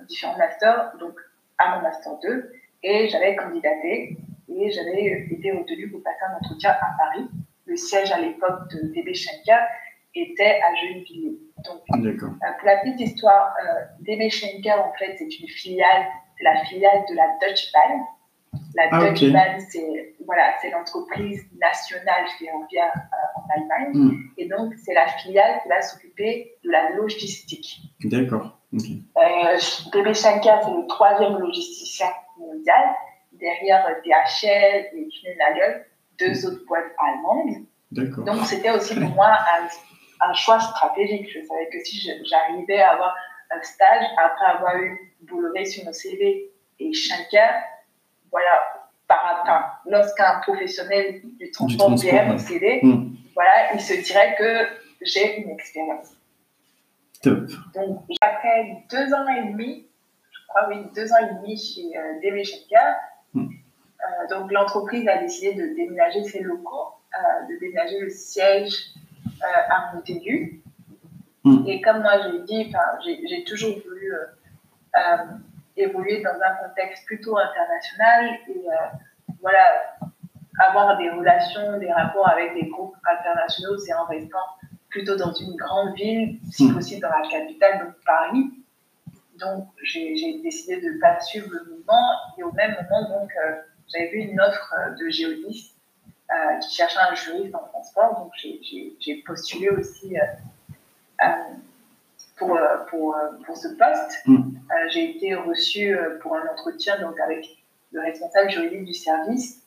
différents 0.08 0.38
masters, 0.38 0.94
donc 1.00 1.20
à 1.58 1.76
mon 1.76 1.82
Master 1.82 2.18
2. 2.24 2.52
Et 2.84 3.10
j'avais 3.10 3.36
candidaté 3.36 4.18
et 4.50 4.72
j'avais 4.72 5.28
été 5.32 5.52
retenue 5.52 5.90
pour 5.92 6.02
passer 6.04 6.24
un 6.30 6.38
entretien 6.38 6.72
à 6.72 6.90
Paris. 6.98 7.28
Le 7.66 7.76
siège 7.76 8.12
à 8.12 8.20
l'époque 8.20 8.70
de 8.72 8.94
DB 8.94 9.14
Schenker 9.14 9.60
était 10.16 10.60
à 10.64 10.74
Gennevilliers. 10.76 11.38
Donc, 11.66 11.82
euh, 11.94 12.18
pour 12.18 12.66
la 12.66 12.78
petite 12.78 13.00
histoire, 13.00 13.54
euh, 13.64 13.82
DB 14.02 14.30
Schenker, 14.30 14.80
en 14.80 14.94
fait, 14.98 15.16
c'est 15.18 15.40
une 15.40 15.48
filiale, 15.48 16.08
c'est 16.38 16.44
la 16.44 16.64
filiale 16.66 17.04
de 17.10 17.16
la 17.16 17.28
Deutsche 17.42 17.72
Bahn. 17.74 18.02
La 18.76 18.88
ah, 18.92 19.00
Deutsche 19.00 19.32
Bahn, 19.32 19.60
c'est 19.70 20.16
voilà, 20.26 20.54
l'entreprise 20.72 21.46
nationale 21.60 22.26
ferroviaire 22.40 22.94
euh, 22.96 23.40
en 23.40 23.54
Allemagne. 23.54 23.92
Hmm. 23.94 24.18
Et 24.38 24.48
donc, 24.48 24.74
c'est 24.84 24.94
la 24.94 25.08
filiale 25.08 25.60
qui 25.62 25.70
va 25.70 25.82
s'occuper 25.82 26.56
de 26.64 26.72
la 26.72 26.92
logistique. 26.92 27.82
D'accord. 28.04 28.60
DB 28.72 30.14
Schenker, 30.14 30.60
c'est 30.64 30.72
le 30.72 30.88
troisième 30.88 31.38
logisticien 31.38 32.08
mondial 32.38 32.96
derrière 33.40 33.86
DHL 34.04 34.90
et 34.94 35.10
Schneider, 35.12 35.86
deux 36.20 36.46
autres 36.46 36.66
boîtes 36.66 36.92
allemandes. 36.98 37.66
Donc, 37.92 38.46
c'était 38.46 38.72
aussi 38.72 38.96
pour 38.96 39.10
moi 39.10 39.38
un, 40.22 40.34
choix 40.34 40.60
stratégique. 40.60 41.28
Je 41.34 41.46
savais 41.46 41.70
que 41.70 41.80
si 41.84 42.00
j'arrivais 42.26 42.82
à 42.82 42.92
avoir 42.92 43.16
un 43.52 43.62
stage 43.64 44.06
après 44.18 44.46
avoir 44.46 44.78
eu 44.78 45.14
Bolloré 45.22 45.66
sur 45.66 45.86
mon 45.86 45.94
CV 45.94 46.52
et 46.80 46.94
Schenker, 46.94 47.50
voilà, 48.32 48.60
par 49.08 49.44
un, 49.48 49.90
lorsqu'un 49.90 50.40
professionnel 50.42 51.22
du 51.40 51.50
transport 51.52 51.96
vient 51.96 52.26
mon 52.26 52.38
CV, 52.38 52.80
hmm. 52.84 53.16
voilà, 53.34 53.74
il 53.74 53.82
se 53.82 53.94
dirait 53.96 54.36
que 54.38 54.68
j'ai 55.02 55.42
une 55.42 55.50
expérience. 55.50 56.16
Top. 57.24 57.48
Donc, 57.74 58.04
après 58.22 58.86
deux 58.92 59.14
ans 59.14 59.28
et 59.28 59.52
demi, 59.52 59.88
je 60.32 60.40
crois, 60.48 60.70
oui, 60.70 60.86
deux 60.96 61.12
ans 61.12 61.18
et 61.22 61.34
demi 61.36 61.58
chez 61.58 61.98
euh, 61.98 62.20
DB 62.22 62.44
Schenker, 62.44 62.96
Hmm. 63.34 63.48
Euh, 63.48 64.28
donc 64.30 64.52
l'entreprise 64.52 65.08
a 65.08 65.18
décidé 65.18 65.54
de 65.54 65.76
déménager 65.76 66.24
ses 66.24 66.42
locaux, 66.42 66.96
euh, 67.14 67.48
de 67.48 67.60
déménager 67.60 68.00
le 68.00 68.10
siège 68.10 68.94
euh, 69.26 69.74
à 69.74 69.94
Montaigu. 69.94 70.62
Hmm. 71.44 71.64
Et 71.68 71.82
comme 71.82 72.02
moi 72.02 72.14
j'ai 72.24 72.40
dit, 72.44 72.74
j'ai 73.28 73.44
toujours 73.44 73.76
voulu 73.80 74.14
évoluer 75.78 76.22
dans 76.22 76.32
un 76.32 76.68
contexte 76.68 77.06
plutôt 77.06 77.38
international 77.38 78.38
et 78.50 78.66
voilà, 79.40 79.66
avoir 80.60 80.98
des 80.98 81.10
relations, 81.10 81.78
des 81.80 81.92
rapports 81.92 82.28
avec 82.28 82.54
des 82.54 82.68
groupes 82.68 82.96
internationaux, 83.10 83.78
c'est 83.78 83.94
en 83.94 84.06
restant 84.06 84.38
plutôt 84.90 85.16
dans 85.16 85.34
une 85.34 85.56
grande 85.56 85.94
ville, 85.96 86.40
si 86.52 86.68
hmm. 86.68 86.74
possible 86.74 87.02
dans 87.02 87.10
la 87.10 87.28
capitale, 87.30 87.86
donc 87.86 87.94
Paris. 88.06 88.52
Donc, 89.40 89.68
j'ai 89.84 90.40
décidé 90.42 90.82
de 90.82 90.90
ne 90.90 91.00
pas 91.00 91.20
suivre 91.22 91.48
le 91.52 91.72
mouvement. 91.72 92.12
Et 92.38 92.44
au 92.44 92.52
même 92.52 92.76
moment, 92.90 93.22
donc, 93.22 93.32
euh, 93.44 93.56
j'avais 93.88 94.10
vu 94.10 94.20
une 94.20 94.40
offre 94.40 94.76
euh, 94.78 94.96
de 94.96 95.10
Géodis 95.10 95.74
euh, 96.32 96.58
qui 96.60 96.76
cherchait 96.76 97.00
un 97.00 97.16
juriste 97.16 97.56
en 97.56 97.66
transport. 97.68 98.20
Donc, 98.20 98.32
j'ai 98.38 99.24
postulé 99.26 99.70
aussi 99.70 100.16
pour, 102.38 102.58
pour, 102.90 103.18
pour, 103.46 103.58
ce 103.58 103.68
poste. 103.70 104.26
Hmm. 104.26 104.52
j'ai 104.90 105.16
été 105.16 105.36
reçue 105.36 105.98
pour 106.22 106.36
un 106.36 106.48
entretien 106.48 107.00
donc, 107.00 107.20
avec 107.20 107.46
le 107.92 108.02
responsable 108.02 108.50
juridique 108.50 108.86
du 108.86 108.94
service, 108.94 109.66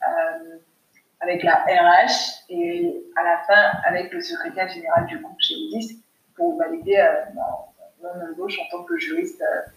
avec 1.20 1.42
la 1.42 1.56
RH 1.56 2.44
et 2.48 3.04
à 3.16 3.22
la 3.22 3.38
fin 3.46 3.78
avec 3.85 4.12
le 4.12 4.20
secrétaire 4.20 4.68
général 4.68 5.06
du 5.06 5.18
groupe 5.18 5.38
Géodis 5.40 6.02
pour 6.35 6.56
valider 6.56 7.04
mon 8.03 8.33
embauche 8.33 8.59
en 8.59 8.65
tant 8.71 8.85
que 8.85 8.97
juriste 8.99 9.41
euh, 9.43 9.71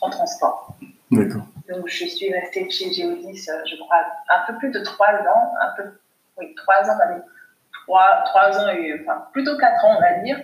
en 0.00 0.10
transport. 0.10 0.76
D'accord. 1.10 1.46
Donc, 1.68 1.88
je 1.88 2.04
suis 2.06 2.32
restée 2.32 2.68
chez 2.70 2.92
Geodis, 2.92 3.46
euh, 3.48 3.62
je 3.66 3.76
crois, 3.76 3.98
un 4.28 4.46
peu 4.46 4.58
plus 4.58 4.70
de 4.70 4.80
trois 4.80 5.14
ans, 5.14 5.52
un 5.60 5.70
peu, 5.76 5.90
oui, 6.38 6.54
trois 6.54 6.90
ans, 6.90 6.98
trois, 7.84 8.22
trois 8.26 8.58
ans 8.58 8.68
et, 8.68 9.00
enfin, 9.00 9.26
plutôt 9.32 9.56
quatre 9.56 9.84
ans, 9.84 9.96
on 9.96 10.00
va 10.00 10.18
dire. 10.20 10.40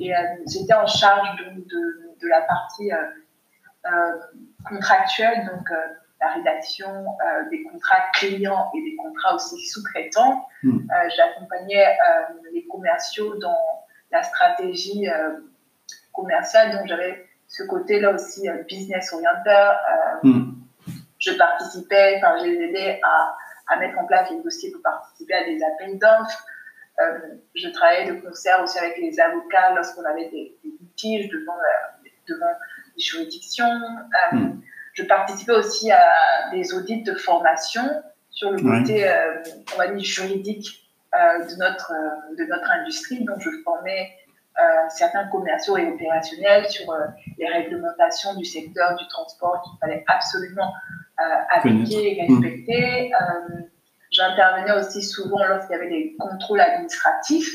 Et 0.00 0.14
euh, 0.14 0.18
j'étais 0.46 0.74
en 0.74 0.86
charge 0.86 1.28
donc, 1.44 1.66
de, 1.66 2.14
de 2.20 2.28
la 2.28 2.42
partie 2.42 2.90
contractuelle, 4.68 5.46
donc 5.46 5.68
la 6.20 6.32
rédaction 6.32 7.06
des 7.50 7.62
contrats 7.62 8.02
clients 8.14 8.68
et 8.74 8.82
des 8.82 8.96
contrats 8.96 9.36
aussi 9.36 9.64
sous-traitants. 9.68 10.44
Hmm. 10.64 10.80
J'accompagnais 11.16 11.96
les 12.52 12.66
commerciaux 12.66 13.36
dans 13.36 13.86
la 14.10 14.24
stratégie 14.24 15.06
commercial, 16.16 16.72
donc 16.72 16.86
j'avais 16.86 17.26
ce 17.46 17.62
côté-là 17.64 18.12
aussi 18.12 18.48
euh, 18.48 18.62
business 18.64 19.12
orienteur. 19.12 19.78
Euh, 20.24 20.28
hmm. 20.28 20.54
Je 21.18 21.32
participais, 21.32 22.16
enfin, 22.18 22.36
j'ai 22.42 22.52
aidé 22.52 23.00
à, 23.02 23.36
à, 23.68 23.78
mettre 23.78 23.98
en 23.98 24.04
place 24.04 24.30
les 24.30 24.42
dossiers 24.42 24.70
pour 24.72 24.82
participer 24.82 25.34
à 25.34 25.44
des 25.44 25.58
appels 25.62 25.98
d'offres. 25.98 26.44
Euh, 27.00 27.18
je 27.54 27.68
travaillais 27.68 28.10
de 28.12 28.20
concert 28.20 28.62
aussi 28.62 28.78
avec 28.78 28.98
les 28.98 29.18
avocats 29.20 29.74
lorsqu'on 29.74 30.04
avait 30.04 30.28
des, 30.30 30.58
litiges 30.64 31.28
devant, 31.28 31.56
devant 32.28 32.52
les 32.96 33.02
juridictions. 33.02 33.80
Hmm. 34.32 34.60
Je 34.92 35.02
participais 35.04 35.52
aussi 35.52 35.90
à 35.90 36.50
des 36.52 36.74
audits 36.74 37.02
de 37.02 37.14
formation 37.14 37.82
sur 38.30 38.50
le 38.50 38.58
côté, 38.58 39.10
on 39.74 39.78
va 39.78 39.88
dire, 39.88 40.04
juridique 40.04 40.90
de, 41.12 41.58
notre, 41.58 41.92
de 42.36 42.44
notre 42.44 42.70
industrie. 42.70 43.24
Donc, 43.24 43.40
je 43.40 43.50
formais 43.62 44.10
euh, 44.25 44.25
certains 44.88 45.26
commerciaux 45.28 45.76
et 45.76 45.86
opérationnels 45.86 46.68
sur 46.68 46.90
euh, 46.90 47.06
les 47.38 47.48
réglementations 47.48 48.34
du 48.34 48.44
secteur 48.44 48.96
du 48.96 49.06
transport 49.08 49.62
qu'il 49.62 49.78
fallait 49.80 50.04
absolument 50.08 50.72
euh, 51.20 51.22
appliquer 51.54 52.18
et 52.18 52.22
respecter. 52.22 53.10
J'intervenais 54.10 54.72
aussi 54.72 55.02
souvent 55.02 55.44
lorsqu'il 55.46 55.72
y 55.72 55.78
avait 55.78 55.90
des 55.90 56.16
contrôles 56.18 56.60
administratifs 56.60 57.52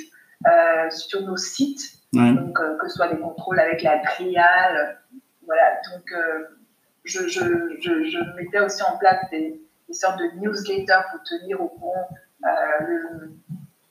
sur 0.90 1.22
nos 1.22 1.38
sites, 1.38 1.98
donc 2.14 2.54
que 2.54 2.88
ce 2.90 2.96
soit 2.96 3.08
des 3.08 3.20
contrôles 3.20 3.60
avec 3.60 3.82
la 3.84 4.00
triale. 4.00 5.00
voilà, 5.46 5.80
donc 5.92 6.14
je, 7.06 7.28
je, 7.28 7.40
je, 7.80 8.04
je, 8.04 8.36
mettais 8.36 8.60
aussi 8.60 8.84
en 8.84 8.98
place 8.98 9.18
des, 9.32 9.60
des 9.88 9.94
sortes 9.94 10.20
de 10.20 10.40
newsletters 10.40 11.02
pour 11.12 11.24
tenir 11.24 11.62
au 11.62 11.70
courant 11.70 12.10
le, 12.82 13.34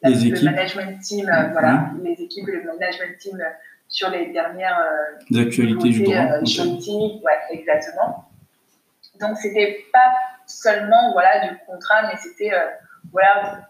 les 0.03 0.27
équipes. 0.27 0.43
le 0.43 0.51
management 0.51 1.01
team, 1.01 1.29
euh, 1.29 1.49
voilà, 1.53 1.91
les 2.03 2.13
équipes, 2.13 2.47
le 2.47 2.63
management 2.65 3.19
team 3.19 3.39
euh, 3.41 3.45
sur 3.89 4.09
les 4.11 4.33
dernières 4.33 4.79
euh, 4.79 5.41
actualités 5.41 5.91
du 5.91 6.03
droit. 6.03 6.15
ouais, 6.15 7.59
exactement. 7.59 8.31
Donc 9.21 9.37
c'était 9.37 9.85
pas 9.93 10.13
seulement 10.47 11.13
voilà 11.13 11.49
du 11.49 11.57
contrat, 11.67 12.09
mais 12.09 12.19
c'était 12.19 12.53
voilà 13.13 13.67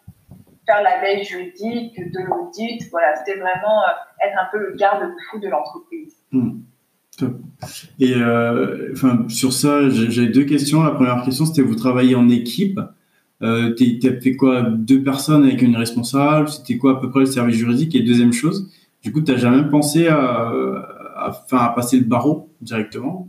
faire 0.65 0.83
la 0.83 1.01
veille 1.01 1.25
juridique, 1.25 1.99
de 1.99 2.21
l'audit, 2.21 2.89
voilà, 2.93 3.17
c'était 3.17 3.39
vraiment 3.39 3.83
être 4.25 4.39
un 4.39 4.47
peu 4.53 4.59
le 4.59 4.77
garde-fou 4.77 5.41
de 5.41 5.49
l'entreprise. 5.49 6.15
Hmm. 6.31 6.61
Et 7.99 8.15
enfin, 8.93 9.27
sur 9.29 9.53
ça, 9.53 9.89
j'ai 9.89 10.29
deux 10.29 10.45
questions. 10.45 10.85
La 10.85 10.93
première 10.93 11.25
question, 11.25 11.47
c'était 11.47 11.63
vous 11.63 11.75
travaillez 11.75 12.15
en 12.15 12.29
équipe. 12.29 12.79
Euh, 13.43 13.75
tu 13.75 14.07
as 14.07 14.21
fait 14.21 14.37
quoi 14.37 14.63
Deux 14.63 15.03
personnes 15.03 15.45
avec 15.45 15.63
une 15.63 15.77
responsable? 15.77 16.49
C'était 16.49 16.77
quoi 16.77 16.99
à 16.99 17.01
peu 17.01 17.11
près 17.11 17.21
le 17.21 17.27
service 17.27 17.57
juridique? 17.57 17.95
Et 17.95 18.01
deuxième 18.01 18.33
chose, 18.33 18.71
du 19.03 19.13
coup, 19.13 19.23
tu 19.23 19.33
n'as 19.33 19.39
jamais 19.39 19.69
pensé 19.71 20.09
à, 20.09 20.53
à, 21.17 21.73
passer 21.75 21.99
le 21.99 22.05
barreau 22.05 22.51
directement? 22.61 23.29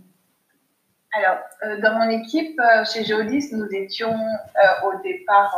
Alors, 1.13 1.37
euh, 1.63 1.81
dans 1.81 1.97
mon 1.97 2.09
équipe, 2.09 2.59
euh, 2.59 2.83
chez 2.85 3.03
Geodis, 3.05 3.53
nous 3.53 3.67
étions 3.71 4.13
au 4.85 5.01
départ 5.03 5.55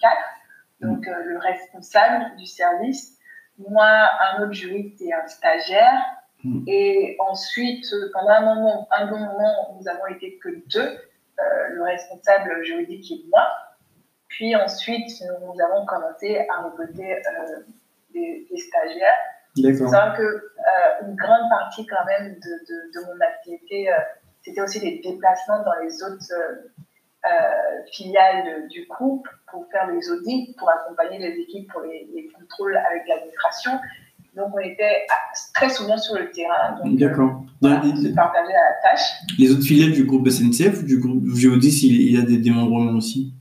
quatre, 0.00 0.16
donc 0.80 1.06
le 1.06 1.38
responsable 1.38 2.36
du 2.36 2.46
service, 2.46 3.18
moi, 3.58 3.86
un 3.86 4.42
autre 4.42 4.52
juriste 4.52 5.00
et 5.00 5.12
un 5.12 5.26
stagiaire. 5.28 6.02
Hmm. 6.42 6.64
Et 6.66 7.16
ensuite, 7.20 7.86
pendant 8.12 8.30
un 8.30 8.54
moment, 8.54 8.88
un 8.90 9.06
bon 9.06 9.18
moment, 9.18 9.78
nous 9.78 9.88
avons 9.88 10.06
été 10.06 10.38
que 10.42 10.48
deux, 10.72 10.98
le 11.70 11.82
responsable 11.84 12.64
juridique 12.64 13.12
et 13.12 13.24
moi. 13.30 13.46
Puis 14.32 14.56
ensuite, 14.56 15.10
nous 15.20 15.60
avons 15.60 15.84
commencé 15.84 16.38
à 16.48 16.62
recruter 16.62 17.12
euh, 17.12 17.60
des, 18.14 18.46
stagiaires. 18.56 19.12
C'est 19.54 19.72
vrai 19.72 20.16
que 20.16 20.22
euh, 20.22 21.06
une 21.06 21.14
grande 21.16 21.50
partie 21.50 21.84
quand 21.84 22.04
même 22.06 22.34
de, 22.36 22.98
de, 22.98 23.06
mon 23.06 23.20
activité, 23.20 23.90
euh, 23.90 23.96
c'était 24.42 24.62
aussi 24.62 24.80
les 24.80 25.02
déplacements 25.04 25.62
dans 25.62 25.84
les 25.84 26.02
autres 26.02 26.24
filiales 27.92 28.66
du 28.68 28.86
groupe 28.86 29.28
pour 29.50 29.66
faire 29.70 29.86
les 29.92 30.10
audits, 30.10 30.56
pour 30.58 30.70
accompagner 30.70 31.18
les 31.18 31.38
équipes 31.42 31.70
pour 31.70 31.82
les, 31.82 32.30
contrôles 32.34 32.76
avec 32.76 33.06
l'administration. 33.06 33.72
Donc, 34.34 34.48
on 34.54 34.60
était 34.60 35.06
très 35.54 35.68
souvent 35.68 35.98
sur 35.98 36.14
le 36.14 36.30
terrain. 36.30 36.80
D'accord. 36.84 37.44
on 37.60 37.68
se 37.68 38.14
partageait 38.14 38.52
la 38.52 38.90
tâche. 38.90 39.10
Les 39.38 39.52
autres 39.52 39.62
filiales 39.62 39.92
du 39.92 40.04
groupe 40.04 40.26
SNCF 40.28 40.80
ou 40.80 40.86
du 40.86 40.98
groupe 40.98 41.22
Géodis, 41.36 41.86
il, 41.86 42.12
y 42.12 42.18
a 42.18 42.22
des 42.22 42.38
démembrements 42.38 42.96
aussi? 42.96 43.34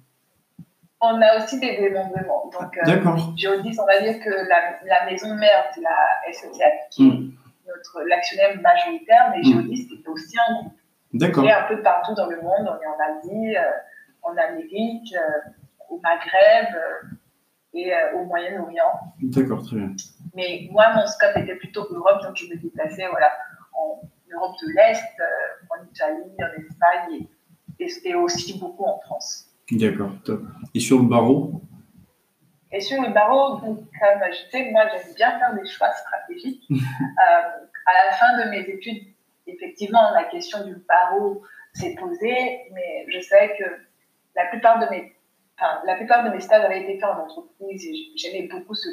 On 1.02 1.22
a 1.22 1.38
aussi 1.38 1.60
des 1.60 1.78
démembrements. 1.78 2.52
Donc. 2.52 2.78
Géodis, 3.36 3.78
on 3.80 3.86
va 3.86 3.99
dire 4.02 4.20
que 4.24 4.30
la, 4.30 5.06
maison 5.06 5.34
mère, 5.36 5.66
c'est 5.74 5.82
la 5.82 6.32
SNCF, 6.32 6.89
qui 6.91 7.08
est 7.08 7.12
hmm. 7.12 7.32
notre 7.68 8.08
l'actionnaire 8.08 8.62
majoritaire, 8.62 9.34
mais 9.36 9.43
Géodis, 9.43 9.88
c'était 9.89 10.10
aussi 10.10 10.36
un 10.47 10.54
groupe. 10.54 10.74
D'accord. 11.14 11.43
Et 11.43 11.52
un 11.52 11.64
peu 11.64 11.82
partout 11.82 12.14
dans 12.16 12.28
le 12.28 12.41
monde, 12.41 12.70
on 12.70 12.82
est 12.82 12.88
en 12.88 13.18
Asie, 13.18 13.56
en 14.22 14.38
Amérique, 14.38 15.14
au 15.89 15.99
Maghreb 15.99 16.68
et 17.74 17.91
au 18.16 18.24
Moyen-Orient. 18.26 18.99
D'accord, 19.22 19.64
très 19.64 19.78
bien. 19.78 19.89
Mais 20.34 20.68
moi, 20.72 20.93
mon 20.95 21.06
scope 21.08 21.38
était 21.38 21.56
plutôt 21.56 21.88
Europe, 21.91 22.22
donc 22.24 22.36
je 22.36 22.45
me 22.45 22.56
déplaçais 22.56 23.08
voilà, 23.10 23.32
en 23.74 24.02
Europe 24.34 24.56
de 24.62 24.74
l'Est, 24.74 25.04
euh, 25.20 25.76
en 25.76 25.84
Italie, 25.86 26.38
en 26.39 26.62
Espagne 26.62 27.28
et, 27.80 27.88
et, 28.06 28.16
aussi 28.16 28.58
beaucoup 28.60 28.86
en 28.86 28.99
France. 28.99 29.51
D'accord, 29.72 30.12
top. 30.24 30.42
Et 30.74 30.80
sur 30.80 31.00
le 31.00 31.08
barreau? 31.08 31.62
Et 32.72 32.80
sur 32.80 33.02
le 33.02 33.10
barreau, 33.10 33.60
donc, 33.60 33.80
comme 33.80 34.32
je 34.32 34.50
sais, 34.50 34.72
moi, 34.72 34.84
j'aime 34.92 35.14
bien 35.16 35.38
faire 35.40 35.54
des 35.54 35.68
choix 35.70 35.92
stratégiques. 35.92 36.64
euh, 36.72 36.76
à 36.76 38.06
la 38.06 38.12
fin 38.14 38.38
de 38.44 38.50
mes 38.50 38.62
études, 38.62 39.04
effectivement, 39.48 40.12
la 40.14 40.26
question 40.26 40.66
du 40.66 40.76
barreau 40.88 41.44
s'est 41.74 41.96
posée, 41.96 42.62
mais 42.74 43.06
je 43.10 43.20
sais 43.20 43.56
que 43.58 43.66
la 44.36 44.46
plupart 44.48 44.80
de 44.80 44.86
mes 44.90 45.14
la 45.86 45.96
plupart 45.96 46.24
de 46.24 46.30
mes 46.30 46.40
stages 46.40 46.64
avaient 46.64 46.82
été 46.82 47.00
faits 47.00 47.10
en 47.10 47.24
entreprise 47.24 47.86
et 47.86 47.94
j'aimais 48.16 48.48
beaucoup 48.48 48.74
ce, 48.74 48.88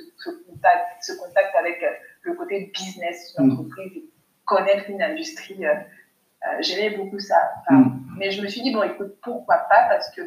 contact, 0.46 0.86
ce 1.00 1.12
contact 1.14 1.54
avec 1.56 1.82
euh, 1.82 1.90
le 2.22 2.34
côté 2.34 2.70
business 2.74 3.34
d'une 3.36 3.52
entreprise 3.52 3.92
et 3.96 4.04
connaître 4.44 4.90
une 4.90 5.02
industrie. 5.02 5.64
Euh, 5.64 5.74
euh, 5.74 6.56
j'aimais 6.60 6.96
beaucoup 6.96 7.18
ça. 7.18 7.36
Mm. 7.70 8.16
Mais 8.18 8.30
je 8.30 8.42
me 8.42 8.48
suis 8.48 8.62
dit, 8.62 8.72
bon, 8.72 8.82
écoute, 8.82 9.16
pourquoi 9.22 9.56
pas 9.70 9.88
Parce 9.88 10.10
que 10.10 10.20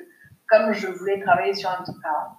comme 0.51 0.73
je 0.73 0.87
voulais 0.87 1.19
travailler 1.21 1.53
sur 1.53 1.69
un. 1.69 1.81
Enfin, 1.81 2.37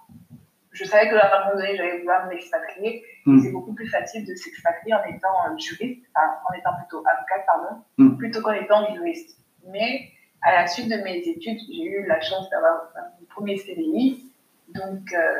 je 0.71 0.85
savais 0.85 1.09
que 1.09 1.15
à 1.15 1.41
un 1.41 1.45
moment 1.45 1.55
donné, 1.59 1.75
j'allais 1.75 1.99
vouloir 1.99 2.27
m'expatrier. 2.27 3.03
Mm. 3.25 3.39
C'est 3.41 3.51
beaucoup 3.51 3.73
plus 3.73 3.87
facile 3.87 4.25
de 4.25 4.35
s'expatrier 4.35 4.93
en 4.93 5.03
étant 5.03 5.57
juriste, 5.57 6.05
en 6.15 6.53
étant 6.53 6.75
plutôt 6.77 6.99
avocat, 6.99 7.43
pardon, 7.45 8.17
plutôt 8.17 8.41
qu'en 8.41 8.53
étant 8.53 8.93
juriste. 8.93 9.37
Mais 9.67 10.09
à 10.41 10.53
la 10.53 10.67
suite 10.67 10.89
de 10.89 10.97
mes 11.03 11.17
études, 11.17 11.59
j'ai 11.71 11.83
eu 11.83 12.05
la 12.05 12.21
chance 12.21 12.49
d'avoir 12.49 12.91
mon 13.19 13.25
premier 13.27 13.57
CDI. 13.57 14.31
Donc, 14.69 15.13
euh, 15.13 15.39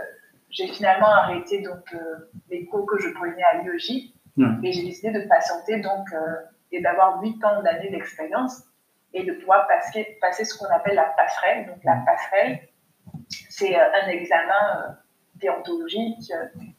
j'ai 0.49 0.67
finalement 0.67 1.07
arrêté 1.07 1.61
donc, 1.61 1.93
euh, 1.93 2.29
les 2.49 2.65
cours 2.65 2.85
que 2.85 2.99
je 2.99 3.09
prenais 3.09 3.43
à 3.43 3.61
l'IOJ 3.61 4.13
et 4.63 4.71
j'ai 4.71 4.83
décidé 4.83 5.11
de 5.11 5.27
patienter 5.27 5.79
donc, 5.79 6.11
euh, 6.13 6.17
et 6.71 6.81
d'avoir 6.81 7.21
8 7.21 7.43
ans 7.43 7.61
d'années 7.63 7.89
d'expérience 7.89 8.63
et 9.13 9.23
de 9.23 9.33
pouvoir 9.33 9.67
passer, 9.67 10.17
passer 10.21 10.45
ce 10.45 10.57
qu'on 10.57 10.73
appelle 10.73 10.95
la 10.95 11.13
passerelle. 11.17 11.67
Donc, 11.67 11.83
la 11.83 11.97
passerelle, 12.05 12.67
c'est 13.49 13.75
un 13.75 14.07
examen 14.07 14.97
déontologique 15.35 16.31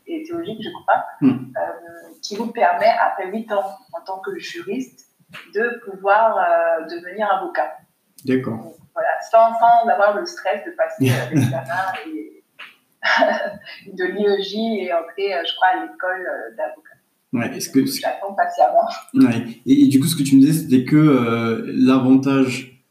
et 0.06 0.22
théologique, 0.24 0.62
je 0.62 0.70
crois, 0.70 1.04
hmm. 1.20 1.52
qui 2.22 2.36
vous 2.36 2.50
permet, 2.50 2.92
après 3.00 3.26
8 3.28 3.52
ans 3.52 3.76
en 3.92 4.00
tant 4.04 4.18
que 4.20 4.36
juriste, 4.38 5.08
de 5.54 5.80
pouvoir 5.84 6.38
devenir 6.88 7.30
avocat. 7.30 7.76
D'accord. 8.24 8.74
Voilà, 8.94 9.20
sans, 9.30 9.58
sans, 9.58 9.88
avoir 9.88 10.16
le 10.16 10.24
stress 10.24 10.64
de 10.64 10.70
passer 10.70 11.10
euh, 11.10 11.30
l'examen 11.30 11.92
et 12.06 12.44
de 13.92 14.04
l'IEJ 14.04 14.86
et 14.86 14.92
entrer, 14.92 15.34
euh, 15.34 15.42
je 15.46 15.54
crois, 15.56 15.68
à 15.68 15.82
l'école 15.82 16.26
euh, 16.26 16.56
d'avocat. 16.56 16.93
Ouais, 17.34 17.56
est-ce 17.56 17.68
que 17.68 17.84
j'attends 17.84 18.32
patiemment. 18.32 18.88
Ouais. 19.14 19.60
Et, 19.66 19.88
du 19.88 20.00
coup, 20.00 20.06
ce 20.06 20.16
que 20.16 20.22
tu 20.22 20.36
me 20.36 20.40
disais, 20.40 20.62
c'était 20.62 20.84
que 20.84 21.66
l'avantage 21.66 22.82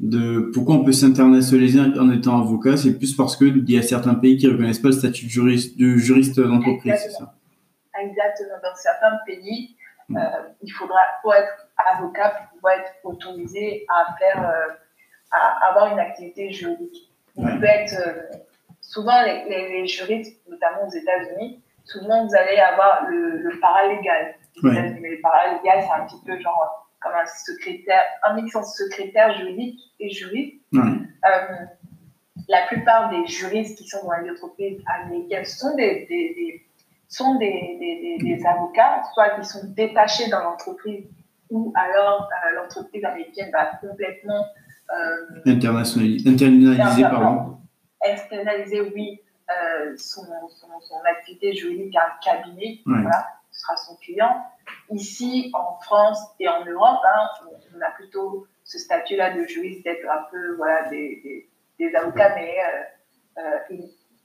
de 0.00 0.50
pourquoi 0.52 0.74
on 0.74 0.84
peut 0.84 0.92
s'internationaliser 0.92 1.80
en 1.80 2.10
étant 2.10 2.40
avocat, 2.40 2.76
c'est 2.76 2.98
plus 2.98 3.14
parce 3.14 3.36
qu'il 3.36 3.70
y 3.70 3.78
a 3.78 3.82
certains 3.82 4.14
pays 4.14 4.36
qui 4.36 4.46
ne 4.46 4.52
reconnaissent 4.52 4.80
pas 4.80 4.88
le 4.88 4.94
statut 4.94 5.26
de 5.26 5.30
juriste, 5.30 5.78
de 5.78 5.96
juriste 5.96 6.40
d'entreprise, 6.40 6.94
c'est 6.96 7.10
ça 7.10 7.34
Exactement. 8.00 8.58
Dans 8.62 8.74
certains 8.74 9.16
pays, 9.24 9.76
il 10.10 10.72
faudra, 10.72 10.98
pour 11.22 11.34
être 11.34 11.68
avocat, 11.94 12.30
pour 12.30 12.56
pouvoir 12.56 12.74
être 12.74 12.92
autorisé 13.04 13.86
à 13.88 14.16
faire 14.18 14.78
à 15.32 15.68
avoir 15.70 15.92
une 15.92 15.98
activité 15.98 16.52
juridique. 16.52 17.10
On 17.36 17.58
peut 17.58 17.64
être, 17.64 17.94
euh, 18.06 18.36
souvent 18.80 19.22
les, 19.22 19.44
les, 19.48 19.86
juristes, 19.86 20.40
notamment 20.48 20.86
aux 20.86 20.90
États-Unis, 20.90 21.62
souvent 21.84 22.26
vous 22.26 22.34
allez 22.34 22.58
avoir 22.58 23.06
le, 23.08 23.38
le 23.38 23.60
paralégal. 23.60 24.34
Le 24.62 25.20
paralégal, 25.20 25.82
c'est 25.82 26.02
un 26.02 26.06
petit 26.06 26.20
peu 26.24 26.38
genre 26.40 26.82
comme 27.00 27.12
un 27.12 27.26
secrétaire, 27.26 28.02
un 28.22 28.34
mix 28.34 28.54
entre 28.54 28.68
secrétaire 28.68 29.36
juridique 29.36 29.80
et 29.98 30.10
juriste. 30.10 30.62
Euh, 30.74 31.28
la 32.48 32.66
plupart 32.68 33.10
des 33.10 33.26
juristes 33.26 33.78
qui 33.78 33.86
sont 33.86 34.04
dans 34.04 34.12
les 34.22 34.30
entreprises 34.30 34.80
américaines 34.86 35.44
sont 35.44 35.74
des, 35.74 36.06
des, 36.08 36.34
des 36.34 36.66
sont 37.08 37.34
des, 37.34 38.18
des, 38.20 38.46
avocats, 38.46 39.02
soit 39.12 39.30
qui 39.38 39.44
sont 39.44 39.60
détachés 39.76 40.30
dans 40.30 40.42
l'entreprise, 40.42 41.04
ou 41.50 41.72
alors 41.76 42.28
euh, 42.30 42.56
l'entreprise 42.56 43.04
américaine 43.04 43.50
va 43.52 43.72
complètement 43.86 44.46
euh, 44.90 45.42
internalisé, 46.26 47.02
pardon. 47.02 47.58
Externaliser, 48.02 48.80
oui, 48.94 49.20
euh, 49.62 49.96
son, 49.96 50.22
son, 50.48 51.00
activité 51.04 51.54
juridique 51.54 51.96
à 51.96 52.06
un 52.06 52.18
cabinet, 52.22 52.80
voilà, 52.86 53.26
ce 53.50 53.60
sera 53.60 53.76
son 53.76 53.96
client. 53.96 54.44
Ici, 54.90 55.50
en 55.54 55.78
France 55.80 56.18
et 56.38 56.48
en 56.48 56.64
Europe, 56.64 57.00
hein, 57.04 57.28
on, 57.74 57.80
a 57.80 57.90
plutôt 57.92 58.46
ce 58.64 58.78
statut-là 58.78 59.34
de 59.36 59.44
juriste 59.44 59.84
d'être 59.84 60.08
un 60.08 60.22
peu 60.30 60.56
voilà, 60.56 60.88
des, 60.88 61.48
des, 61.78 61.94
avocats, 61.94 62.34
mais 62.34 62.56
euh, 63.38 63.76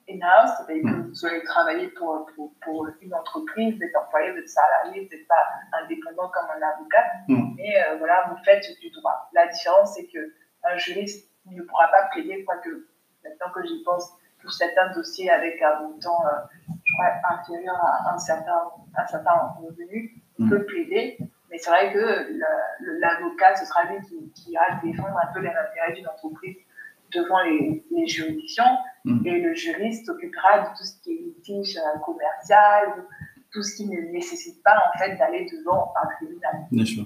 in-house, 0.09 0.51
c'est-à-dire 0.57 0.83
que 0.83 1.09
vous 1.09 1.25
allez 1.25 1.43
travailler 1.43 1.87
pour, 1.89 2.29
pour, 2.35 2.53
pour, 2.61 2.87
une 3.01 3.13
entreprise, 3.13 3.75
vous 3.75 3.83
êtes 3.83 3.95
employé, 3.95 4.31
vous 4.31 4.39
êtes 4.39 4.49
salarié, 4.49 5.05
vous 5.05 5.17
n'êtes 5.17 5.27
pas 5.27 5.81
indépendant 5.83 6.29
comme 6.29 6.49
un 6.55 6.61
avocat, 6.61 7.03
mais 7.27 7.73
voilà, 7.97 8.27
vous 8.29 8.43
faites 8.43 8.65
du 8.79 8.89
droit. 8.91 9.29
La 9.33 9.47
différence, 9.47 9.95
c'est 9.95 10.05
que 10.05 10.33
un 10.63 10.77
juriste 10.77 11.29
ne 11.45 11.61
pourra 11.63 11.87
pas 11.89 12.09
plaider, 12.11 12.43
quoique 12.45 12.87
maintenant 13.23 13.51
que 13.53 13.65
j'y 13.65 13.83
pense, 13.83 14.11
pour 14.41 14.51
certains 14.51 14.93
dossiers 14.93 15.29
avec 15.29 15.61
un 15.61 15.81
montant, 15.81 16.25
euh, 16.25 16.69
je 16.83 16.93
crois, 16.93 17.37
inférieur 17.37 17.75
à 17.75 18.13
un 18.13 18.17
certain, 18.17 18.59
un 18.95 19.07
certain 19.07 19.55
revenu, 19.59 20.21
il 20.39 20.45
mm. 20.45 20.49
peut 20.49 20.65
plaider. 20.65 21.17
Mais 21.49 21.57
c'est 21.57 21.69
vrai 21.69 21.93
que 21.93 21.99
l'avocat, 22.99 23.55
ce 23.55 23.65
sera 23.65 23.85
lui 23.85 24.01
qui, 24.07 24.31
qui 24.33 24.51
ira 24.51 24.65
défendre 24.83 25.17
un 25.17 25.33
peu 25.33 25.39
les 25.39 25.49
intérêts 25.49 25.93
d'une 25.95 26.07
entreprise 26.07 26.57
devant 27.13 27.41
les, 27.43 28.07
juridictions. 28.07 28.63
Mm. 29.05 29.25
Et 29.25 29.41
le 29.41 29.53
juriste 29.53 30.05
s'occupera 30.05 30.59
de 30.59 30.77
tout 30.77 30.83
ce 30.83 31.01
qui 31.01 31.11
est 31.11 31.21
litige 31.21 31.77
euh, 31.77 31.99
commercial, 31.99 33.05
tout 33.51 33.63
ce 33.63 33.75
qui 33.75 33.87
ne 33.87 34.11
nécessite 34.11 34.61
pas 34.63 34.75
en 34.75 34.97
fait 34.97 35.15
d'aller 35.17 35.47
devant 35.51 35.93
un 36.01 36.07
tribunal. 36.15 36.67
Bien 36.71 36.85
sûr. 36.85 37.05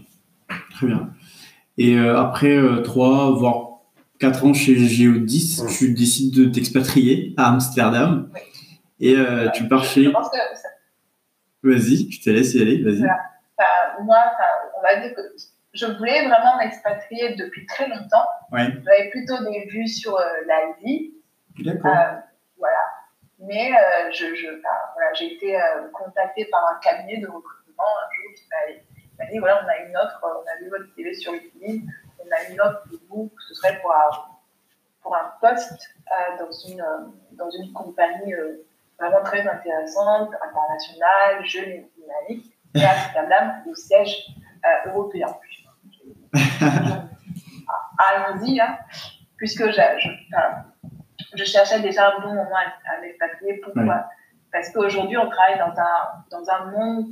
Très 0.71 0.87
bien. 0.87 1.09
Et 1.77 1.95
euh, 1.95 2.19
après 2.19 2.55
euh, 2.55 2.81
trois, 2.81 3.31
voire 3.31 3.70
quatre 4.21 4.45
ans 4.45 4.53
chez 4.53 4.75
Géo10, 4.75 5.77
tu 5.77 5.93
décides 5.93 6.35
de 6.35 6.45
t'expatrier 6.45 7.33
à 7.37 7.49
Amsterdam. 7.49 8.31
Et 8.99 9.15
euh, 9.15 9.49
tu 9.49 9.67
pars 9.67 9.83
chez. 9.83 10.13
Vas-y, 11.63 12.11
je 12.11 12.23
te 12.23 12.29
laisse 12.29 12.53
y 12.53 12.61
aller, 12.61 12.83
vas-y. 12.83 13.01
moi, 14.03 14.17
on 14.77 14.81
va 14.81 15.01
dire 15.01 15.15
que 15.15 15.21
je 15.73 15.85
voulais 15.85 16.27
vraiment 16.27 16.57
m'expatrier 16.57 17.35
depuis 17.35 17.65
très 17.65 17.87
longtemps. 17.87 18.25
J'avais 18.51 19.09
plutôt 19.09 19.43
des 19.43 19.65
vues 19.65 19.87
sur 19.87 20.17
l'Asie. 20.45 21.15
D'accord. 21.59 21.95
voilà. 22.57 22.77
Mais 23.39 23.71
je, 24.11 24.35
je 24.35 24.47
voilà, 24.47 25.13
j'ai 25.17 25.33
été 25.33 25.59
contactée 25.93 26.45
par 26.45 26.61
un 26.67 26.79
cabinet 26.79 27.19
de 27.19 27.27
recrutement 27.27 27.83
un 27.83 28.13
jour 28.13 28.33
qui 28.35 28.43
m'a 29.17 29.25
dit 29.25 29.39
voilà, 29.39 29.63
on 29.63 29.67
a 29.67 29.87
une 29.87 29.97
offre, 29.97 30.19
on 30.23 30.47
a 30.47 30.63
vu 30.63 30.69
votre 30.69 30.93
télé 30.95 31.13
sur 31.15 31.33
LinkedIn, 31.33 31.85
a 32.33 32.49
une 32.49 32.59
offre 32.61 32.87
vous, 33.09 33.31
ce 33.47 33.53
serait 33.53 33.79
pour 33.81 33.91
un, 33.93 34.09
pour 35.01 35.15
un 35.15 35.31
poste 35.39 35.89
euh, 36.11 36.37
dans, 36.39 36.51
une, 36.51 36.81
euh, 36.81 37.07
dans 37.33 37.49
une 37.49 37.71
compagnie 37.73 38.33
euh, 38.33 38.65
vraiment 38.99 39.23
très 39.23 39.47
intéressante, 39.47 40.33
internationale, 40.41 41.45
jeune 41.45 41.69
et 41.69 41.91
dynamique, 41.97 42.53
et 42.75 42.83
à 42.85 42.91
Amsterdam, 42.91 43.63
au 43.67 43.75
siège 43.75 44.27
européen. 44.85 45.27
Allons-y, 47.97 48.59
hein, 48.59 48.77
puisque 49.37 49.65
je, 49.65 49.81
je, 51.33 51.43
cherchais 51.43 51.79
déjà 51.81 52.09
un 52.09 52.19
bon 52.21 52.33
moment 52.33 52.55
à, 52.55 52.93
à 52.93 53.01
m'expatrier. 53.01 53.59
Pourquoi 53.63 54.07
Parce 54.51 54.69
qu'aujourd'hui, 54.69 55.17
on 55.17 55.29
travaille 55.29 55.57
dans 55.57 55.73
un, 55.81 56.23
dans 56.29 56.49
un 56.49 56.65
monde 56.71 57.07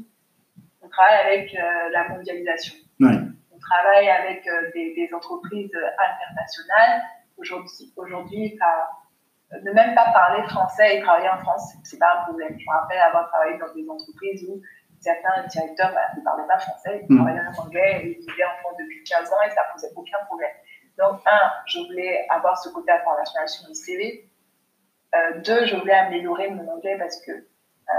on 0.82 0.90
travaille 0.90 1.28
avec 1.28 1.56
euh, 1.56 1.90
la 1.92 2.10
mondialisation. 2.10 2.76
On 3.60 3.62
travaille 3.62 4.10
avec 4.10 4.48
euh, 4.48 4.72
des, 4.74 5.10
entreprises 5.14 5.72
internationales. 5.76 7.02
Aujourd'hui, 7.38 7.94
aujourd'hui 7.98 8.60
ne 9.64 9.72
même 9.72 9.96
pas 9.96 10.12
parler 10.12 10.44
français 10.44 10.98
et 10.98 11.02
travailler 11.02 11.30
en 11.30 11.40
France, 11.40 11.74
c'est 11.84 12.00
pas 12.00 12.20
un 12.20 12.24
problème. 12.26 12.56
Je 12.58 12.66
me 12.66 12.72
rappelle 12.72 13.00
avoir 13.00 13.28
travaillé 13.30 13.58
dans 13.58 13.74
des 13.74 13.88
entreprises 13.90 14.46
où 14.48 14.62
certains 15.00 15.46
directeurs 15.48 15.92
bah, 15.94 16.02
ne 16.18 16.24
parlaient 16.24 16.48
pas 16.48 16.60
français, 16.60 17.06
ils 17.10 17.18
parlaient 17.18 17.40
en 17.40 17.64
anglais, 17.64 18.02
ils 18.04 18.20
vivaient 18.20 18.46
en 18.46 18.60
France 18.62 18.76
depuis 18.80 19.04
15 19.04 19.34
ans 19.34 19.42
et 19.46 19.50
ça 19.52 19.62
posait 19.74 19.92
aucun 19.96 20.24
problème. 20.26 20.52
Donc, 20.98 21.22
un, 21.26 21.52
je 21.66 21.80
voulais 21.80 22.28
avoir 22.30 22.58
ce 22.58 22.70
côté 22.70 22.92
international 22.92 23.48
sur 23.48 23.68
mon 23.68 23.74
CV. 23.74 24.30
Euh, 25.16 25.40
deux, 25.42 25.66
je 25.66 25.76
voulais 25.76 25.94
améliorer 25.94 26.50
mon 26.52 26.68
anglais 26.68 26.98
parce 26.98 27.20
que 27.26 27.32
euh, 27.32 27.94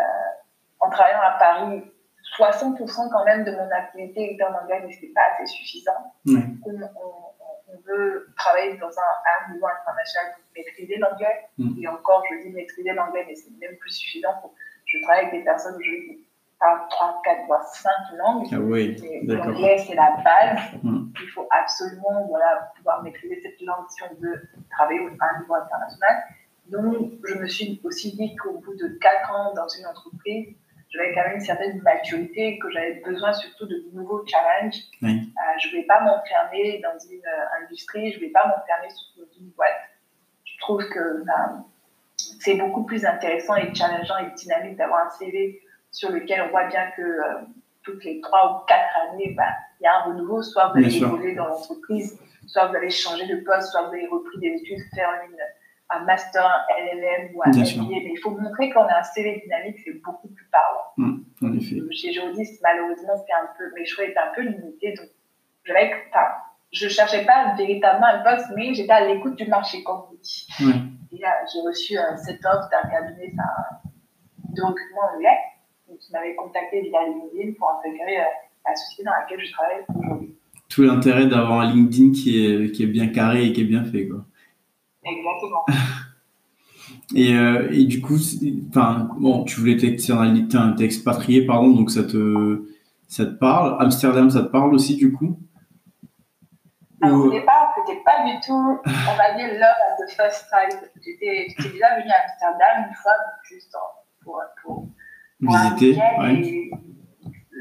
en 0.78 0.90
travaillant 0.90 1.20
à 1.20 1.32
Paris, 1.32 1.90
60% 2.38 3.10
quand 3.10 3.24
même 3.24 3.44
de 3.44 3.50
mon 3.50 3.70
activité 3.70 4.34
était 4.34 4.44
en 4.44 4.54
anglais, 4.54 4.80
mais 4.84 4.92
ce 4.92 5.00
n'était 5.00 5.12
pas 5.14 5.22
assez 5.34 5.46
suffisant. 5.46 6.14
On, 6.26 7.78
veut 7.86 8.28
travailler 8.36 8.76
dans 8.78 8.88
un, 8.88 9.48
un 9.48 9.52
niveau 9.52 9.66
international 9.66 10.34
pour 10.34 10.42
maîtriser 10.56 10.96
l'anglais. 10.98 11.46
Mm. 11.56 11.82
Et 11.82 11.88
encore, 11.88 12.22
je 12.30 12.42
dis 12.42 12.52
maîtriser 12.52 12.92
l'anglais, 12.92 13.24
mais 13.26 13.34
c'est 13.34 13.50
même 13.58 13.76
plus 13.78 13.92
suffisant. 13.92 14.34
Pour, 14.40 14.54
je 14.86 15.00
travaille 15.02 15.26
avec 15.26 15.38
des 15.38 15.44
personnes 15.44 15.76
aujourd'hui 15.76 16.06
qui 16.08 16.26
parlent 16.58 16.88
3, 16.90 17.22
4, 17.24 17.46
voire 17.46 17.64
5 17.64 17.90
langues. 18.18 18.46
Ah 18.52 18.58
oui, 18.58 18.96
l'anglais, 19.24 19.78
c'est 19.78 19.94
la 19.94 20.16
base. 20.24 20.60
Mm. 20.82 21.12
Il 21.22 21.28
faut 21.30 21.48
absolument 21.50 22.26
voilà, 22.28 22.72
pouvoir 22.76 23.02
maîtriser 23.02 23.40
cette 23.40 23.60
langue 23.62 23.86
si 23.88 24.02
on 24.02 24.14
veut 24.20 24.42
travailler 24.70 25.00
à 25.20 25.36
un 25.36 25.40
niveau 25.40 25.54
international. 25.54 26.24
Donc, 26.66 27.12
je 27.24 27.34
me 27.34 27.46
suis 27.46 27.80
aussi 27.84 28.16
dit 28.16 28.36
qu'au 28.36 28.58
bout 28.58 28.74
de 28.74 28.98
4 29.00 29.32
ans 29.32 29.54
dans 29.54 29.68
une 29.68 29.86
entreprise, 29.86 30.54
j'avais 30.90 31.14
quand 31.14 31.22
même 31.22 31.34
une 31.36 31.40
certaine 31.40 31.80
maturité, 31.82 32.58
que 32.58 32.70
j'avais 32.70 32.94
besoin 33.04 33.32
surtout 33.32 33.66
de 33.66 33.84
nouveaux 33.92 34.24
challenges. 34.26 34.74
Euh, 35.02 35.08
je 35.60 35.68
ne 35.68 35.72
vais 35.72 35.82
pas 35.84 36.00
m'enfermer 36.00 36.80
dans 36.82 36.98
une 37.08 37.20
euh, 37.20 37.62
industrie, 37.62 38.12
je 38.12 38.16
ne 38.16 38.22
vais 38.22 38.30
pas 38.30 38.46
m'enfermer 38.46 38.90
sur 38.90 39.24
une 39.40 39.50
boîte. 39.50 39.80
Je 40.44 40.58
trouve 40.58 40.84
que 40.88 41.24
ben, 41.24 41.64
c'est 42.16 42.54
beaucoup 42.54 42.84
plus 42.84 43.04
intéressant 43.04 43.56
et 43.56 43.72
challengeant 43.74 44.18
et 44.18 44.30
dynamique 44.34 44.76
d'avoir 44.76 45.06
un 45.06 45.10
CV 45.10 45.60
sur 45.92 46.10
lequel 46.10 46.42
on 46.42 46.50
voit 46.50 46.66
bien 46.66 46.90
que 46.96 47.02
euh, 47.02 47.40
toutes 47.82 48.04
les 48.04 48.20
trois 48.20 48.56
ou 48.56 48.66
quatre 48.66 49.12
années, 49.12 49.34
ben, 49.36 49.48
il 49.80 49.84
y 49.84 49.86
a 49.86 49.96
un 49.96 50.02
renouveau. 50.02 50.42
Soit 50.42 50.68
vous 50.68 50.78
allez 50.78 50.96
évoluer 50.96 51.34
dans 51.34 51.46
l'entreprise, 51.46 52.18
soit 52.46 52.66
vous 52.66 52.76
allez 52.76 52.90
changer 52.90 53.26
de 53.26 53.36
poste, 53.44 53.70
soit 53.70 53.82
vous 53.82 53.94
avez 53.94 54.06
repris 54.08 54.38
des 54.38 54.48
études, 54.48 54.80
faire 54.92 55.08
une 55.28 55.36
un 55.90 56.04
master, 56.04 56.66
LLM 56.78 57.34
ou 57.34 57.42
un 57.42 57.50
MBA, 57.50 57.88
mais 57.88 58.12
il 58.12 58.18
faut 58.22 58.30
montrer 58.30 58.70
qu'on 58.70 58.82
a 58.82 58.98
un 58.98 59.02
CV 59.02 59.42
dynamique, 59.44 59.78
c'est 59.84 60.00
beaucoup 60.02 60.28
plus 60.28 60.46
parlant. 60.50 60.84
Mmh, 60.96 61.18
en 61.42 61.52
effet. 61.54 61.76
Chez 61.90 62.12
Jodis, 62.12 62.58
malheureusement, 62.62 63.16
c'était 63.18 63.32
un 63.32 63.48
peu, 63.58 63.64
mes 63.74 63.84
choix 63.84 64.04
étaient 64.04 64.18
un 64.18 64.32
peu 64.34 64.42
limités, 64.42 64.94
donc 64.94 65.08
je 65.64 65.72
je 66.72 66.88
cherchais 66.88 67.24
pas 67.24 67.54
véritablement 67.56 68.06
un 68.06 68.18
poste, 68.20 68.46
mais 68.56 68.72
j'étais 68.74 68.92
à 68.92 69.06
l'écoute 69.06 69.36
du 69.36 69.46
marché, 69.46 69.82
comme 69.82 70.02
vous 70.08 70.18
dites. 70.22 70.48
Et 71.12 71.18
là, 71.18 71.34
j'ai 71.52 71.60
reçu 71.66 71.98
euh, 71.98 72.16
cette 72.16 72.44
offre 72.46 72.68
d'un 72.70 72.88
cabinet 72.88 73.32
de 73.32 74.62
recrutement 74.62 75.02
anglais, 75.14 75.36
qui 75.98 76.12
m'avait 76.12 76.36
contacté 76.36 76.82
via 76.82 77.00
LinkedIn 77.04 77.54
pour 77.58 77.70
intégrer 77.78 78.20
euh, 78.20 78.24
la 78.64 78.76
société 78.76 79.02
dans 79.02 79.10
laquelle 79.10 79.44
je 79.44 79.52
travaille 79.52 79.84
aujourd'hui. 79.88 80.36
Tout 80.68 80.82
l'intérêt 80.82 81.26
d'avoir 81.26 81.60
un 81.62 81.72
LinkedIn 81.72 82.12
qui 82.12 82.46
est, 82.46 82.70
qui 82.70 82.84
est 82.84 82.86
bien 82.86 83.08
carré 83.08 83.46
et 83.46 83.52
qui 83.52 83.62
est 83.62 83.64
bien 83.64 83.82
fait, 83.82 84.06
quoi. 84.06 84.24
Exactement. 85.04 85.64
Et, 87.14 87.34
euh, 87.34 87.68
et, 87.72 87.84
du 87.84 88.00
coup, 88.00 88.16
enfin, 88.68 89.08
bon, 89.18 89.44
tu 89.44 89.58
voulais 89.58 89.76
t'expatrier, 89.76 90.84
expatrié, 90.84 91.46
pardon, 91.46 91.70
donc 91.70 91.90
ça 91.90 92.04
te, 92.04 92.64
ça 93.08 93.26
te 93.26 93.32
parle. 93.32 93.76
Amsterdam, 93.80 94.30
ça 94.30 94.42
te 94.42 94.48
parle 94.48 94.74
aussi, 94.74 94.96
du 94.96 95.12
coup? 95.12 95.38
Alors, 97.02 97.26
Au 97.26 97.30
départ, 97.30 97.74
c'était 97.76 98.00
pas 98.04 98.24
du 98.24 98.38
tout, 98.40 98.52
on 98.52 99.16
va 99.16 99.36
dire, 99.36 99.48
love 99.54 99.62
at 99.62 99.96
the 100.04 100.10
first 100.10 100.46
time. 100.50 100.80
J'étais 101.02 101.46
déjà 101.56 101.98
venue 101.98 102.10
à 102.10 102.30
Amsterdam 102.30 102.88
une 102.88 102.94
fois, 102.94 103.12
juste 103.48 103.74
pour, 104.22 104.40
pour, 104.62 104.86
visiter. 105.40 105.96
Ouais. 106.18 106.70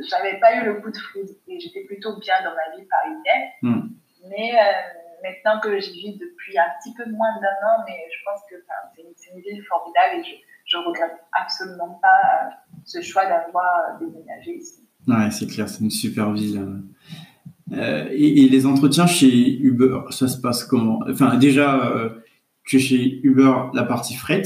J'avais 0.09 0.39
pas 0.39 0.55
eu 0.55 0.65
le 0.65 0.81
coup 0.81 0.91
de 0.91 0.97
foudre 0.97 1.31
et 1.47 1.59
j'étais 1.59 1.83
plutôt 1.85 2.17
bien 2.19 2.35
dans 2.43 2.51
ma 2.51 2.77
vie 2.77 2.87
parisienne. 2.87 3.49
Hmm. 3.61 3.89
Mais 4.29 4.53
euh, 4.53 5.08
maintenant 5.23 5.59
que 5.61 5.79
j'y 5.79 5.91
vis 5.91 6.17
depuis 6.17 6.57
un 6.57 6.69
petit 6.79 6.93
peu 6.93 7.09
moins 7.09 7.33
d'un 7.41 7.67
an, 7.67 7.83
mais 7.87 7.97
je 8.11 8.23
pense 8.25 8.41
que 8.49 8.55
c'est 8.95 9.33
une, 9.33 9.41
ville 9.41 9.63
formidable 9.67 10.25
et 10.25 10.43
je 10.65 10.77
ne 10.77 10.83
regrette 10.83 11.17
absolument 11.39 11.99
pas 12.01 12.07
euh, 12.07 12.49
ce 12.85 13.01
choix 13.01 13.25
d'avoir 13.25 13.97
déménagé 13.99 14.57
ici. 14.57 14.87
Ouais, 15.07 15.31
c'est 15.31 15.47
clair, 15.47 15.69
c'est 15.69 15.83
une 15.83 15.91
super 15.91 16.31
ville. 16.31 16.83
Euh, 17.73 18.07
et, 18.11 18.49
les 18.49 18.65
entretiens 18.65 19.07
chez 19.07 19.57
Uber, 19.59 19.99
ça 20.09 20.27
se 20.27 20.39
passe 20.39 20.63
comment? 20.63 20.99
Enfin, 21.09 21.37
déjà, 21.37 21.85
euh, 21.85 22.09
tu 22.65 22.77
es 22.77 22.79
chez 22.79 23.19
Uber 23.23 23.53
la 23.73 23.83
partie 23.83 24.15
fret. 24.15 24.43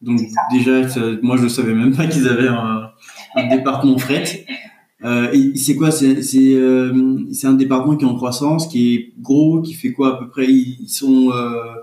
Donc 0.00 0.20
déjà, 0.52 0.82
moi 1.22 1.36
je 1.36 1.44
ne 1.44 1.48
savais 1.48 1.74
même 1.74 1.96
pas 1.96 2.06
qu'ils 2.06 2.28
avaient 2.28 2.46
un, 2.46 2.92
un 3.34 3.48
département 3.48 3.98
fret. 3.98 4.24
Euh, 5.04 5.32
c'est 5.54 5.76
quoi 5.76 5.90
C'est 5.92 6.16
euh, 6.54 7.24
un 7.44 7.52
département 7.52 7.96
qui 7.96 8.04
est 8.04 8.08
en 8.08 8.16
croissance, 8.16 8.66
qui 8.66 8.94
est 8.94 9.20
gros, 9.20 9.62
qui 9.62 9.74
fait 9.74 9.92
quoi 9.92 10.16
à 10.16 10.18
peu 10.18 10.28
près? 10.28 10.46
Ils 10.46 10.88
sont 10.88 11.30
euh, 11.30 11.74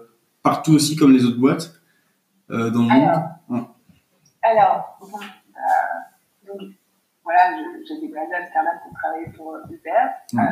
partout 0.44 0.74
aussi 0.74 0.96
comme 0.96 1.14
les 1.14 1.24
autres 1.24 1.40
boîtes 1.40 1.74
dans 2.50 2.84
le 2.84 2.92
alors, 2.92 3.22
monde. 3.48 3.66
Alors, 4.44 4.98
bon, 5.00 5.18
donc, 6.46 6.70
voilà, 7.24 7.58
j'ai 7.88 8.18
à 8.18 8.38
Amsterdam 8.38 8.76
pour 8.84 8.94
travailler 9.00 9.28
pour 9.36 9.58
Uber. 9.70 10.52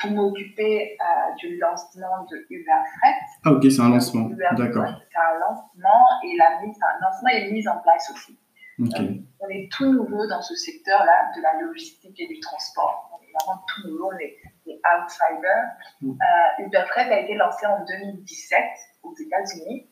pour 0.00 0.10
m'occuper 0.12 0.96
du 1.38 1.58
lancement 1.58 2.24
de 2.30 2.46
Uber 2.48 2.80
Freight. 2.96 3.16
Ah 3.44 3.52
ok, 3.52 3.70
c'est 3.70 3.80
un 3.80 3.90
lancement, 3.90 4.30
d'accord. 4.56 4.86
C'est 5.10 5.18
un 5.18 5.38
lancement 5.40 6.06
et 6.24 6.36
la 6.36 6.64
mise, 6.64 6.78
un 6.80 7.04
lancement 7.04 7.28
est 7.30 7.50
mise 7.50 7.66
en 7.66 7.78
place 7.78 8.10
aussi. 8.14 8.38
Euh, 8.80 9.14
on 9.40 9.48
est 9.48 9.68
tout 9.72 9.92
nouveau 9.92 10.26
dans 10.26 10.42
ce 10.42 10.54
secteur-là 10.54 11.32
de 11.36 11.42
la 11.42 11.60
logistique 11.60 12.18
et 12.20 12.26
du 12.26 12.38
transport. 12.40 13.10
On 13.12 13.22
est 13.24 13.32
vraiment 13.32 13.62
tout 13.66 13.88
nouveau, 13.88 14.12
on 14.12 14.18
est 14.18 14.36
des 14.66 14.80
outsiders. 14.96 15.66
Mm. 16.00 16.12
Euh, 16.12 16.64
Uber 16.64 16.84
Freight 16.88 17.10
a 17.10 17.20
été 17.20 17.34
lancé 17.34 17.66
en 17.66 17.84
2017 17.84 18.62
aux 19.02 19.14
États-Unis 19.16 19.88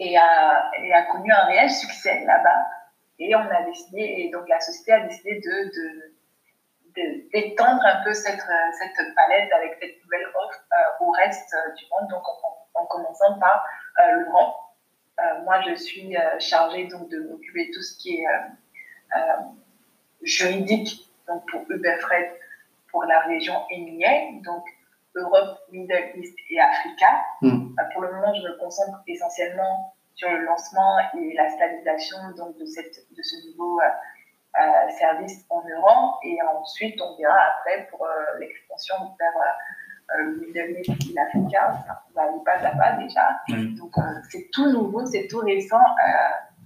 et 0.00 0.16
a, 0.16 0.70
et 0.82 0.92
a 0.92 1.02
connu 1.06 1.30
un 1.30 1.44
réel 1.44 1.70
succès 1.70 2.24
là-bas. 2.24 2.66
Et 3.20 3.34
on 3.34 3.48
a 3.48 3.62
décidé, 3.64 4.00
et 4.00 4.30
donc 4.30 4.48
la 4.48 4.60
société 4.60 4.92
a 4.92 5.00
décidé 5.00 5.40
de, 5.40 6.14
d'étendre 7.32 7.82
un 7.84 8.02
peu 8.04 8.12
cette, 8.12 8.40
cette 8.78 9.14
palette 9.14 9.52
avec 9.52 9.76
cette 9.80 10.02
nouvelle 10.02 10.26
offre 10.34 10.64
euh, 10.72 11.04
au 11.04 11.10
reste 11.10 11.54
du 11.76 11.84
monde, 11.90 12.08
donc 12.10 12.22
en, 12.28 12.80
en 12.80 12.86
commençant 12.86 13.38
par 13.38 13.64
l'Europe. 13.98 14.67
Euh, 15.18 15.42
moi, 15.44 15.60
je 15.62 15.74
suis 15.74 16.16
euh, 16.16 16.38
chargée 16.38 16.86
donc 16.86 17.08
de 17.08 17.18
m'occuper 17.20 17.66
de 17.68 17.72
tout 17.72 17.82
ce 17.82 17.98
qui 17.98 18.20
est 18.20 18.26
euh, 18.26 19.18
juridique 20.22 21.10
donc 21.26 21.42
pour 21.50 21.62
Uber 21.68 21.96
Freight 22.00 22.30
pour 22.90 23.04
la 23.04 23.20
région 23.20 23.54
EMEA, 23.70 24.40
donc 24.44 24.64
Europe, 25.14 25.58
Middle 25.70 26.16
East 26.16 26.36
et 26.50 26.60
Africa. 26.60 27.06
Hmm. 27.42 27.74
pour 27.92 28.02
le 28.02 28.12
moment, 28.12 28.32
je 28.34 28.42
me 28.48 28.58
concentre 28.58 29.02
essentiellement 29.06 29.94
sur 30.14 30.30
le 30.30 30.44
lancement 30.44 30.98
et 31.18 31.34
la 31.34 31.50
stabilisation 31.50 32.16
donc, 32.36 32.56
de, 32.56 32.64
cette, 32.64 33.04
de 33.10 33.22
ce 33.22 33.50
nouveau 33.50 33.80
service 34.98 35.44
en 35.50 35.62
Europe. 35.68 36.16
Et 36.22 36.38
ensuite, 36.42 37.00
on 37.02 37.16
verra 37.16 37.38
après 37.58 37.88
pour 37.90 38.08
l'expansion 38.38 38.94
vers 39.18 39.34
le 40.16 40.40
Middle 40.40 40.80
East 40.80 41.10
et 41.10 41.14
l'Africa. 41.14 41.84
on 42.10 42.14
va 42.14 42.22
aller 42.22 42.38
pas 42.44 42.66
à 42.66 42.70
pas 42.76 43.02
déjà. 43.02 43.40
Donc, 43.76 43.94
c'est 44.30 44.48
tout 44.52 44.70
nouveau, 44.70 45.04
c'est 45.06 45.26
tout 45.28 45.38
récent. 45.38 45.76
Euh, 45.76 46.10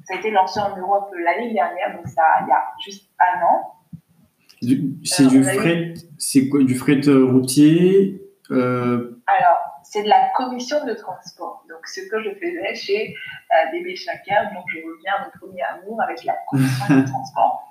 ça 0.05 0.15
a 0.15 0.17
été 0.19 0.31
lancé 0.31 0.61
en 0.61 0.77
Europe 0.77 1.13
l'année 1.25 1.53
dernière, 1.53 1.97
donc 1.97 2.09
ça 2.09 2.23
il 2.43 2.49
y 2.49 2.53
a 2.53 2.65
juste 2.85 3.09
un 3.21 3.43
an. 3.45 3.75
C'est 5.05 5.27
du 5.27 5.41
euh, 5.41 5.53
fret, 5.55 5.95
c'est 6.19 6.49
quoi 6.49 6.63
du 6.63 6.77
fret 6.77 7.09
euh, 7.09 7.25
routier 7.25 8.21
Alors, 8.51 9.59
c'est 9.83 10.05
de 10.05 10.09
la 10.09 10.29
commission 10.37 10.85
de 10.85 10.95
transport. 10.95 11.65
Donc, 11.69 11.87
ce 11.87 12.01
que 12.09 12.23
je 12.23 12.31
faisais 12.31 12.75
chez 12.75 13.15
DB 13.73 13.97
Chaker, 13.97 14.53
donc 14.55 14.65
je 14.69 14.79
reviens 14.79 15.15
à 15.19 15.25
mon 15.25 15.31
premier 15.31 15.63
amour 15.63 16.01
avec 16.03 16.25
la 16.25 16.37
commission 16.49 16.97
de 16.97 17.07
transport. 17.11 17.69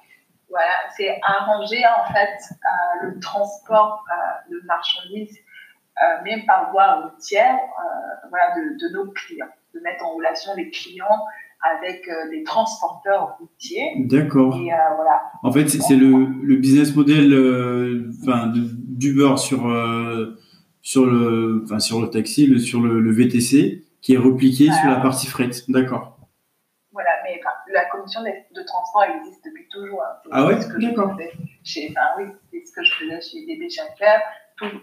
Voilà, 0.50 0.74
c'est 0.98 1.18
arranger 1.24 1.82
en 1.86 2.12
fait 2.12 2.56
le 3.04 3.20
transport 3.22 4.04
de 4.50 4.60
marchandises 4.66 5.38
euh, 5.38 5.41
même 6.24 6.46
par 6.46 6.72
voie 6.72 7.02
routière, 7.02 7.56
euh, 7.56 8.28
voilà, 8.30 8.56
de, 8.56 8.88
de, 8.88 8.94
nos 8.94 9.12
clients, 9.12 9.48
de 9.74 9.80
mettre 9.82 10.06
en 10.06 10.16
relation 10.16 10.52
les 10.56 10.70
clients 10.70 11.26
avec 11.62 12.08
euh, 12.08 12.30
des 12.32 12.44
transporteurs 12.44 13.38
routiers. 13.40 13.94
D'accord. 14.00 14.58
Voilà. 14.58 15.22
En 15.44 15.52
fait, 15.52 15.68
c'est 15.68 15.96
le, 15.96 16.26
le, 16.44 16.56
business 16.56 16.96
model 16.96 17.34
enfin, 18.24 18.52
d'Uber 18.54 19.38
sur 19.38 19.70
sur 20.82 21.06
le 21.06 21.62
enfin, 21.64 21.80
sur 21.80 22.02
le 22.02 22.10
taxi, 22.10 22.48
le, 22.48 22.58
sur 22.58 22.82
le, 22.82 23.00
le, 23.00 23.12
VTC, 23.12 23.84
qui 24.02 24.14
est 24.14 24.18
repliqué 24.18 24.72
sur 24.72 24.90
la 24.90 25.00
partie 25.00 25.28
fret. 25.28 25.52
D'accord. 25.68 26.18
Voilà, 26.92 27.12
mais 27.24 27.40
la 27.74 27.86
commission 27.86 28.22
de, 28.22 28.64
transport 28.64 29.04
existe 29.04 29.46
depuis 29.46 29.68
toujours. 29.70 30.02
Hein. 30.02 30.30
Ah 30.32 30.46
ouais 30.46 30.58
D'accord. 30.80 31.18
Chez, 31.64 31.90
enfin, 31.92 32.08
oui, 32.18 32.26
c'est 32.52 32.66
ce 32.66 32.74
que 32.74 32.84
je 32.84 32.94
faisais 32.94 33.22
chez 33.22 33.46
DB 33.46 33.70
Schenker 33.70 34.20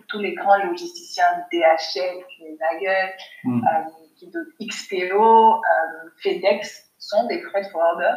tous, 0.09 0.18
les 0.18 0.35
grands 0.35 0.59
logisticiens, 0.64 1.24
DHL, 1.53 2.24
Schneider, 2.29 3.11
mm. 3.45 3.64
euh, 3.64 4.66
XPO, 4.66 5.55
euh, 5.55 6.11
FedEx 6.22 6.91
sont 6.99 7.26
des 7.26 7.41
freight 7.43 7.66
forwarders. 7.70 8.16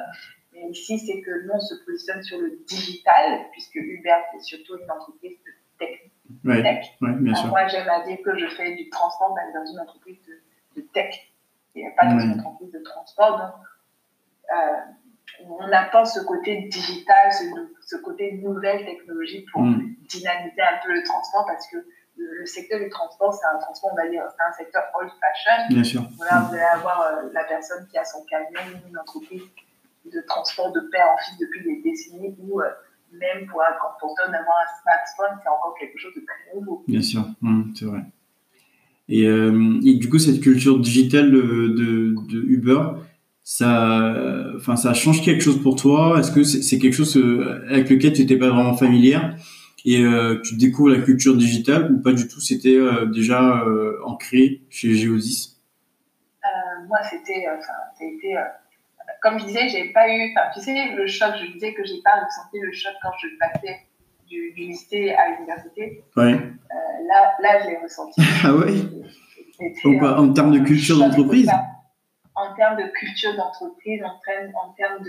Mais 0.53 0.69
ici, 0.69 0.99
c'est 0.99 1.21
que 1.21 1.45
nous, 1.45 1.53
on 1.53 1.59
se 1.59 1.75
positionne 1.85 2.21
sur 2.23 2.39
le 2.39 2.59
digital, 2.67 3.45
puisque 3.51 3.75
Uber, 3.75 4.15
c'est 4.33 4.41
surtout 4.41 4.77
une 4.77 4.91
entreprise 4.91 5.37
de 5.45 5.51
tech. 5.79 5.99
Bien 6.99 7.35
sûr. 7.35 7.49
Moi, 7.49 7.67
j'aime 7.67 7.89
à 7.89 8.05
dire 8.05 8.17
que 8.23 8.37
je 8.37 8.47
fais 8.47 8.75
du 8.75 8.89
transport 8.89 9.33
dans 9.33 9.71
une 9.71 9.79
entreprise 9.79 10.17
de, 10.27 10.81
de 10.81 10.87
tech 10.87 11.15
et 11.75 11.85
pas 11.97 12.05
dans 12.05 12.19
une 12.19 12.39
entreprise 12.39 12.71
de 12.71 12.79
transport. 12.79 13.37
Donc, 13.37 13.53
euh, 14.51 14.91
on 15.49 15.71
apporte 15.71 16.07
ce 16.07 16.19
côté 16.21 16.67
digital, 16.69 17.31
ce, 17.31 17.43
ce 17.85 17.95
côté 18.01 18.33
nouvelle 18.33 18.85
technologie 18.85 19.45
pour 19.51 19.63
mm. 19.63 19.95
dynamiser 20.07 20.61
un 20.61 20.85
peu 20.85 20.93
le 20.93 21.03
transport 21.03 21.45
parce 21.45 21.67
que 21.67 21.77
le, 22.17 22.45
secteur 22.45 22.79
du 22.79 22.89
transport, 22.89 23.33
c'est 23.33 23.47
un 23.47 23.59
transport, 23.59 23.91
on 23.93 23.95
va 23.95 24.09
dire, 24.09 24.23
c'est 24.29 24.43
un 24.43 24.63
secteur 24.63 24.83
old 24.99 25.09
fashion. 25.09 25.73
Bien 25.73 25.83
sûr. 25.83 26.03
Voilà, 26.17 26.41
vous 26.41 26.53
allez 26.53 26.63
avoir 26.63 27.01
euh, 27.01 27.29
la 27.33 27.43
personne 27.45 27.87
qui 27.89 27.97
a 27.97 28.05
son 28.05 28.23
camion, 28.29 28.79
une 28.89 28.97
entreprise 28.97 29.41
de 30.05 30.21
transport 30.27 30.71
de 30.71 30.81
père 30.91 31.07
en 31.13 31.17
fils 31.23 31.37
depuis 31.39 31.63
des 31.63 31.81
décennies 31.81 32.35
ou 32.39 32.61
euh, 32.61 32.65
même 33.13 33.47
pour 33.47 33.61
un 33.61 33.71
grand 33.77 33.93
porteur 33.99 34.27
d'avoir 34.27 34.55
un 34.57 34.81
smartphone, 34.81 35.39
c'est 35.43 35.49
encore 35.49 35.75
quelque 35.79 35.97
chose 35.97 36.13
de 36.15 36.21
très 36.21 36.55
nouveau. 36.55 36.83
Bien 36.87 37.01
sûr, 37.01 37.25
mm, 37.41 37.73
c'est 37.75 37.85
vrai. 37.85 38.01
Et, 39.09 39.23
et, 39.23 39.95
du 39.95 40.07
coup, 40.09 40.19
cette 40.19 40.39
culture 40.39 40.79
digitale 40.79 41.31
de, 41.31 42.15
de 42.29 42.41
Uber, 42.47 42.81
ça, 43.43 44.13
enfin, 44.55 44.75
ça 44.75 44.93
change 44.93 45.23
quelque 45.23 45.41
chose 45.41 45.61
pour 45.61 45.75
toi 45.75 46.19
Est-ce 46.19 46.31
que 46.31 46.43
c'est 46.43 46.77
quelque 46.77 46.93
chose 46.93 47.17
euh, 47.17 47.65
avec 47.69 47.89
lequel 47.89 48.13
tu 48.13 48.21
n'étais 48.21 48.37
pas 48.37 48.49
vraiment 48.49 48.75
familière 48.75 49.35
et 49.83 50.03
euh, 50.03 50.39
tu 50.43 50.57
découvres 50.57 50.89
la 50.89 51.01
culture 51.01 51.35
digitale 51.35 51.91
ou 51.91 51.99
pas 52.01 52.13
du 52.13 52.27
tout 52.27 52.39
C'était 52.39 52.75
euh, 52.75 53.05
déjà 53.07 53.63
ancré 54.05 54.61
chez 54.69 54.93
Geodis 54.93 55.57
Moi, 56.87 56.99
c'était, 57.09 57.45
enfin, 57.49 57.73
été, 57.99 58.35
comme 59.23 59.39
je 59.39 59.45
disais, 59.45 59.69
j'ai 59.69 59.91
pas 59.91 60.07
eu, 60.07 60.33
tu 60.53 60.61
sais, 60.61 60.93
le 60.95 61.07
choc. 61.07 61.33
Je 61.41 61.51
disais 61.51 61.73
que 61.73 61.83
j'ai 61.83 61.99
pas 62.03 62.23
ressenti 62.23 62.59
le 62.59 62.71
choc 62.71 62.93
quand 63.01 63.09
je 63.23 63.27
passais 63.39 63.79
du, 64.29 64.53
du 64.53 64.67
lycée 64.67 65.11
à 65.11 65.31
l'université. 65.31 66.03
Ouais. 66.15 66.33
là, 66.33 67.33
là, 67.41 67.63
je 67.63 67.69
l'ai 67.69 67.77
ressenti. 67.77 68.21
ah 68.43 68.53
ouais. 68.55 69.99
en 70.03 70.31
termes 70.31 70.51
de 70.51 70.59
culture 70.59 70.99
d'entreprise 70.99 71.49
en 72.35 72.53
termes 72.55 72.77
de 72.77 72.87
culture 72.91 73.35
d'entreprise, 73.35 74.01
en, 74.03 74.07
en, 74.09 74.73
termes 74.73 75.03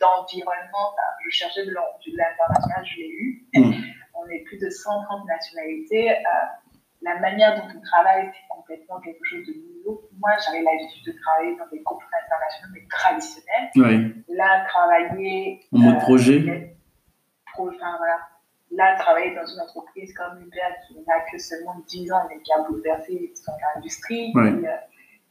d'environnement, 0.00 0.94
de, 0.94 1.24
je 1.24 1.30
cherchais 1.30 1.66
de 1.66 1.72
l'international, 1.72 2.84
je 2.84 2.96
l'ai 2.96 3.08
eu. 3.08 3.48
Mm. 3.54 3.72
On 4.14 4.28
est 4.28 4.40
plus 4.44 4.58
de 4.58 4.70
130 4.70 5.26
nationalités. 5.26 6.10
Euh, 6.10 6.22
la 7.02 7.18
manière 7.20 7.56
dont 7.56 7.68
on 7.76 7.80
travaille, 7.80 8.30
c'est 8.32 8.48
complètement 8.48 9.00
quelque 9.00 9.24
chose 9.24 9.46
de 9.46 9.54
nouveau. 9.54 10.08
Moi, 10.18 10.30
j'avais 10.44 10.62
l'habitude 10.62 11.06
de 11.06 11.18
travailler 11.20 11.56
dans 11.56 11.68
des 11.68 11.80
groupes 11.80 12.02
internationaux, 12.02 12.72
mais 12.74 12.86
traditionnels. 12.90 13.70
Oui. 13.76 14.36
Là, 14.36 14.64
travailler. 14.68 15.60
En 15.72 15.78
mode 15.78 15.96
euh, 15.96 16.00
projet. 16.00 16.76
enfin, 17.56 17.96
voilà. 17.98 18.18
Là, 18.70 18.96
travailler 18.98 19.34
dans 19.34 19.46
une 19.46 19.60
entreprise 19.60 20.12
comme 20.14 20.42
Uber 20.42 20.60
qui 20.86 20.94
n'a 20.94 21.20
que 21.32 21.38
seulement 21.38 21.76
10 21.86 22.12
ans, 22.12 22.26
mais 22.28 22.40
qui 22.42 22.52
a 22.52 22.62
bouleversé 22.68 23.32
son 23.34 23.52
industrie. 23.76 24.32
Oui. 24.34 24.66
Euh, 24.66 24.76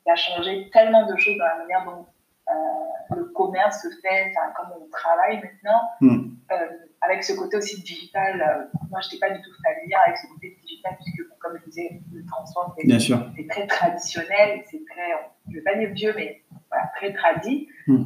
a 0.10 0.16
changé 0.16 0.70
tellement 0.72 1.06
de 1.06 1.16
choses 1.18 1.38
dans 1.38 1.46
la 1.46 1.58
manière 1.58 1.86
dont 1.86 2.06
euh, 2.50 3.16
le 3.16 3.26
commerce 3.26 3.82
se 3.82 3.90
fait, 4.02 4.32
enfin, 4.32 4.54
comment 4.56 4.76
on 4.82 4.90
travaille 4.90 5.42
maintenant, 5.42 5.82
hmm. 6.02 6.30
euh, 6.52 6.56
avec 7.02 7.24
ce 7.24 7.34
côté 7.34 7.58
aussi 7.58 7.82
digital. 7.82 8.42
Euh, 8.42 8.80
moi, 8.90 9.02
je 9.02 9.08
n'étais 9.08 9.28
pas 9.28 9.34
du 9.34 9.42
tout 9.42 9.52
familière 9.64 10.00
avec 10.06 10.18
ce 10.18 10.28
côté 10.28 10.58
digital, 10.62 10.98
puisque, 11.02 11.28
comme 11.40 11.58
je 11.60 11.66
disais, 11.66 12.02
le 12.14 12.26
transport, 12.26 12.76
c'est 12.78 13.48
très 13.48 13.68
traditionnel, 13.68 14.62
c'est 14.70 14.84
très, 14.90 15.12
je 15.48 15.52
ne 15.52 15.56
vais 15.56 15.62
pas 15.62 15.76
dire 15.76 15.90
vieux, 15.94 16.14
mais 16.16 16.42
voilà, 16.70 16.90
très 16.96 17.14
tradit. 17.14 17.68
Hmm. 17.88 18.06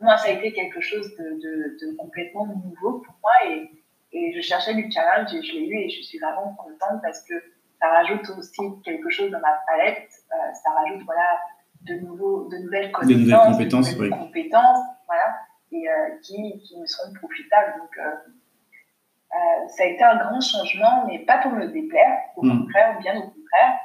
Moi, 0.00 0.16
ça 0.16 0.28
a 0.28 0.32
été 0.32 0.52
quelque 0.52 0.80
chose 0.80 1.14
de, 1.16 1.38
de, 1.80 1.96
complètement 1.96 2.46
nouveau 2.46 2.98
pour 2.98 3.14
moi 3.22 3.32
et, 3.46 3.70
et, 4.12 4.32
je 4.34 4.40
cherchais 4.40 4.74
du 4.74 4.90
challenge 4.90 5.32
et 5.32 5.42
je 5.42 5.52
l'ai 5.52 5.68
eu 5.68 5.76
et 5.76 5.88
je 5.88 6.02
suis 6.02 6.18
vraiment 6.18 6.54
contente 6.54 7.00
parce 7.02 7.22
que 7.22 7.34
ça 7.82 7.88
rajoute 7.90 8.30
aussi 8.38 8.60
quelque 8.84 9.10
chose 9.10 9.30
dans 9.32 9.40
ma 9.40 9.60
palette. 9.66 10.08
Euh, 10.30 10.36
ça 10.62 10.70
rajoute 10.70 11.02
voilà, 11.04 11.40
de, 11.82 11.94
nouveaux, 11.94 12.48
de 12.48 12.58
nouvelles 12.58 12.92
connaissances, 12.92 13.18
de 13.18 13.24
nouvelles 13.24 13.50
compétences, 13.50 13.96
de 13.96 14.08
compétences 14.08 14.78
voilà, 15.06 15.36
et 15.72 15.88
euh, 15.88 16.16
qui, 16.22 16.60
qui 16.60 16.78
me 16.78 16.86
seront 16.86 17.12
profitables. 17.14 17.74
Donc, 17.78 17.98
euh, 17.98 19.66
ça 19.66 19.82
a 19.82 19.86
été 19.86 20.04
un 20.04 20.16
grand 20.16 20.40
changement, 20.40 21.06
mais 21.08 21.18
pas 21.20 21.38
pour 21.38 21.50
me 21.50 21.66
déplaire, 21.66 22.20
au 22.36 22.44
mm. 22.44 22.60
contraire, 22.60 22.98
bien 23.00 23.16
au 23.16 23.22
contraire. 23.22 23.80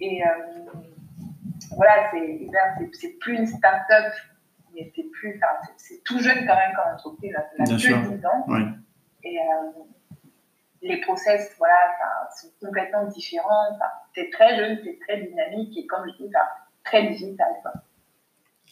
Et 0.00 0.22
voilà, 1.72 2.10
c'est 2.92 3.18
plus 3.18 3.36
une 3.36 3.46
start-up, 3.46 4.14
mais 4.72 4.90
c'est 4.94 5.10
plus, 5.10 5.38
c'est 5.76 6.02
tout 6.04 6.20
jeune 6.20 6.46
quand 6.46 6.54
même 6.54 6.72
comme 6.74 6.94
entreprise, 6.94 7.32
ça 7.34 7.62
a 7.62 7.66
que 7.66 8.16
10 8.16 8.26
ans. 8.26 8.44
Ouais. 8.46 8.62
Et 9.24 9.38
les 10.82 11.00
process 11.00 11.54
voilà, 11.58 11.74
sont 12.40 12.48
complètement 12.60 13.06
différents. 13.06 13.78
c'est 14.14 14.30
très 14.30 14.56
jeune, 14.56 14.78
c'est 14.84 14.98
très 15.00 15.22
dynamique 15.22 15.76
et 15.76 15.86
comme 15.86 16.06
je 16.06 16.24
dis, 16.24 16.30
très 16.84 17.08
digital. 17.08 17.48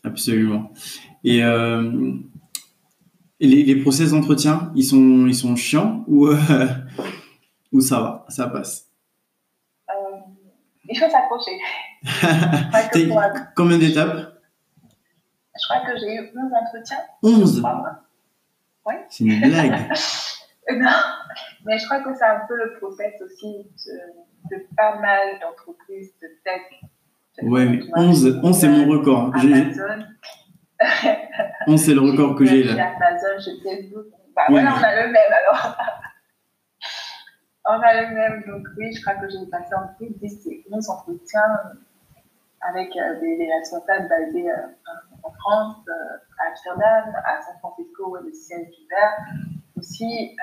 Absolument. 0.05 0.71
Et, 1.25 1.43
euh, 1.43 2.13
les, 3.41 3.65
les, 3.65 3.83
process 3.83 4.11
d'entretien, 4.13 4.73
ils 4.75 4.85
sont, 4.85 5.27
ils 5.27 5.35
sont 5.35 5.57
chiants 5.57 6.05
ou, 6.07 6.29
euh, 6.29 6.67
ou 7.73 7.81
ça 7.81 8.01
va, 8.01 8.25
ça 8.29 8.49
passe? 8.49 8.89
Euh, 9.91 9.95
Il 10.89 10.99
faut 10.99 11.11
s'accrocher. 11.11 11.59
Combien 13.57 13.79
d'étapes? 13.79 14.33
Je 15.59 15.69
crois 15.69 15.87
que 15.87 15.99
j'ai 15.99 16.15
eu 16.15 16.31
11 16.37 16.53
entretiens. 16.53 16.99
11 17.23 17.63
Oui. 18.87 18.95
C'est 19.09 19.25
une 19.25 19.41
blague. 19.41 19.93
non, 20.73 20.91
mais 21.65 21.79
je 21.79 21.85
crois 21.87 22.01
que 22.01 22.15
c'est 22.15 22.25
un 22.25 22.41
peu 22.47 22.57
le 22.57 22.79
process 22.79 23.15
aussi 23.23 23.67
de, 24.51 24.57
pas 24.77 24.99
mal 24.99 25.39
d'entreprises 25.41 26.13
de 26.23 26.29
tech. 26.45 26.63
Ouais, 27.43 27.67
mais 27.67 27.81
11, 27.95 28.41
11 28.43 28.59
c'est 28.59 28.69
mon 28.69 28.91
record. 28.91 29.33
Amazon. 29.35 30.05
11 31.67 31.81
c'est 31.81 31.95
le 31.95 32.01
record 32.01 32.35
que 32.37 32.45
j'ai 32.45 32.65
là. 32.65 32.93
Amazon, 32.97 33.39
j'ai 33.39 33.61
Facebook. 33.63 34.07
Bah, 34.35 34.43
voilà, 34.49 34.75
on 34.79 34.83
a 34.83 35.03
le 35.03 35.13
même 35.13 35.33
alors. 35.45 35.77
on 37.67 37.81
a 37.81 38.03
le 38.03 38.15
même, 38.15 38.45
donc 38.47 38.67
oui, 38.77 38.93
je 38.93 39.01
crois 39.03 39.15
que 39.15 39.29
j'ai 39.29 39.47
passé 39.51 39.75
en 39.75 39.95
plus 39.97 40.11
10 40.21 40.47
et 40.47 40.65
11 40.71 40.91
entretiens 40.91 41.41
avec 42.61 42.97
euh, 42.97 43.21
des, 43.21 43.49
responsables 43.61 44.09
basés 44.09 44.51
euh, 44.51 44.67
en 45.23 45.31
France, 45.33 45.77
euh, 45.89 46.17
à 46.39 46.51
Amsterdam, 46.51 47.15
à 47.25 47.43
San 47.43 47.59
Francisco, 47.61 48.11
où 48.11 48.17
est 48.17 48.23
le 48.23 48.33
siège 48.33 48.69
aussi. 49.77 50.37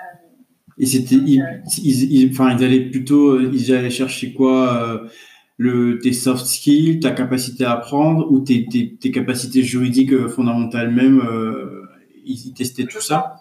Euh, 0.80 0.82
et 0.82 0.86
c'était, 0.86 1.16
ils, 1.16 2.30
enfin, 2.32 2.56
ils 2.58 2.64
allaient 2.64 2.90
plutôt, 2.90 3.40
ils 3.40 3.74
allaient 3.74 3.90
chercher 3.90 4.34
quoi 4.34 4.84
euh, 4.84 5.08
le, 5.58 6.00
tes 6.00 6.14
soft 6.14 6.46
skills, 6.46 7.00
ta 7.00 7.12
capacité 7.12 7.66
à 7.66 7.74
apprendre 7.74 8.32
ou 8.32 8.40
tes, 8.40 8.66
tes, 8.66 8.96
tes 8.96 9.12
capacités 9.12 9.64
juridiques 9.64 10.14
euh, 10.14 10.28
fondamentales 10.28 10.92
même 10.92 11.22
Ils 12.26 12.54
testaient 12.54 12.86
tout 12.86 13.02
ça? 13.02 13.40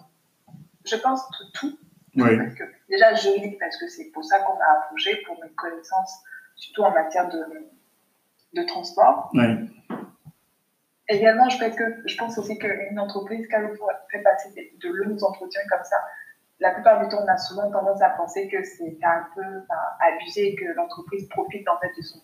Je 0.85 0.95
pense 0.97 1.21
tout. 1.53 1.77
Oui. 2.15 2.37
Parce 2.37 2.55
que, 2.55 2.63
déjà, 2.89 3.13
juridique, 3.15 3.57
parce 3.59 3.77
que 3.77 3.87
c'est 3.87 4.11
pour 4.11 4.23
ça 4.23 4.39
qu'on 4.39 4.53
m'a 4.57 4.83
approché, 4.83 5.21
pour 5.25 5.35
mes 5.41 5.49
connaissances, 5.55 6.19
surtout 6.55 6.83
en 6.83 6.91
matière 6.91 7.27
de, 7.29 7.39
de 8.53 8.67
transport. 8.67 9.31
Oui. 9.33 9.45
Également, 11.09 11.49
je 11.49 11.57
pense, 11.57 11.75
que, 11.75 11.83
je 12.05 12.15
pense 12.15 12.37
aussi 12.37 12.57
qu'une 12.57 12.99
entreprise, 12.99 13.47
quand 13.51 13.57
elle 13.59 13.77
fait 14.11 14.23
passer 14.23 14.73
de 14.81 14.89
longs 14.89 15.21
entretiens 15.23 15.61
comme 15.69 15.83
ça, 15.83 15.97
la 16.59 16.71
plupart 16.71 17.01
du 17.01 17.09
temps, 17.09 17.23
on 17.23 17.27
a 17.27 17.37
souvent 17.37 17.69
tendance 17.71 18.01
à 18.01 18.09
penser 18.11 18.47
que 18.47 18.63
c'est 18.63 18.97
un 19.03 19.25
peu 19.35 19.41
abusé, 19.99 20.55
que 20.55 20.65
l'entreprise 20.75 21.27
profite 21.29 21.67
en 21.67 21.77
fait 21.79 21.91
de 21.97 22.01
son, 22.01 22.19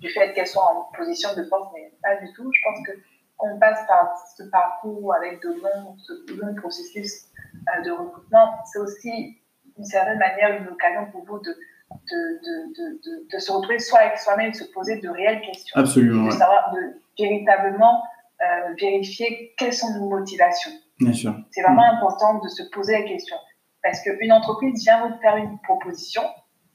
du 0.00 0.08
fait 0.10 0.32
qu'elle 0.32 0.46
soit 0.46 0.64
en 0.64 0.96
position 0.96 1.30
de 1.36 1.44
force, 1.44 1.68
mais 1.74 1.92
pas 2.02 2.16
du 2.16 2.32
tout. 2.32 2.50
Je 2.52 2.60
pense 2.62 2.86
que 2.86 2.92
qu'on 3.36 3.58
passe 3.58 3.84
par 3.88 4.16
ce 4.36 4.44
parcours 4.44 5.12
avec 5.14 5.42
de 5.42 5.48
longs, 5.48 5.96
de 6.28 6.40
longs 6.40 6.54
processus 6.54 7.26
euh, 7.54 7.82
de 7.82 7.90
recrutement, 7.90 8.50
c'est 8.72 8.78
aussi 8.78 9.38
d'une 9.76 9.84
certaine 9.84 10.18
manière 10.18 10.60
une 10.60 10.68
occasion 10.68 11.10
pour 11.10 11.24
vous 11.24 11.40
de, 11.40 11.50
de, 11.50 12.38
de, 12.44 13.00
de, 13.04 13.28
de 13.32 13.38
se 13.38 13.50
retrouver 13.50 13.80
soit 13.80 14.00
avec 14.00 14.18
soi-même, 14.18 14.52
se 14.54 14.64
poser 14.72 15.00
de 15.00 15.08
réelles 15.08 15.40
questions. 15.40 15.76
Absolument. 15.78 16.26
De 16.26 16.30
savoir 16.30 16.72
de 16.74 17.00
véritablement 17.18 18.04
euh, 18.40 18.74
vérifier 18.80 19.52
quelles 19.58 19.72
sont 19.72 19.92
nos 19.98 20.08
motivations. 20.08 20.72
Bien 21.00 21.12
sûr. 21.12 21.34
C'est 21.50 21.62
vraiment 21.62 21.82
mm. 21.82 21.96
important 21.96 22.38
de 22.38 22.48
se 22.48 22.62
poser 22.70 22.92
la 22.92 23.02
question. 23.02 23.36
Parce 23.84 24.00
qu'une 24.00 24.32
entreprise 24.32 24.82
vient 24.82 25.06
vous 25.06 25.14
faire 25.20 25.36
une 25.36 25.58
proposition, 25.60 26.22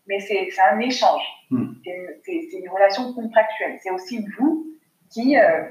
mais 0.07 0.19
c'est 0.19 0.47
un 0.71 0.79
échange. 0.79 1.23
Mm. 1.49 1.73
C'est 2.23 2.59
une 2.59 2.69
relation 2.69 3.13
contractuelle. 3.13 3.79
C'est 3.81 3.89
aussi 3.89 4.23
vous 4.37 4.67
qui, 5.11 5.35
euh, 5.35 5.63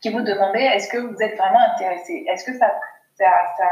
qui 0.00 0.10
vous 0.10 0.22
demandez 0.22 0.58
est-ce 0.58 0.88
que 0.88 0.98
vous 0.98 1.22
êtes 1.22 1.38
vraiment 1.38 1.60
intéressé? 1.72 2.26
Est-ce 2.28 2.44
que 2.44 2.58
ça, 2.58 2.68
ça, 3.14 3.26
ça 3.56 3.64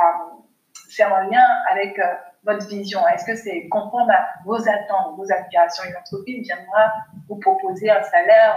c'est 0.89 1.05
en 1.05 1.18
lien 1.29 1.45
avec 1.68 1.99
euh, 1.99 2.05
votre 2.45 2.68
vision? 2.68 3.01
Est-ce 3.09 3.24
que 3.24 3.35
c'est 3.35 3.66
conforme 3.68 4.11
à 4.11 4.24
vos 4.45 4.61
attentes, 4.68 5.16
vos 5.16 5.33
aspirations? 5.33 5.83
Une 5.83 5.97
entreprise 5.97 6.45
viendra 6.45 6.93
vous 7.29 7.41
proposer 7.41 7.91
un 7.91 8.05
salaire, 8.05 8.57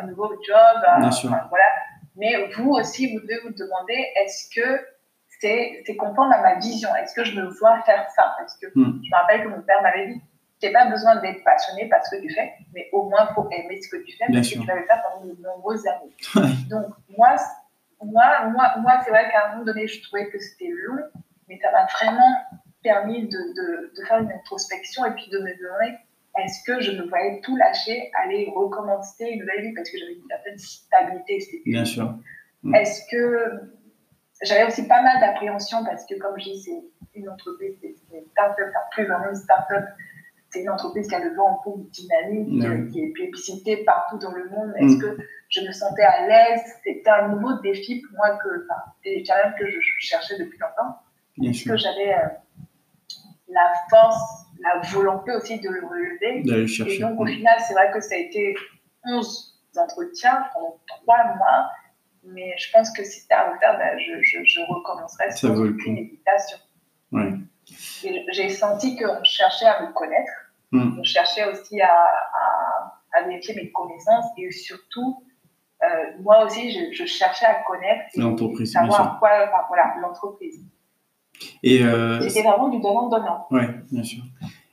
un, 0.00 0.06
nouveau 0.08 0.30
job, 0.44 0.98
Bien 0.98 1.12
sûr. 1.12 1.30
voilà 1.48 1.64
Mais 2.16 2.48
vous 2.56 2.70
aussi, 2.72 3.14
vous 3.14 3.20
devez 3.20 3.38
vous 3.44 3.54
demander 3.54 4.04
est-ce 4.16 4.50
que 4.52 4.84
c'est 5.42 5.96
conforme 5.96 6.32
à 6.32 6.40
ma 6.40 6.54
vision 6.56 6.88
Est-ce 6.96 7.14
que 7.14 7.24
je 7.24 7.38
me 7.38 7.46
vois 7.46 7.82
faire 7.82 8.08
ça? 8.14 8.34
Parce 8.38 8.56
que 8.58 8.66
hmm. 8.74 9.00
je 9.02 9.10
me 9.10 9.16
rappelle 9.16 9.42
que 9.42 9.48
mon 9.48 9.62
père 9.62 9.82
m'avait 9.82 10.08
dit 10.08 10.20
tu 10.60 10.70
n'as 10.70 10.84
pas 10.84 10.90
besoin 10.90 11.16
d'être 11.16 11.42
passionné 11.42 11.88
par 11.88 12.06
ce 12.06 12.14
que 12.14 12.22
tu 12.22 12.32
fais, 12.32 12.52
mais 12.72 12.88
au 12.92 13.08
moins 13.08 13.26
faut 13.34 13.48
aimer 13.50 13.80
ce 13.82 13.88
que 13.88 13.96
tu 14.04 14.16
fais, 14.16 14.26
parce 14.32 14.48
que 14.48 14.60
tu 14.60 14.66
l'avais 14.66 14.82
fait 14.82 14.94
pendant 15.02 15.26
de 15.26 15.36
nombreuses 15.42 15.84
années. 15.88 16.14
Donc, 16.70 16.86
moi, 17.18 17.34
moi, 18.00 18.48
moi, 18.48 18.74
moi 18.78 18.92
c'est 19.04 19.10
vrai 19.10 19.28
qu'à 19.32 19.48
un 19.48 19.52
moment 19.52 19.64
donné, 19.64 19.88
je 19.88 20.00
trouvais 20.04 20.30
que 20.30 20.38
c'était 20.38 20.70
long, 20.86 21.02
mais 21.48 21.58
ça 21.60 21.72
m'a 21.72 21.86
vraiment 21.86 22.32
permis 22.84 23.26
de, 23.26 23.38
de, 23.38 23.92
de, 23.96 24.06
faire 24.06 24.18
une 24.18 24.30
introspection 24.30 25.04
et 25.04 25.10
puis 25.10 25.28
de 25.32 25.38
me 25.38 25.50
demander 25.58 25.98
est-ce 26.38 26.62
que 26.64 26.80
je 26.80 26.92
me 26.92 27.08
voyais 27.08 27.40
tout 27.42 27.56
lâcher, 27.56 28.10
aller 28.22 28.52
recommencer 28.54 29.24
une 29.24 29.40
nouvelle 29.40 29.62
vie? 29.62 29.74
Parce 29.74 29.90
que 29.90 29.98
j'avais 29.98 30.14
une 30.14 30.26
certaine 30.28 30.58
stabilité. 30.58 31.62
Bien 31.66 31.84
sûr. 31.84 32.14
Est-ce 32.72 33.02
que 33.10 33.72
j'avais 34.42 34.64
aussi 34.64 34.86
pas 34.86 35.02
mal 35.02 35.20
d'appréhension 35.20 35.84
parce 35.84 36.04
que, 36.06 36.18
comme 36.18 36.38
je 36.38 36.44
dis, 36.44 36.62
c'est 36.62 37.18
une 37.18 37.28
entreprise, 37.28 37.76
c'est 37.80 37.94
une 38.12 38.26
start-up, 38.30 38.72
plus 38.92 39.06
vraiment 39.06 39.28
une 39.28 39.36
start-up, 39.36 39.84
c'est 40.50 40.60
une 40.60 40.70
entreprise 40.70 41.08
qui 41.08 41.14
a 41.14 41.20
le 41.20 41.34
vent 41.34 41.50
en 41.50 41.62
poupe 41.62 41.90
dynamique, 41.90 42.90
qui 42.92 43.02
est 43.02 43.12
publicité 43.12 43.84
partout 43.84 44.18
dans 44.18 44.32
le 44.32 44.48
monde. 44.50 44.72
Est-ce 44.76 44.96
mm. 44.96 45.00
que 45.00 45.18
je 45.48 45.60
me 45.62 45.72
sentais 45.72 46.02
à 46.02 46.26
l'aise? 46.26 46.60
C'était 46.84 47.10
un 47.10 47.28
nouveau 47.28 47.54
défi 47.60 48.02
pour 48.02 48.16
moi, 48.16 48.36
que, 48.36 48.48
enfin, 48.64 48.82
des 49.04 49.24
challenges 49.24 49.54
que 49.58 49.66
je, 49.66 49.78
cherchais 50.00 50.38
depuis 50.38 50.58
longtemps. 50.58 50.98
Est-ce 51.42 51.64
que 51.64 51.76
j'avais 51.76 52.12
euh, 52.14 52.28
la 53.48 53.72
force 53.88 54.42
la 54.62 54.80
volonté 54.90 55.32
aussi 55.32 55.58
de 55.58 55.68
le 55.68 55.86
relever? 55.86 56.66
chercher. 56.66 56.96
Et 56.96 56.98
donc, 57.00 57.20
au 57.20 57.26
final, 57.26 57.54
c'est 57.66 57.74
vrai 57.74 57.90
que 57.92 58.00
ça 58.00 58.14
a 58.14 58.18
été 58.18 58.54
11 59.04 59.60
entretiens 59.76 60.44
pendant 60.52 60.80
3 61.02 61.16
mois. 61.36 61.70
Mais 62.24 62.54
je 62.56 62.70
pense 62.72 62.90
que 62.96 63.04
si 63.04 63.20
c'était 63.20 63.34
à 63.34 63.50
refaire, 63.50 63.76
ben, 63.78 63.98
je, 63.98 64.22
je, 64.22 64.44
je, 64.44 64.60
recommencerais 64.68 65.30
sans 65.32 65.58
aucune 65.58 65.98
hésitation. 65.98 66.58
Ouais. 67.10 67.32
J'ai 68.32 68.48
senti 68.48 68.96
qu'on 68.96 69.22
cherchait 69.24 69.66
à 69.66 69.86
me 69.86 69.92
connaître. 69.92 70.32
Hmm. 70.70 70.98
On 70.98 71.02
cherchait 71.02 71.50
aussi 71.50 71.80
à, 71.80 71.88
à, 71.88 73.18
à, 73.18 73.22
vérifier 73.26 73.54
mes 73.54 73.70
connaissances 73.72 74.26
et 74.38 74.50
surtout, 74.50 75.22
euh, 75.82 75.86
moi 76.22 76.46
aussi, 76.46 76.72
je, 76.72 76.96
je, 76.96 77.04
cherchais 77.04 77.44
à 77.44 77.62
connaître 77.66 78.04
l'entreprise, 78.16 78.72
savoir 78.72 79.18
quoi, 79.18 79.30
enfin, 79.44 79.64
voilà, 79.68 79.94
l'entreprise. 80.00 80.64
Et 81.62 81.82
euh, 81.82 82.20
C'était 82.28 82.48
vraiment 82.48 82.68
du 82.68 82.80
donnant-donnant. 82.80 83.46
Oui, 83.50 83.62
bien 83.90 84.02
sûr. 84.02 84.22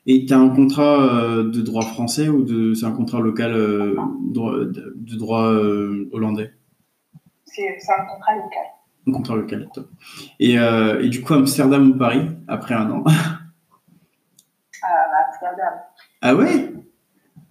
Et 0.05 0.25
tu 0.25 0.33
as 0.33 0.37
un 0.37 0.49
contrat 0.49 1.01
euh, 1.01 1.43
de 1.49 1.61
droit 1.61 1.81
français 1.81 2.29
ou 2.29 2.43
de, 2.43 2.73
c'est 2.73 2.85
un 2.85 2.91
contrat 2.91 3.19
local 3.19 3.53
de, 3.53 5.17
droit 5.17 5.51
hollandais? 6.13 6.51
C'est 7.79 7.93
un 7.93 8.05
contrat 8.05 8.35
local. 8.35 8.65
Un 9.07 9.11
contrat 9.11 9.35
local, 9.35 9.69
top. 9.73 9.87
Et, 10.39 10.55
et, 10.55 11.09
du 11.09 11.21
coup, 11.21 11.33
Amsterdam 11.33 11.91
ou 11.91 11.97
Paris, 11.97 12.29
après 12.47 12.75
un 12.75 12.89
an? 12.91 13.03
Amsterdam. 15.27 15.73
Ah 16.21 16.35
ouais? 16.35 16.71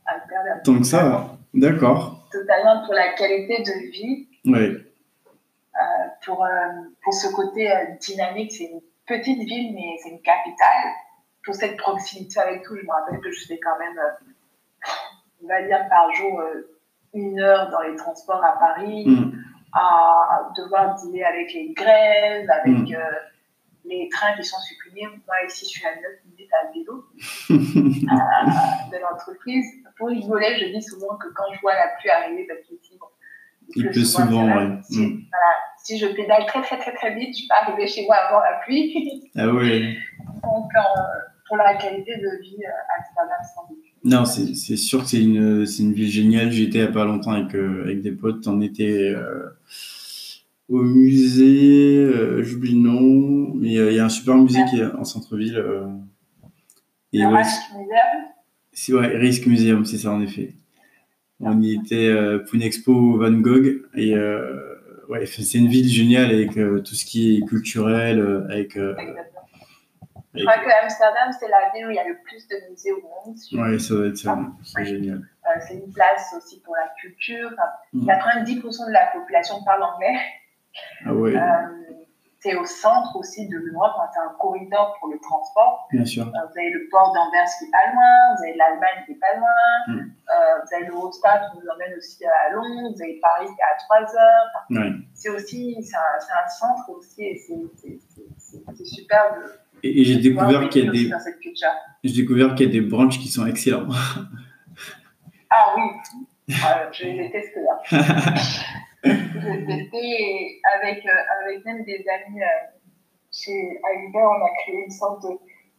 Amsterdam. 0.06 0.60
Donc 0.64 0.86
ça, 0.86 1.38
d'accord. 1.54 2.28
Totalement 2.30 2.84
pour 2.84 2.94
la 2.94 3.12
qualité 3.14 3.62
de 3.62 3.90
vie. 3.92 4.28
Oui. 4.44 4.84
pour, 6.24 6.46
pour 7.02 7.14
ce 7.14 7.32
côté 7.34 7.70
dynamique, 8.00 8.52
c'est 8.52 8.64
une 8.64 8.80
petite 9.08 9.38
ville, 9.38 9.74
mais 9.74 9.96
c'est 10.02 10.10
une 10.10 10.20
capitale. 10.20 10.92
Pour 11.44 11.54
cette 11.54 11.76
proximité 11.78 12.38
avec 12.40 12.62
tout, 12.62 12.76
je 12.76 12.82
me 12.82 12.90
rappelle 12.90 13.20
que 13.20 13.30
je 13.30 13.40
faisais 13.40 13.58
quand 13.58 13.78
même, 13.78 13.98
euh, 13.98 14.90
on 15.42 15.48
va 15.48 15.62
dire 15.62 15.88
par 15.88 16.12
jour, 16.12 16.40
euh, 16.40 16.76
une 17.14 17.40
heure 17.40 17.70
dans 17.70 17.80
les 17.80 17.96
transports 17.96 18.44
à 18.44 18.58
Paris, 18.58 19.06
mm. 19.06 19.32
À 19.72 20.50
devoir 20.56 20.94
dealer 20.96 21.24
avec 21.24 21.52
les 21.52 21.72
grèves, 21.72 22.48
avec 22.50 22.88
mm. 22.88 22.94
euh, 22.94 23.18
les 23.84 24.08
trains 24.10 24.34
qui 24.36 24.44
sont 24.44 24.60
supprimés. 24.60 25.06
Moi, 25.06 25.36
ici, 25.46 25.66
je 25.66 25.78
suis 25.78 25.86
à 25.86 25.94
9 25.94 26.02
minutes 26.26 26.50
à 26.52 26.72
vélo 26.72 27.04
de 28.90 29.00
l'entreprise. 29.00 29.66
Pour 29.96 30.08
rigoler, 30.08 30.56
je 30.58 30.66
dis 30.66 30.82
souvent 30.82 31.16
que 31.16 31.28
quand 31.34 31.52
je 31.54 31.60
vois 31.60 31.74
la 31.74 31.88
pluie 31.98 32.10
arriver, 32.10 32.46
parce 32.46 32.60
qu'ici, 32.60 32.98
il 33.76 33.90
peut 33.90 34.04
souvent, 34.04 34.46
mm. 34.46 34.80
voilà, 34.90 35.54
si 35.76 35.98
je 35.98 36.06
pédale 36.06 36.46
très 36.46 36.62
très 36.62 36.78
très 36.78 36.94
très 36.94 37.14
vite, 37.14 37.36
je 37.36 37.46
peux 37.46 37.54
arriver 37.54 37.86
chez 37.86 38.06
moi 38.06 38.16
avant 38.16 38.40
la 38.40 38.60
pluie. 38.64 39.30
Ah 39.36 39.48
oui. 39.48 39.98
Donc 40.42 40.70
euh, 40.74 41.00
pour 41.46 41.56
la 41.56 41.74
qualité 41.76 42.16
de 42.16 42.42
vie 42.42 42.64
à 42.64 42.98
Amsterdam, 42.98 43.38
sans 43.54 43.66
doute. 43.68 43.84
Non, 44.04 44.24
c'est 44.24 44.76
sûr 44.76 45.02
que 45.02 45.08
c'est 45.08 45.22
une, 45.22 45.66
une 45.78 45.92
ville 45.92 46.10
géniale. 46.10 46.50
J'étais 46.52 46.78
il 46.78 46.82
n'y 46.82 46.88
a 46.88 46.92
pas 46.92 47.04
longtemps 47.04 47.32
avec, 47.32 47.54
euh, 47.54 47.84
avec 47.84 48.00
des 48.00 48.12
potes. 48.12 48.46
On 48.46 48.60
était 48.60 49.14
euh, 49.14 49.48
au 50.68 50.82
musée, 50.82 52.08
j'oublie 52.42 52.72
le 52.72 52.78
nom, 52.78 53.54
mais 53.54 53.74
il 53.74 53.94
y 53.94 53.98
a 53.98 54.04
un 54.04 54.08
super 54.08 54.36
musée 54.36 54.60
qui 54.70 54.78
est 54.80 54.84
en 54.84 55.04
centre-ville. 55.04 55.62
et 57.12 57.24
ouais, 57.24 57.42
Museum 58.72 59.00
Ouais, 59.00 59.16
Risk 59.16 59.46
Museum, 59.46 59.84
c'est 59.84 59.98
ça 59.98 60.12
en 60.12 60.20
effet. 60.20 60.54
On 61.40 61.60
y 61.60 61.74
était 61.74 62.14
pour 62.44 62.54
une 62.54 62.62
expo 62.62 63.18
Van 63.18 63.32
Gogh 63.32 63.82
et 63.94 64.14
ouais, 65.08 65.26
c'est 65.26 65.58
une 65.58 65.68
ville 65.68 65.88
géniale 65.88 66.30
avec 66.30 66.56
euh, 66.56 66.80
tout 66.80 66.94
ce 66.94 67.04
qui 67.04 67.36
est 67.36 67.46
culturel, 67.46 68.20
euh, 68.20 68.44
avec. 68.48 68.78
Euh, 70.34 70.40
je 70.40 70.44
crois 70.44 70.58
que 70.58 70.82
Amsterdam, 70.82 71.30
c'est 71.38 71.48
la 71.48 71.70
ville 71.74 71.86
où 71.86 71.90
il 71.90 71.96
y 71.96 71.98
a 71.98 72.06
le 72.06 72.18
plus 72.22 72.46
de 72.48 72.70
musées 72.70 72.92
au 72.92 73.00
monde. 73.02 73.36
Oui, 73.52 73.80
ça 73.80 73.94
doit 73.94 74.06
être 74.06 74.16
ça. 74.16 74.38
C'est 74.62 74.84
génial. 74.84 75.22
c'est 75.66 75.74
une 75.74 75.92
place 75.92 76.34
aussi 76.36 76.60
pour 76.60 76.74
la 76.76 76.88
culture. 77.00 77.50
90% 77.94 78.86
de 78.86 78.92
la 78.92 79.06
population 79.06 79.62
parle 79.64 79.82
anglais. 79.82 80.18
Ah 81.04 81.14
ouais 81.14 81.34
c'est 82.40 82.54
au 82.54 82.64
centre 82.64 83.16
aussi 83.16 83.48
de 83.48 83.56
l'Europe, 83.56 83.94
hein, 83.98 84.08
c'est 84.14 84.20
un 84.20 84.34
corridor 84.38 84.96
pour 85.00 85.08
le 85.08 85.18
transport. 85.18 85.88
Bien 85.90 86.04
sûr. 86.04 86.24
Euh, 86.26 86.30
vous 86.30 86.58
avez 86.58 86.70
le 86.70 86.88
port 86.90 87.12
d'Anvers 87.12 87.46
qui 87.58 87.64
est 87.64 87.70
pas 87.70 87.92
loin, 87.92 88.36
vous 88.36 88.44
avez 88.44 88.54
l'Allemagne 88.54 89.04
qui 89.06 89.12
est 89.12 89.16
pas 89.16 89.34
loin, 89.36 89.48
mm. 89.88 89.98
euh, 89.98 90.60
vous 90.62 90.74
avez 90.76 90.86
le 90.86 90.94
Rostad 90.94 91.50
qui 91.50 91.58
nous 91.58 91.68
emmène 91.68 91.96
aussi 91.96 92.24
à 92.24 92.50
Londres, 92.50 92.94
vous 92.94 93.02
avez 93.02 93.18
Paris 93.20 93.46
qui 93.46 93.60
est 93.60 93.64
à 93.64 94.04
3 94.04 94.16
heures. 94.16 95.00
C'est 95.14 95.30
aussi, 95.30 95.82
c'est 95.82 95.96
un, 95.96 96.44
un, 96.44 96.48
centre 96.48 96.88
aussi 96.90 97.24
et 97.24 97.36
c'est 97.36 98.84
super 98.84 99.34
de. 99.34 99.42
Et, 99.82 100.04
j'ai 100.04 100.16
découvert 100.16 100.68
qu'il 100.68 100.84
y 100.84 100.88
a 100.88 100.92
des. 100.92 101.10
J'ai 102.04 102.22
découvert 102.22 102.54
qu'il 102.54 102.66
y 102.66 102.68
a 102.68 102.72
des 102.72 102.80
branches 102.80 103.18
qui 103.18 103.28
sont 103.28 103.46
excellents. 103.46 103.88
ah 105.50 105.74
oui, 105.76 105.82
euh, 106.50 106.54
je 106.92 107.04
les 107.04 107.18
déteste 107.18 107.56
là. 107.56 108.34
Avec, 109.02 111.06
euh, 111.06 111.44
avec 111.44 111.64
même 111.64 111.84
des 111.84 112.04
amis 112.08 112.40
euh, 112.40 112.46
chez 113.32 113.78
à 113.84 114.04
Uber, 114.04 114.18
on 114.18 114.44
a 114.44 114.50
créé 114.62 114.84
une 114.84 114.90
sorte 114.90 115.22
de, 115.22 115.28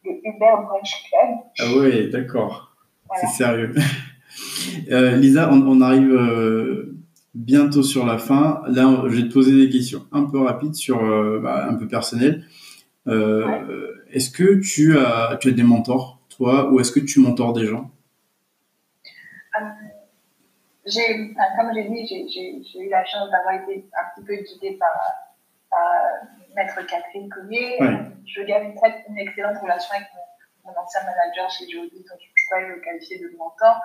Uber 0.05 0.29
Brunch 0.39 1.03
Club. 1.09 1.39
Ah 1.59 1.65
oui, 1.77 2.09
d'accord. 2.09 2.73
C'est 3.19 3.27
sérieux. 3.27 3.73
Euh, 4.91 5.15
Lisa, 5.15 5.51
on, 5.51 5.81
arrive 5.81 6.15
bientôt 7.33 7.81
sur 7.81 8.05
la 8.05 8.19
fin. 8.19 8.61
Là, 8.67 9.03
je 9.07 9.15
vais 9.15 9.27
te 9.27 9.33
poser 9.33 9.55
des 9.55 9.69
questions 9.69 10.05
un 10.11 10.25
peu 10.25 10.39
rapides, 10.39 10.75
sur, 10.75 10.99
bah, 11.41 11.67
un 11.67 11.73
peu 11.73 11.87
personnelles. 11.87 12.45
Est-ce 13.05 14.29
que 14.29 14.59
tu 14.59 14.97
as, 14.97 15.37
tu 15.39 15.49
as 15.49 15.51
des 15.51 15.63
mentors, 15.63 16.19
toi, 16.29 16.69
ou 16.71 16.79
est-ce 16.79 16.91
que 16.91 16.99
tu 16.99 17.19
mentors 17.19 17.53
des 17.53 17.65
gens? 17.65 17.91
Comme 21.57 21.71
j'ai 21.73 21.83
dit, 21.83 22.63
j'ai 22.63 22.79
eu 22.79 22.89
la 22.89 23.05
chance 23.05 23.29
d'avoir 23.29 23.55
été 23.55 23.85
un 23.93 24.03
petit 24.15 24.25
peu 24.25 24.35
guidée 24.35 24.77
par, 24.77 24.89
Maître 26.55 26.81
Catherine 26.87 27.29
Cognier. 27.29 27.77
Je 28.25 28.41
garde 28.41 28.63
une, 28.63 29.17
excellente 29.17 29.57
relation 29.61 29.95
avec 29.95 30.07
mon, 30.65 30.71
ancien 30.71 31.01
manager 31.01 31.49
chez 31.49 31.67
Jody, 31.69 31.97
donc 31.97 32.19
je 32.19 32.25
ne 32.25 32.33
peux 32.33 32.49
pas 32.49 32.61
le 32.61 32.81
qualifier 32.81 33.19
de 33.19 33.35
mentor. 33.37 33.79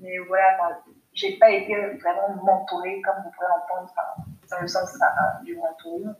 Mais 0.00 0.18
voilà, 0.28 0.56
je 1.12 1.26
n'ai 1.26 1.36
pas 1.38 1.50
été 1.50 1.74
vraiment 1.74 2.42
mentorée 2.42 3.00
comme 3.02 3.16
vous 3.24 3.30
pouvez 3.30 3.46
l'entendre 3.48 3.92
dans 4.50 4.60
le 4.60 4.68
sens 4.68 4.96
du 5.44 5.56
mentoring. 5.56 6.14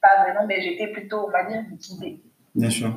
Pas 0.00 0.22
vraiment, 0.22 0.46
mais 0.46 0.60
j'étais 0.60 0.88
plutôt, 0.88 1.26
on 1.26 1.30
va 1.30 1.44
dire, 1.44 1.62
guidée. 1.72 2.22
Bien 2.54 2.70
sûr. 2.70 2.96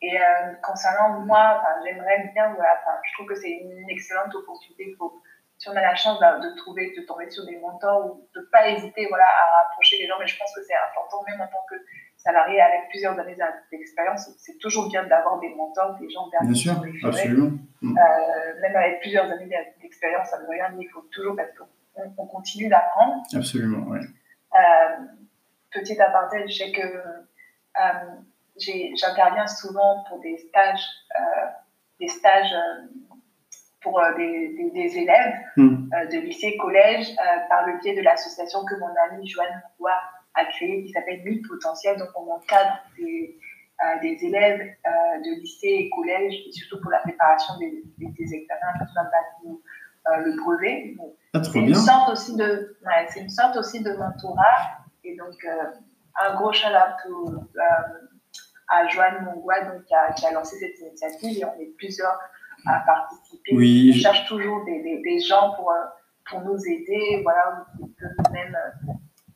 Et 0.00 0.16
euh, 0.16 0.52
concernant 0.62 1.20
moi, 1.20 1.60
j'aimerais 1.84 2.30
bien, 2.32 2.54
voilà, 2.54 2.80
je 3.04 3.12
trouve 3.14 3.26
que 3.26 3.34
c'est 3.34 3.50
une 3.50 3.90
excellente 3.90 4.34
opportunité. 4.34 4.94
Faut, 4.96 5.20
si 5.58 5.68
on 5.68 5.72
a 5.72 5.80
la 5.80 5.96
chance 5.96 6.20
de, 6.20 6.56
trouver, 6.56 6.94
de 6.96 7.04
tomber 7.04 7.28
sur 7.30 7.44
des 7.44 7.58
mentors 7.58 8.06
ou 8.06 8.28
de 8.34 8.40
ne 8.40 8.46
pas 8.46 8.68
hésiter 8.68 9.06
voilà, 9.08 9.24
à 9.24 9.62
rapprocher 9.62 9.98
les 9.98 10.06
gens, 10.06 10.14
mais 10.20 10.26
je 10.26 10.38
pense 10.38 10.54
que 10.54 10.62
c'est 10.62 10.74
important, 10.88 11.24
même 11.28 11.40
en 11.40 11.48
tant 11.48 11.64
que 11.68 11.74
salarié 12.16 12.60
avec 12.60 12.88
plusieurs 12.90 13.18
années 13.18 13.36
d'expérience, 13.72 14.30
c'est 14.38 14.58
toujours 14.58 14.88
bien 14.88 15.04
d'avoir 15.06 15.40
des 15.40 15.48
mentors, 15.54 15.96
des 15.98 16.08
gens 16.10 16.28
Bien 16.42 16.54
sûr, 16.54 16.74
absolument. 17.04 17.50
Mm. 17.82 17.98
Euh, 17.98 18.60
même 18.60 18.76
avec 18.76 19.00
plusieurs 19.00 19.28
années 19.30 19.50
d'expérience, 19.82 20.28
ça 20.28 20.38
ne 20.38 20.42
veut 20.44 20.50
rien 20.50 20.70
dire, 20.70 20.82
il 20.82 20.90
faut 20.90 21.06
toujours, 21.12 21.34
parce 21.34 21.50
qu'on 22.14 22.26
continue 22.26 22.68
d'apprendre. 22.68 23.22
Absolument, 23.34 23.84
oui. 23.88 23.98
Euh, 24.54 25.04
petit 25.72 26.00
aparté, 26.00 26.46
je 26.48 26.54
sais 26.54 26.72
que 26.72 26.82
euh, 26.82 28.04
j'interviens 28.56 29.46
souvent 29.46 30.04
pour 30.08 30.20
des 30.20 30.36
stages, 30.38 30.84
euh, 31.18 31.46
des 32.00 32.08
stages 32.08 32.54
pour 33.80 34.00
des, 34.16 34.70
des, 34.74 34.98
élèves 34.98 35.34
hmm. 35.56 35.88
de 36.10 36.18
lycée, 36.18 36.56
collège, 36.56 37.14
par 37.48 37.64
le 37.66 37.78
biais 37.78 37.94
de 37.94 38.02
l'association 38.02 38.64
que 38.64 38.74
mon 38.74 38.88
ami 39.08 39.26
Joanne 39.28 39.62
Roy 39.78 39.92
a 40.34 40.44
créée 40.46 40.84
qui 40.84 40.90
s'appelle 40.90 41.22
Mi 41.24 41.40
Potentiel. 41.42 41.96
Donc, 41.96 42.08
on 42.16 42.32
encadre 42.32 42.82
des, 42.98 43.38
des 44.02 44.26
élèves 44.26 44.74
de 45.24 45.40
lycée 45.40 45.68
et 45.68 45.90
collège, 45.90 46.34
et 46.48 46.52
surtout 46.52 46.82
pour 46.82 46.90
la 46.90 46.98
préparation 46.98 47.56
des, 47.58 47.84
des, 47.98 48.34
examens, 48.34 48.74
le 50.16 50.42
brevet. 50.42 50.96
Ah, 51.34 51.44
c'est 51.44 51.60
une 51.60 51.74
sorte 51.74 52.10
aussi 52.10 52.36
de, 52.36 52.76
ouais, 52.84 53.06
c'est 53.08 53.20
une 53.20 53.30
sorte 53.30 53.56
aussi 53.56 53.82
de 53.82 53.92
mentorat. 53.92 54.78
Et 55.08 55.16
donc, 55.16 55.46
un 56.20 56.34
gros 56.34 56.52
shout 56.52 56.66
à 58.68 58.86
Joanne 58.88 59.24
Mongois 59.24 59.62
donc, 59.62 59.84
qui, 59.84 59.94
a, 59.94 60.12
qui 60.12 60.26
a 60.26 60.32
lancé 60.32 60.58
cette 60.58 60.78
initiative 60.78 61.38
et 61.38 61.44
on 61.44 61.58
est 61.58 61.74
plusieurs 61.76 62.18
à 62.66 62.80
participer. 62.80 63.54
Oui, 63.54 63.92
on 63.94 63.98
cherche 63.98 64.26
toujours 64.26 64.64
des, 64.64 64.82
des, 64.82 65.00
des, 65.00 65.20
gens 65.20 65.54
pour, 65.54 65.70
euh, 65.70 65.84
pour 66.28 66.40
nous 66.42 66.58
aider, 66.66 67.20
voilà, 67.22 67.66
ils 67.80 67.94
peuvent 67.94 68.32
même 68.32 68.54
euh, 68.54 68.92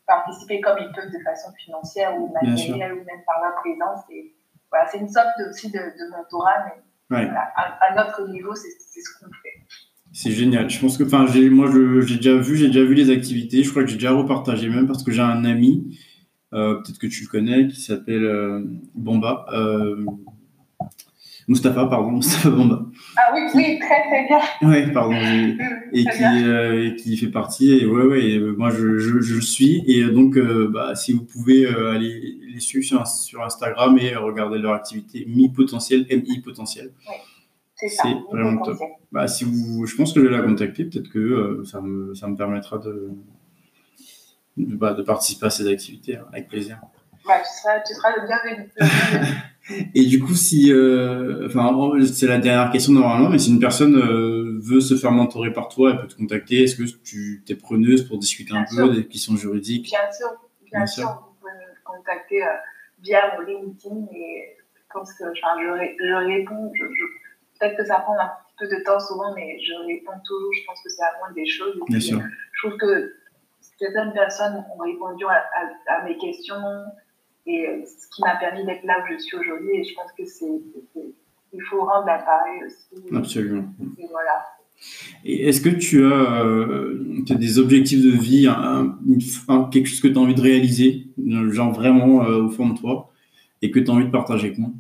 participer 0.07 0.61
comme 0.61 0.79
ils 0.81 0.93
peuvent 0.93 1.11
de 1.11 1.23
façon 1.25 1.53
financière 1.53 2.17
ou 2.19 2.33
matérielle 2.33 2.93
ou 2.95 3.05
même 3.05 3.23
par 3.27 3.43
leur 3.43 3.55
présence. 3.57 4.05
Et, 4.11 4.35
voilà, 4.71 4.87
c'est 4.89 4.99
une 4.99 5.09
sorte 5.09 5.29
aussi 5.51 5.71
de, 5.71 5.79
de 5.79 6.11
mentorat, 6.11 6.65
mais 6.65 7.17
ouais. 7.17 7.25
voilà, 7.27 7.53
à, 7.57 7.85
à, 7.85 7.95
notre 7.95 8.27
niveau, 8.29 8.55
c'est 8.55 8.71
ce 8.71 9.19
qu'on 9.19 9.31
fait. 9.42 9.42
C'est 10.13 10.31
génial. 10.31 10.69
Je 10.69 10.79
pense 10.79 10.99
que, 10.99 11.05
enfin, 11.05 11.27
moi, 11.51 11.71
j'ai 12.07 12.17
déjà 12.17 12.37
vu, 12.37 12.57
j'ai 12.57 12.67
déjà 12.67 12.85
vu 12.85 12.95
les 12.95 13.11
activités. 13.11 13.63
Je 13.63 13.71
crois 13.71 13.83
que 13.83 13.89
j'ai 13.89 13.97
déjà 13.97 14.13
repartagé 14.13 14.69
même 14.69 14.87
parce 14.87 15.03
que 15.03 15.11
j'ai 15.11 15.23
un 15.23 15.45
ami 15.45 15.97
euh, 16.55 16.75
peut-être 16.75 16.99
que 16.99 17.07
tu 17.07 17.23
le 17.23 17.29
connais, 17.29 17.69
qui 17.69 17.81
s'appelle 17.81 18.25
euh, 18.25 18.63
Bomba. 18.95 19.47
Euh, 19.53 20.05
Mustapha, 21.49 21.87
pardon, 21.87 22.11
Mustapha 22.17 22.51
Bomba. 22.51 22.85
Ah 23.17 23.33
oui, 23.35 23.41
oui, 23.55 23.79
très 23.79 24.03
très 24.03 24.27
bien. 24.29 24.41
Oui, 24.61 24.93
pardon. 24.93 25.15
Et, 25.93 26.05
qui, 26.05 26.25
et, 26.25 26.97
qui, 26.97 27.17
fait 27.17 27.31
partie. 27.31 27.73
Et 27.73 27.87
ouais, 27.87 28.05
ouais, 28.05 28.39
moi 28.57 28.71
je, 28.71 28.99
je, 28.99 29.21
je, 29.21 29.41
suis. 29.41 29.83
Et 29.87 30.05
donc, 30.05 30.39
bah, 30.71 30.95
si 30.95 31.13
vous 31.13 31.25
pouvez 31.25 31.67
aller 31.67 32.39
les 32.53 32.61
suivre 32.61 32.85
sur, 32.85 33.07
sur, 33.07 33.43
Instagram 33.43 33.99
et 33.99 34.15
regarder 34.15 34.59
leur 34.59 34.75
activité 34.75 35.25
Mi 35.27 35.49
Potentiel, 35.49 36.07
MI 36.11 36.41
Potentiel. 36.41 36.93
C'est 37.83 37.89
ça. 37.89 38.09
Vraiment 38.31 38.63
top. 38.63 38.79
Bah, 39.11 39.27
si 39.27 39.43
vous, 39.43 39.87
je 39.87 39.97
pense 39.97 40.13
que 40.13 40.21
je 40.21 40.27
vais 40.27 40.37
la 40.37 40.43
contacter. 40.43 40.85
Peut-être 40.85 41.09
que 41.09 41.65
ça, 41.65 41.81
me, 41.81 42.15
ça 42.15 42.29
me 42.29 42.37
permettra 42.37 42.79
de, 42.79 43.11
bah, 44.57 44.95
de 44.95 45.03
participer 45.03 45.47
à 45.47 45.51
ces 45.51 45.67
activités 45.67 46.17
hein, 46.17 46.27
avec 46.33 46.49
plaisir. 46.49 46.79
Bah, 47.27 47.41
tu, 47.41 47.61
seras, 47.61 47.81
tu 47.81 47.93
seras 47.95 48.13
le 48.17 48.27
bienvenu. 48.27 48.71
Et 49.97 50.07
du 50.07 50.21
coup, 50.21 50.35
si, 50.35 50.73
euh, 50.73 51.47
enfin, 51.47 51.77
c'est 52.07 52.29
la 52.29 52.39
dernière 52.39 52.71
question 52.71 52.93
normalement, 52.93 53.29
mais 53.29 53.39
si 53.39 53.51
une 53.51 53.61
personne 53.61 53.97
euh, 53.97 54.61
veut 54.63 54.81
se 54.81 54.95
faire 54.95 55.11
mentorer 55.11 55.53
par 55.53 55.69
toi, 55.69 55.91
elle 55.91 56.01
peut 56.01 56.07
te 56.07 56.17
contacter. 56.17 56.63
Est-ce 56.63 56.77
que 56.77 56.85
tu 57.03 57.43
es 57.49 57.55
preneuse 57.57 58.07
pour 58.07 58.19
discuter 58.19 58.55
un 58.55 58.65
peu 58.65 58.95
des 58.95 59.07
questions 59.07 59.37
juridiques? 59.37 59.91
Bien 59.91 60.13
sûr, 60.13 60.29
bien, 60.71 60.87
sûr. 60.87 61.09
Vous 61.09 61.35
pouvez 61.41 61.53
me 61.53 61.85
contacter 61.85 62.45
euh, 62.45 62.49
via 63.03 63.37
mon 63.37 63.45
LinkedIn 63.45 64.07
et 64.13 64.57
je 64.75 64.81
pense 64.93 65.13
que 65.15 65.25
enfin, 65.25 65.57
je, 65.61 66.07
je, 66.07 66.15
réponds. 66.15 66.73
Je, 66.75 66.85
Peut-être 67.63 67.77
que 67.77 67.85
ça 67.85 68.01
prend 68.01 68.19
un 68.19 68.27
petit 68.27 68.55
peu 68.59 68.67
de 68.67 68.83
temps 68.83 68.99
souvent, 68.99 69.33
mais 69.37 69.57
je 69.61 69.73
réponds 69.87 70.19
toujours. 70.27 70.53
Je 70.53 70.67
pense 70.67 70.83
que 70.83 70.91
c'est 70.91 71.03
la 71.03 71.17
moindre 71.21 71.35
des 71.37 71.47
choses. 71.47 71.79
bien 71.87 72.01
sûr. 72.01 72.21
Je 72.53 72.67
trouve 72.67 72.77
que 72.77 73.15
certaines 73.79 74.13
personnes 74.13 74.65
ont 74.75 74.83
répondu 74.83 75.25
à, 75.27 76.05
mes 76.05 76.17
questions 76.17 76.57
et 77.47 77.69
euh, 77.69 77.83
ce 77.85 78.09
qui 78.09 78.23
m'a 78.23 78.35
permis 78.37 78.65
d'être 78.67 78.83
là 78.83 78.99
où 78.99 79.13
je 79.13 79.19
suis 79.19 79.37
aujourd'hui. 79.37 79.77
Et 79.77 79.85
je 79.85 79.95
pense 79.95 80.11
que 80.19 80.25
c'est, 80.25 80.61
il 81.53 81.63
faut 81.71 81.85
rendre 81.85 82.07
l'appareil 82.07 82.65
aussi. 82.65 83.15
Absolument. 83.15 83.69
Et 83.97 84.07
voilà. 84.11 84.45
Et 85.25 85.49
est-ce 85.49 85.61
que 85.61 85.69
tu 85.69 86.05
as, 86.05 86.45
euh, 86.45 87.23
as, 87.31 87.35
des 87.35 87.61
objectifs 87.61 88.03
de 88.03 88.11
vie, 88.11 88.49
un, 88.49 88.99
quelque 89.71 89.87
chose 89.87 90.01
que 90.01 90.09
tu 90.09 90.19
as 90.19 90.21
envie 90.21 90.35
de 90.35 90.41
réaliser, 90.41 91.07
genre 91.51 91.73
vraiment 91.73 92.25
euh, 92.25 92.43
au 92.43 92.51
fond 92.51 92.69
de 92.71 92.77
toi, 92.77 93.13
et 93.61 93.71
que 93.71 93.79
tu 93.79 93.89
as 93.89 93.95
envie 93.95 94.07
de 94.07 94.11
partager 94.11 94.49
avec 94.49 94.59
moi 94.59 94.71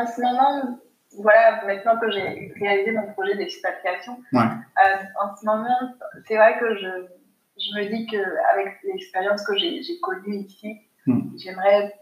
En 0.00 0.06
ce 0.06 0.20
moment, 0.20 0.78
voilà, 1.18 1.64
maintenant 1.66 1.98
que 1.98 2.10
j'ai 2.10 2.52
réalisé 2.60 2.92
mon 2.92 3.12
projet 3.12 3.36
d'expatriation, 3.36 4.18
ouais. 4.32 4.40
euh, 4.40 4.96
en 5.22 5.36
ce 5.36 5.44
moment, 5.44 5.94
c'est 6.26 6.36
vrai 6.36 6.58
que 6.58 6.74
je, 6.76 7.06
je 7.58 7.78
me 7.78 7.88
dis 7.88 8.06
qu'avec 8.06 8.82
l'expérience 8.84 9.44
que 9.44 9.56
j'ai 9.58 9.82
connue 10.00 10.36
ici, 10.36 10.80
mm. 11.06 11.36
j'aimerais 11.36 11.94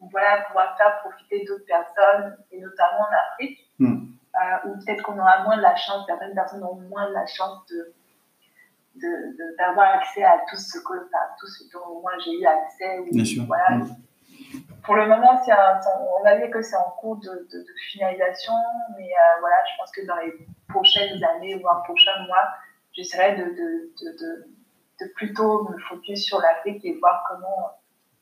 voilà, 0.00 0.42
pouvoir 0.46 0.76
faire 0.76 1.00
profiter 1.02 1.44
d'autres 1.44 1.64
personnes, 1.64 2.36
et 2.50 2.60
notamment 2.60 3.00
en 3.00 3.32
Afrique, 3.32 3.58
mm. 3.78 3.94
euh, 3.94 4.68
où 4.68 4.78
peut-être 4.78 5.02
qu'on 5.02 5.18
aura 5.18 5.42
moins 5.44 5.56
de 5.56 5.62
la 5.62 5.76
chance, 5.76 6.04
certaines 6.06 6.34
personnes 6.34 6.62
auront 6.62 6.82
moins 6.82 7.08
de 7.08 7.14
la 7.14 7.26
chance 7.26 7.66
de 7.70 7.94
d'avoir 9.56 9.94
accès 9.94 10.24
à 10.24 10.38
tout 10.50 10.56
ce, 10.56 10.76
que, 10.80 10.94
à 10.94 11.36
tout 11.38 11.46
ce 11.46 11.62
dont 11.72 12.00
moi 12.00 12.10
j'ai 12.18 12.32
eu 12.32 12.44
accès. 12.44 12.98
Bien 13.12 13.24
sûr. 13.24 13.44
Voilà, 13.46 13.76
mm 13.76 13.86
pour 14.82 14.96
le 14.96 15.08
moment, 15.08 15.40
on 15.40 16.22
va 16.22 16.36
dire 16.36 16.50
que 16.50 16.62
c'est 16.62 16.76
en 16.76 16.90
cours 16.98 17.16
de, 17.16 17.28
de, 17.28 17.58
de 17.58 17.74
finalisation, 17.90 18.52
mais 18.96 19.04
euh, 19.04 19.40
voilà, 19.40 19.56
je 19.70 19.78
pense 19.78 19.90
que 19.92 20.06
dans 20.06 20.16
les 20.16 20.32
prochaines 20.68 21.22
années, 21.24 21.58
voire 21.60 21.82
prochains 21.82 22.26
mois, 22.26 22.48
j'essaierai 22.92 23.36
de, 23.36 23.44
de, 23.44 24.44
de, 25.00 25.12
plutôt 25.14 25.68
me 25.68 25.78
focus 25.88 26.24
sur 26.24 26.40
l'Afrique 26.40 26.84
et 26.84 26.98
voir 26.98 27.24
comment, 27.28 27.70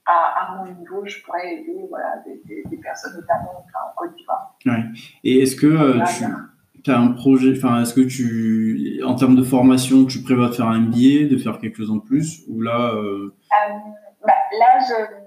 à, 0.06 0.12
à, 0.12 0.56
mon 0.56 0.72
niveau, 0.72 1.04
je 1.06 1.22
pourrais 1.22 1.54
aider 1.54 1.86
voilà, 1.88 2.22
des, 2.26 2.62
des, 2.64 2.76
personnes, 2.78 3.14
notamment 3.14 3.64
en 3.74 3.94
Côte 3.96 4.14
d'Ivoire. 4.14 4.56
Ouais. 4.66 4.84
Et 5.24 5.42
est-ce 5.42 5.56
que 5.56 5.66
euh, 5.66 6.04
tu 6.84 6.90
as 6.90 6.98
un 6.98 7.12
projet, 7.12 7.54
enfin, 7.56 7.82
est-ce 7.82 7.94
que 7.94 8.02
tu, 8.02 9.02
en 9.04 9.14
termes 9.14 9.36
de 9.36 9.42
formation, 9.42 10.04
tu 10.06 10.22
prévois 10.22 10.48
de 10.48 10.54
faire 10.54 10.68
un 10.68 10.80
billet, 10.80 11.26
de 11.26 11.36
faire 11.38 11.58
quelque 11.58 11.76
chose 11.76 11.90
en 11.90 11.98
plus, 11.98 12.44
ou 12.48 12.60
là 12.60 12.92
euh 12.94 13.34
bah, 13.50 14.32
Là, 14.58 14.78
je 14.80 15.25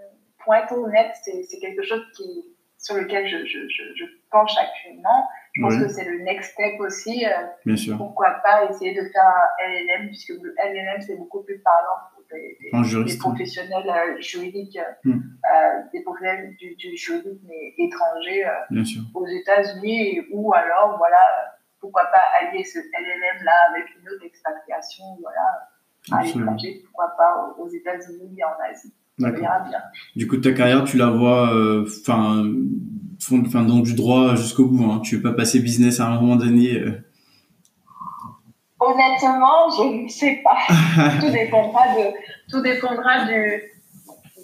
pour 0.49 0.55
être 0.55 0.73
honnête, 0.73 1.15
c'est 1.21 1.59
quelque 1.59 1.83
chose 1.83 2.01
qui, 2.17 2.43
sur 2.79 2.95
lequel 2.95 3.27
je, 3.27 3.45
je, 3.45 3.67
je, 3.69 4.05
penche 4.31 4.57
actuellement. 4.57 5.27
Je 5.53 5.61
pense 5.61 5.77
que 5.77 5.87
c'est 5.89 6.05
le 6.05 6.23
next 6.23 6.53
step 6.53 6.79
aussi. 6.79 7.23
Euh, 7.23 7.29
Bien 7.67 7.75
sûr. 7.75 7.97
Pourquoi 7.97 8.31
pas 8.43 8.65
essayer 8.67 8.95
de 8.95 9.07
faire 9.09 9.27
un 9.27 9.69
LLM, 9.69 10.07
puisque 10.07 10.29
le 10.29 10.55
LLM, 10.57 11.01
c'est 11.01 11.17
beaucoup 11.17 11.43
plus 11.43 11.59
parlant 11.59 12.01
pour 12.15 12.23
des, 12.31 12.57
des, 12.59 13.17
professionnels 13.19 13.87
euh, 13.87 14.19
juridiques, 14.21 14.79
hmm. 15.03 15.19
euh, 15.19 15.81
des 15.93 16.01
professionnels 16.01 16.55
du, 16.55 16.75
du 16.77 16.97
juridique, 16.97 17.41
mais 17.47 17.75
étrangers 17.77 18.45
aux 19.13 19.27
États-Unis, 19.27 20.21
ou 20.31 20.51
alors, 20.55 20.97
voilà, 20.97 21.21
pourquoi 21.79 22.05
pas 22.05 22.23
allier 22.41 22.63
ce 22.63 22.79
LLM-là 22.79 23.53
avec 23.69 23.85
une 24.01 24.09
autre 24.09 24.25
expatriation, 24.25 25.03
voilà, 25.21 25.69
à 26.11 26.23
l'étranger, 26.23 26.81
pourquoi 26.85 27.15
pas 27.15 27.55
aux 27.59 27.69
États-Unis 27.69 28.35
et 28.35 28.43
en 28.43 28.57
Asie. 28.67 28.93
Du 30.15 30.27
coup, 30.27 30.37
ta 30.37 30.51
carrière, 30.51 30.83
tu 30.83 30.97
la 30.97 31.07
vois, 31.07 31.53
euh, 31.53 31.85
enfin, 32.01 32.43
dans 33.63 33.79
du 33.79 33.93
droit 33.93 34.35
jusqu'au 34.35 34.65
bout. 34.65 34.89
Hein. 34.91 35.01
Tu 35.03 35.17
veux 35.17 35.21
pas 35.21 35.33
passer 35.33 35.59
business 35.59 35.99
à 35.99 36.07
un 36.07 36.19
moment 36.19 36.35
donné. 36.35 36.79
Euh? 36.79 37.03
Honnêtement, 38.79 39.69
je 39.77 40.03
ne 40.03 40.07
sais 40.07 40.41
pas. 40.43 40.57
tout 41.19 41.31
dépendra 41.31 41.87
de, 41.95 42.13
tout 42.49 42.61
dépendra 42.61 43.25
du, 43.25 43.61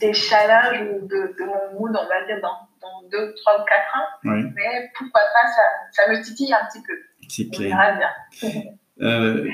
des 0.02 0.14
challenges 0.14 0.82
ou 0.82 1.08
de, 1.08 1.36
de, 1.38 1.46
mon 1.46 1.80
mood, 1.80 1.92
on 1.92 2.08
va 2.08 2.26
dire, 2.26 2.42
dans, 2.42 2.68
dans 2.82 3.08
deux, 3.10 3.34
trois 3.36 3.62
ou 3.62 3.66
quatre 3.66 3.96
ans. 3.96 4.08
Oui. 4.26 4.44
Mais 4.56 4.92
pourquoi 4.98 5.22
pas, 5.34 5.48
ça, 5.48 5.62
ça 5.92 6.12
me 6.12 6.22
titille 6.22 6.54
un 6.54 6.66
petit 6.70 6.82
peu. 6.82 6.94
C'est 7.30 7.50
clair. 7.50 7.72
On 7.74 7.78
verra 7.78 7.94
bien. 7.94 8.72
Euh, 9.02 9.46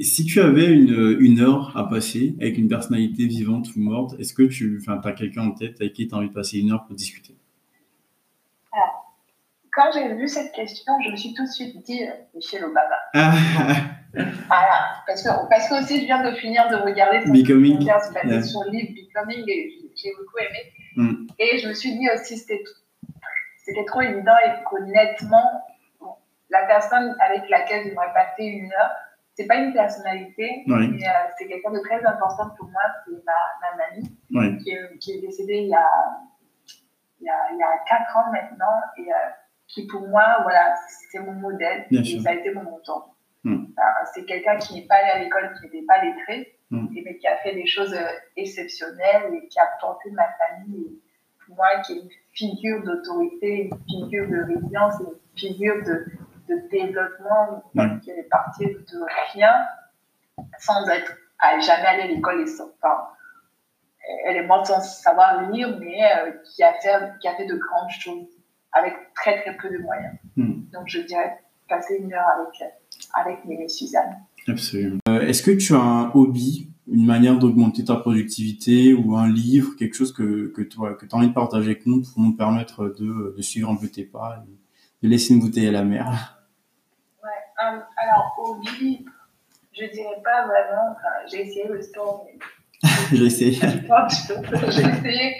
si 0.00 0.24
tu 0.24 0.40
avais 0.40 0.66
une, 0.66 1.16
une, 1.20 1.40
heure 1.40 1.76
à 1.76 1.88
passer 1.88 2.34
avec 2.40 2.58
une 2.58 2.68
personnalité 2.68 3.26
vivante 3.26 3.68
ou 3.76 3.80
morte, 3.80 4.18
est-ce 4.18 4.34
que 4.34 4.42
tu 4.42 4.82
as 4.88 5.12
quelqu'un 5.12 5.42
en 5.42 5.52
tête 5.52 5.80
avec 5.80 5.92
qui 5.92 6.08
tu 6.08 6.14
as 6.14 6.18
envie 6.18 6.28
de 6.28 6.34
passer 6.34 6.58
une 6.58 6.72
heure 6.72 6.84
pour 6.84 6.96
discuter? 6.96 7.36
Alors, 8.72 9.14
quand 9.72 9.90
j'ai 9.94 10.14
vu 10.14 10.26
cette 10.26 10.52
question, 10.52 10.92
je 11.04 11.12
me 11.12 11.16
suis 11.16 11.32
tout 11.32 11.44
de 11.44 11.48
suite 11.48 11.76
dit 11.84 12.02
euh, 12.02 12.10
Michel 12.34 12.64
Obama. 12.64 12.96
Ah. 13.14 13.34
voilà, 14.14 15.02
parce 15.06 15.22
que, 15.22 15.28
parce 15.48 15.68
que 15.68 15.82
aussi 15.82 16.00
je 16.00 16.06
viens 16.06 16.28
de 16.28 16.34
finir 16.36 16.68
de 16.68 16.76
regarder 16.76 17.24
son 17.24 17.32
Becoming. 17.32 17.80
Yeah. 17.80 18.42
son 18.42 18.64
livre 18.70 18.94
Becoming 18.94 19.44
et 19.46 19.78
j'ai 19.94 20.10
beaucoup 20.18 20.38
aimé. 20.38 20.72
Mm. 20.96 21.26
Et 21.38 21.58
je 21.58 21.68
me 21.68 21.74
suis 21.74 21.96
dit 21.96 22.08
aussi 22.12 22.36
c'était 22.36 23.84
trop 23.86 24.00
évident 24.00 24.34
et 24.44 24.64
qu'honnêtement, 24.68 25.62
la 26.50 26.66
personne 26.66 27.16
avec 27.20 27.48
laquelle 27.48 27.84
j'aimerais 27.84 28.12
passer 28.14 28.44
une 28.44 28.72
heure, 28.72 28.90
c'est 29.34 29.46
pas 29.46 29.56
une 29.56 29.72
personnalité, 29.72 30.64
oui. 30.66 30.88
mais 30.88 31.06
euh, 31.06 31.10
c'est 31.38 31.46
quelqu'un 31.46 31.70
de 31.70 31.78
très 31.78 32.04
important 32.04 32.50
pour 32.56 32.68
moi, 32.70 32.82
c'est 33.06 33.12
ma, 33.24 33.32
ma 33.62 33.76
mamie, 33.76 34.18
oui. 34.32 34.58
qui, 34.58 34.70
est, 34.70 34.98
qui, 34.98 35.12
est, 35.12 35.20
décédée 35.20 35.58
il 35.58 35.68
y, 35.68 35.74
a, 35.74 35.88
il, 37.20 37.26
y 37.26 37.30
a, 37.30 37.52
il 37.52 37.58
y 37.58 37.62
a 37.62 37.78
4 37.88 38.16
ans 38.16 38.32
maintenant, 38.32 38.80
et 38.96 39.12
euh, 39.12 39.16
qui 39.68 39.86
pour 39.86 40.08
moi, 40.08 40.38
voilà, 40.42 40.74
c'est 41.10 41.20
mon 41.20 41.34
modèle, 41.34 41.86
Bien 41.88 42.00
et 42.00 42.04
sûr. 42.04 42.20
ça 42.22 42.30
a 42.30 42.32
été 42.34 42.52
mon 42.52 42.64
mentor. 42.64 43.14
Mm. 43.44 43.66
c'est 44.12 44.24
quelqu'un 44.24 44.56
qui 44.56 44.74
n'est 44.74 44.86
pas 44.88 44.96
allé 44.96 45.10
à 45.10 45.18
l'école, 45.20 45.54
qui 45.54 45.66
n'était 45.66 45.86
pas 45.86 46.02
lettré, 46.02 46.58
mm. 46.70 46.88
mais 47.04 47.16
qui 47.18 47.28
a 47.28 47.36
fait 47.36 47.54
des 47.54 47.66
choses 47.66 47.94
euh, 47.94 48.08
exceptionnelles 48.36 49.34
et 49.34 49.46
qui 49.46 49.60
a 49.60 49.68
porté 49.80 50.10
ma 50.10 50.26
famille, 50.32 51.00
pour 51.46 51.54
moi, 51.54 51.68
qui 51.86 51.92
est 51.92 52.00
une 52.00 52.08
figure 52.32 52.82
d'autorité, 52.82 53.70
une 53.70 53.84
figure 53.86 54.28
de 54.28 54.42
résilience, 54.52 54.94
une 55.00 55.38
figure 55.38 55.84
de 55.84 56.06
de 56.48 56.68
développement 56.70 57.62
qui 58.02 58.10
est 58.10 58.28
partie 58.30 58.66
de 58.66 59.32
rien 59.32 59.52
sans 60.58 60.88
être 60.88 61.12
à 61.38 61.58
jamais 61.60 61.86
aller 61.86 62.02
à 62.02 62.06
l'école 62.06 62.40
et 62.40 62.50
enfin, 62.60 62.96
elle 64.26 64.36
est 64.36 64.46
morte 64.46 64.66
sans 64.66 64.80
savoir 64.80 65.50
lire, 65.50 65.76
mais 65.80 66.02
euh, 66.02 66.32
qui, 66.44 66.62
a 66.62 66.72
fait, 66.80 67.12
qui 67.20 67.28
a 67.28 67.36
fait 67.36 67.46
de 67.46 67.54
grandes 67.54 67.90
choses 67.90 68.26
avec 68.72 68.94
très 69.14 69.42
très 69.42 69.56
peu 69.56 69.68
de 69.70 69.82
moyens. 69.82 70.14
Hmm. 70.36 70.62
Donc 70.72 70.84
je 70.86 71.00
dirais 71.00 71.38
passer 71.68 71.98
une 72.00 72.12
heure 72.12 72.26
avec, 73.14 73.38
avec 73.44 73.70
Suzanne. 73.70 74.16
Absolument. 74.46 75.00
Euh, 75.08 75.20
est-ce 75.20 75.42
que 75.42 75.50
tu 75.50 75.74
as 75.74 75.80
un 75.80 76.10
hobby, 76.14 76.70
une 76.90 77.04
manière 77.04 77.38
d'augmenter 77.38 77.84
ta 77.84 77.96
productivité 77.96 78.94
ou 78.94 79.16
un 79.16 79.30
livre, 79.30 79.76
quelque 79.76 79.94
chose 79.94 80.12
que, 80.12 80.48
que 80.48 80.62
tu 80.62 80.78
as 80.80 81.16
envie 81.16 81.28
de 81.28 81.34
partager 81.34 81.70
avec 81.70 81.86
nous 81.86 82.02
pour 82.02 82.22
nous 82.22 82.34
permettre 82.34 82.94
de, 82.98 83.34
de 83.36 83.42
suivre 83.42 83.70
un 83.70 83.76
peu 83.76 83.88
tes 83.88 84.04
pas, 84.04 84.42
de 85.02 85.08
laisser 85.08 85.34
une 85.34 85.40
bouteille 85.40 85.68
à 85.68 85.72
la 85.72 85.84
mer? 85.84 86.37
Euh, 87.64 87.80
alors 87.96 88.34
hobby, 88.38 89.04
je 89.72 89.84
dirais 89.86 90.22
pas 90.24 90.46
vraiment, 90.46 90.96
j'ai 91.30 91.42
essayé 91.42 91.66
le 91.68 91.82
sport, 91.82 92.24
mais 92.26 92.38
J'ai 93.12 93.26
essayé. 93.26 93.52
J'ai 93.60 94.82
essayé. 94.82 95.36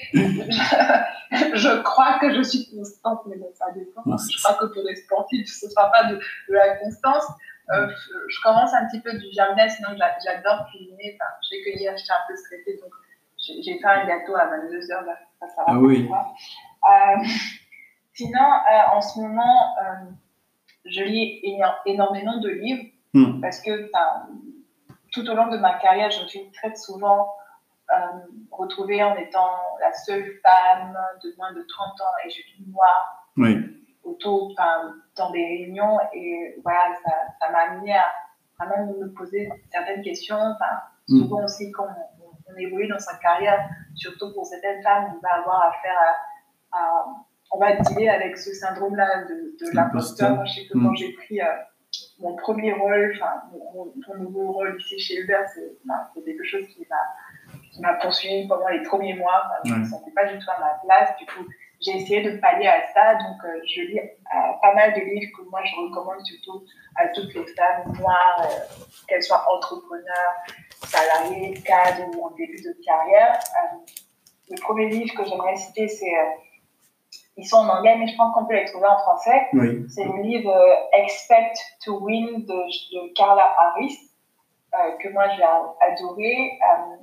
Je, 1.54 1.82
crois 1.82 2.18
que 2.18 2.34
je 2.34 2.42
suis 2.42 2.68
constante, 2.70 3.20
mais 3.26 3.36
bon, 3.36 3.50
ça 3.54 3.66
dépend. 3.72 4.02
je 4.06 4.42
crois 4.42 4.54
que 4.54 4.72
pour 4.72 4.82
les 4.82 4.96
sportifs, 4.96 5.46
ce 5.46 5.66
ne 5.66 5.70
sera 5.70 5.90
pas 5.90 6.04
de, 6.04 6.20
la 6.48 6.76
constance. 6.78 7.24
Euh, 7.70 7.86
je 8.28 8.40
commence 8.42 8.72
un 8.72 8.86
petit 8.86 9.00
peu 9.00 9.12
du 9.12 9.30
jardin, 9.32 9.68
sinon 9.68 9.90
j'adore 10.24 10.66
cuisiner. 10.70 11.16
Enfin, 11.16 11.30
je 11.42 11.48
sais 11.48 11.62
que 11.62 11.78
hier, 11.78 11.94
j'étais 11.96 12.12
un 12.12 12.26
peu 12.26 12.36
stressée, 12.36 12.80
donc 12.82 12.92
j'ai 13.36 13.78
fait 13.78 13.86
un 13.86 14.06
gâteau 14.06 14.34
à 14.34 14.46
22h. 14.46 15.04
ça, 15.40 15.48
ça 15.48 15.62
ah 15.66 15.78
oui. 15.78 16.10
Euh, 16.10 17.24
sinon, 18.14 18.40
euh, 18.40 18.96
en 18.96 19.00
ce 19.00 19.20
moment, 19.20 19.76
je 20.84 21.02
lis 21.02 21.40
énormément 21.86 22.38
de 22.38 22.48
livres 22.48 22.84
hmm. 23.14 23.40
parce 23.40 23.60
que 23.60 23.90
tout 25.12 25.28
au 25.28 25.34
long 25.34 25.48
de 25.48 25.58
ma 25.58 25.74
carrière, 25.78 26.10
je 26.10 26.22
me 26.22 26.28
suis 26.28 26.50
très 26.52 26.74
souvent 26.74 27.28
euh, 27.90 27.96
retrouvée 28.50 29.02
en 29.02 29.16
étant 29.16 29.50
la 29.80 29.92
seule 29.92 30.24
femme 30.42 30.96
de 31.22 31.34
moins 31.38 31.52
de 31.52 31.64
30 31.66 32.00
ans 32.00 32.14
et 32.24 32.30
je 32.30 32.34
suis 32.34 32.64
noire 32.66 33.24
autour, 34.04 34.54
dans 35.16 35.30
des 35.30 35.44
réunions. 35.44 35.98
Et 36.12 36.54
voilà, 36.62 36.94
ça 37.40 37.50
m'a 37.50 37.58
amené 37.70 37.94
à, 37.94 38.66
même 38.66 38.94
me 38.98 39.12
poser 39.12 39.48
certaines 39.70 40.02
questions. 40.02 40.54
Mm. 41.08 41.18
Souvent 41.18 41.44
aussi, 41.44 41.70
quand 41.72 41.86
on, 41.86 42.56
évolue 42.56 42.88
dans 42.88 42.98
sa 42.98 43.16
carrière, 43.18 43.68
surtout 43.94 44.32
pour 44.34 44.44
certaines 44.44 44.82
femmes, 44.82 45.14
on 45.16 45.20
va 45.20 45.34
avoir 45.34 45.62
affaire 45.68 45.96
à, 46.72 47.04
on 47.50 47.58
va 47.58 47.76
dealer 47.76 48.08
avec 48.08 48.36
ce 48.36 48.52
syndrome-là 48.52 49.24
de, 49.24 49.56
de 49.64 49.74
l'imposteur. 49.74 50.44
Je 50.46 50.54
sais 50.54 50.66
que 50.66 50.74
quand 50.74 50.90
mm. 50.90 50.96
j'ai 50.96 51.12
pris 51.12 51.40
euh, 51.40 51.46
mon 52.18 52.36
premier 52.36 52.72
rôle, 52.72 53.12
enfin, 53.16 53.42
mon, 53.52 54.16
nouveau 54.16 54.52
rôle 54.52 54.76
ici 54.78 54.98
chez 54.98 55.20
Uber, 55.20 55.42
c'est 55.54 56.24
quelque 56.24 56.44
chose 56.44 56.66
qui 56.68 56.86
m'a 57.80 57.94
poursuivi 57.94 58.46
pendant 58.48 58.68
les 58.68 58.82
premiers 58.82 59.14
mois. 59.14 59.42
je 59.64 59.72
ne 59.72 59.78
me 59.78 59.84
sentais 59.84 60.10
pas 60.10 60.26
du 60.26 60.38
tout 60.38 60.50
à 60.50 60.60
ma 60.60 60.80
place. 60.84 61.16
Du 61.18 61.26
coup, 61.26 61.48
j'ai 61.80 61.92
essayé 61.96 62.22
de 62.22 62.38
pallier 62.38 62.66
à 62.66 62.92
ça. 62.92 63.14
Donc, 63.14 63.44
euh, 63.44 63.60
je 63.64 63.82
lis 63.82 64.00
euh, 64.00 64.52
pas 64.60 64.74
mal 64.74 64.94
de 64.94 65.00
livres 65.00 65.30
que 65.36 65.48
moi, 65.48 65.60
je 65.64 65.74
recommande 65.76 66.24
surtout 66.24 66.64
à 66.96 67.08
toutes 67.08 67.32
les 67.34 67.46
femmes 67.46 67.92
noires, 67.98 68.42
euh, 68.42 68.84
qu'elles 69.06 69.22
soient 69.22 69.44
entrepreneurs, 69.50 70.34
salariées, 70.84 71.54
cadres 71.64 72.08
ou 72.16 72.26
en 72.26 72.30
début 72.32 72.60
de 72.60 72.74
carrière. 72.84 73.38
le 74.50 74.60
premier 74.60 74.88
livre 74.88 75.14
que 75.14 75.24
j'aimerais 75.28 75.56
citer, 75.56 75.86
c'est 75.88 76.14
ils 77.38 77.46
sont 77.46 77.58
en 77.58 77.68
anglais, 77.68 77.94
mais 77.96 78.08
je 78.08 78.16
pense 78.16 78.34
qu'on 78.34 78.46
peut 78.46 78.54
les 78.54 78.64
trouver 78.64 78.88
en 78.88 78.98
français. 78.98 79.46
C'est 79.88 80.04
le 80.04 80.22
livre 80.22 80.50
euh, 80.50 80.98
Expect 81.04 81.56
to 81.84 82.00
Win 82.00 82.44
de, 82.44 83.14
Carla 83.14 83.54
Harris, 83.56 83.96
euh, 84.74 84.96
que 85.00 85.08
moi 85.10 85.24
j'ai 85.36 85.44
adoré. 85.44 86.58
Euh, 86.60 86.96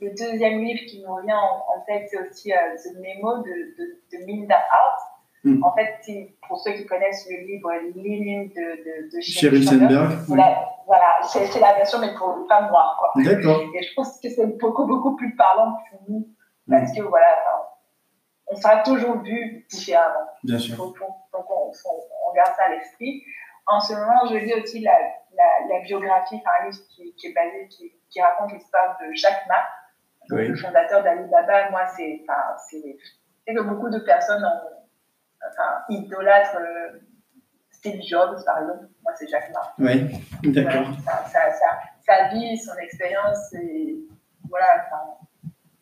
le 0.00 0.10
deuxième 0.10 0.64
livre 0.64 0.80
qui 0.88 1.02
me 1.02 1.08
revient 1.08 1.34
en, 1.34 1.80
tête, 1.86 2.08
c'est 2.10 2.18
aussi 2.18 2.50
The 2.50 2.98
Memo 2.98 3.38
de, 3.38 4.18
de, 4.18 4.24
Minda 4.26 4.56
Hart. 4.56 5.00
Hmm. 5.44 5.62
En 5.62 5.72
fait, 5.74 6.00
pour 6.48 6.58
ceux 6.58 6.72
qui 6.72 6.84
connaissent 6.84 7.26
le 7.30 7.46
livre 7.46 7.70
Living 7.94 8.48
de, 8.48 8.54
de, 8.54 9.16
de 9.16 9.20
Sheryl 9.20 9.64
Sandberg. 9.64 10.10
Voilà, 10.26 11.20
c'est 11.28 11.60
la 11.60 11.74
version, 11.74 12.00
mais 12.00 12.12
pour 12.14 12.34
les 12.36 12.48
femmes 12.48 12.68
noires. 12.68 13.12
D'accord. 13.16 13.60
Et 13.74 13.82
je 13.82 13.94
pense 13.94 14.18
que 14.20 14.28
c'est 14.28 14.58
beaucoup, 14.58 14.86
beaucoup 14.86 15.14
plus 15.14 15.36
parlant 15.36 15.74
pour 15.90 16.00
nous. 16.08 16.26
Parce 16.68 16.90
hmm. 16.90 16.96
que 16.96 17.02
voilà, 17.02 17.26
on 18.50 18.56
sera 18.56 18.82
toujours 18.82 19.22
vu 19.22 19.64
différemment. 19.70 20.26
Bien 20.42 20.58
sûr. 20.58 20.76
Donc, 20.76 20.96
on, 21.00 22.32
garde 22.34 22.54
ça 22.56 22.64
à 22.64 22.68
l'esprit. 22.70 23.22
En 23.66 23.80
ce 23.80 23.92
moment, 23.92 24.26
je 24.28 24.36
lis 24.36 24.54
aussi 24.54 24.80
la, 24.80 24.96
la, 25.68 25.80
biographie, 25.80 26.36
un 26.36 26.66
livre 26.66 26.78
qui, 26.88 27.14
qui, 27.14 27.28
est 27.28 27.32
basé, 27.32 27.68
qui, 27.68 27.92
qui 28.08 28.20
raconte 28.20 28.52
l'histoire 28.52 28.98
de 29.00 29.12
Jacques 29.14 29.46
Ma, 29.48 30.36
le 30.36 30.56
fondateur 30.56 31.02
d'Alibaba. 31.02 31.70
Moi, 31.70 31.86
c'est 31.86 32.24
que 33.46 33.62
beaucoup 33.62 33.90
de 33.90 33.98
personnes 34.00 34.44
ont, 34.44 34.86
enfin, 35.48 35.82
idolâtrent 35.88 36.58
euh, 36.58 37.00
Steve 37.70 38.00
Jobs, 38.02 38.44
par 38.44 38.58
exemple. 38.58 38.86
Moi, 39.02 39.12
c'est 39.16 39.28
Jacques 39.28 39.52
Ma. 39.52 39.74
Oui, 39.78 40.10
d'accord. 40.44 40.86
sa, 41.26 42.28
vie, 42.28 42.58
son 42.58 42.76
expérience, 42.76 43.52
et 43.54 43.96
voilà, 44.48 44.88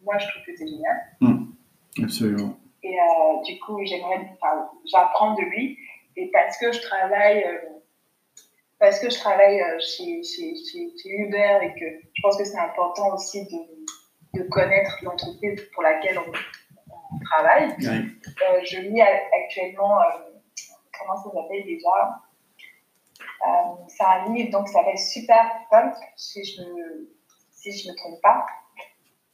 moi, 0.03 0.19
je 0.19 0.29
trouve 0.29 0.43
que 0.45 0.57
c'est 0.57 0.67
génial. 0.67 0.97
Hmm. 1.21 1.48
Absolument. 2.03 2.59
Et 2.83 2.99
euh, 2.99 3.43
du 3.45 3.59
coup, 3.61 3.79
j'aimerais, 3.85 4.37
j'apprends 4.87 5.35
de 5.35 5.43
lui. 5.43 5.79
Et 6.17 6.31
parce 6.33 6.59
que 6.59 6.73
je 6.73 6.81
travaille, 6.81 7.45
euh, 7.45 7.59
parce 8.79 8.99
que 9.01 9.11
je 9.11 9.19
travaille 9.19 9.61
euh, 9.61 9.79
chez, 9.81 10.23
chez, 10.23 10.55
chez, 10.57 11.11
Uber 11.11 11.59
et 11.63 11.79
que 11.79 12.07
je 12.15 12.23
pense 12.23 12.37
que 12.37 12.45
c'est 12.45 12.59
important 12.59 13.15
aussi 13.15 13.45
de, 13.47 14.39
de 14.41 14.49
connaître 14.49 14.97
l'entreprise 15.03 15.69
pour 15.73 15.83
laquelle 15.83 16.19
on, 16.19 16.33
travaille. 17.25 17.75
je 17.79 18.81
lis 18.81 19.01
actuellement, 19.01 19.99
comment 20.99 21.17
ça 21.17 21.31
s'appelle 21.31 21.65
déjà? 21.65 22.23
C'est 23.89 24.05
un 24.05 24.33
livre 24.33 24.51
donc, 24.51 24.69
ça 24.69 24.81
s'appelle 24.81 24.99
Super 24.99 25.51
Pump, 25.71 25.95
si 26.17 26.45
je 26.45 26.63
ne 26.63 27.09
si 27.51 27.77
je 27.77 27.91
me 27.91 27.97
trompe 27.97 28.21
pas. 28.23 28.47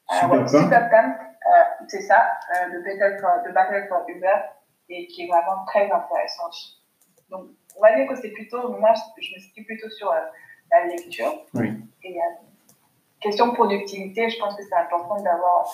Pump 0.08 1.18
euh, 1.46 1.84
c'est 1.88 2.00
ça, 2.00 2.38
euh, 2.56 2.68
le, 2.72 2.82
battle 2.82 3.20
for, 3.20 3.30
le 3.44 3.52
Battle 3.52 3.86
for 3.88 4.04
Uber, 4.08 4.34
et 4.88 5.06
qui 5.08 5.24
est 5.24 5.26
vraiment 5.26 5.64
très 5.66 5.90
intéressant. 5.90 6.48
Donc, 7.30 7.48
on 7.76 7.80
va 7.82 7.94
dire 7.96 8.08
que 8.08 8.16
c'est 8.16 8.30
plutôt, 8.30 8.68
moi, 8.78 8.92
je 9.20 9.34
me 9.34 9.38
situe 9.38 9.64
plutôt 9.64 9.90
sur 9.90 10.10
euh, 10.10 10.20
la 10.70 10.86
lecture. 10.86 11.44
Oui. 11.52 11.72
Et 12.02 12.18
question 13.20 13.52
productivité, 13.52 14.28
je 14.30 14.38
pense 14.38 14.56
que 14.56 14.62
c'est 14.62 14.74
important 14.74 15.16
d'avoir 15.22 15.66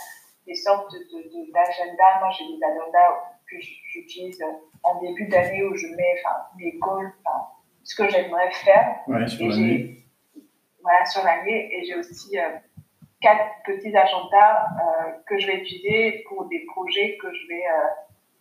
des 0.46 0.54
sortes 0.54 0.92
d'agenda. 0.92 2.14
De, 2.14 2.20
moi, 2.20 2.30
j'ai 2.36 2.44
des 2.46 2.64
agendas 2.64 3.36
que 3.48 3.56
j'utilise 3.60 4.42
en 4.82 5.00
début 5.00 5.26
d'année 5.26 5.64
où 5.64 5.76
je 5.76 5.86
mets 5.88 6.22
mes 6.56 6.72
goals, 6.78 7.12
ce 7.84 7.94
que 7.94 8.08
j'aimerais 8.08 8.50
faire. 8.50 8.96
Ouais, 9.06 9.26
sur 9.28 9.48
l'année. 9.48 10.04
Voilà, 10.82 11.04
sur 11.04 11.24
l'année. 11.24 11.74
Et 11.74 11.84
j'ai 11.84 11.96
aussi 11.96 12.36
quatre 13.20 13.62
petits 13.64 13.94
agendas 13.96 14.64
euh, 14.64 15.10
que 15.26 15.38
je 15.38 15.46
vais 15.46 15.58
utiliser 15.58 16.24
pour 16.28 16.46
des 16.48 16.64
projets 16.66 17.18
que 17.20 17.28
je 17.32 17.48
vais 17.48 17.62
euh, 17.62 17.88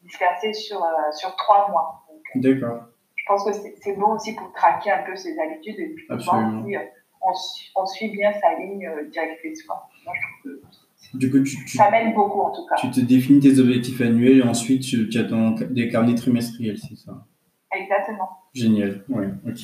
disperser 0.04 0.54
sur, 0.54 0.84
euh, 0.84 1.12
sur 1.12 1.36
trois 1.36 1.70
mois. 1.70 2.06
D'accord. 2.36 2.84
Je 3.16 3.24
pense 3.28 3.44
que 3.44 3.52
c'est 3.82 3.96
bon 3.96 4.16
aussi 4.16 4.34
pour 4.36 4.52
traquer 4.54 4.92
un 4.92 5.04
peu 5.04 5.16
ses 5.16 5.38
habitudes 5.40 5.80
et 5.80 5.90
puis 5.90 6.06
voir 6.08 6.22
si 6.22 6.30
on, 6.30 7.34
on, 7.76 7.86
suit 7.86 8.10
bien 8.10 8.32
sa 8.34 8.56
ligne 8.56 8.90
directrice. 9.12 9.68
Moi, 9.68 9.78
je 10.06 10.50
trouve 10.50 10.62
que 10.62 11.18
du 11.18 11.32
coup, 11.32 11.42
tu, 11.42 11.68
ça 11.68 11.92
m'aide 11.92 12.14
beaucoup 12.14 12.42
en 12.42 12.52
tout 12.52 12.66
cas. 12.68 12.76
Tu 12.76 12.90
te 12.90 13.00
définis 13.02 13.40
tes 13.40 13.60
objectifs 13.60 14.00
annuels 14.02 14.40
et 14.40 14.44
ensuite 14.44 14.84
tu, 14.84 15.10
tu 15.10 15.20
as 15.20 15.26
ton, 15.26 15.52
des 15.52 15.90
carnets 15.90 16.16
trimestriels, 16.16 16.78
c'est 16.78 16.96
ça? 16.96 17.26
Exactement. 17.72 18.30
Génial, 18.54 19.04
ouais, 19.10 19.28
ok. 19.48 19.60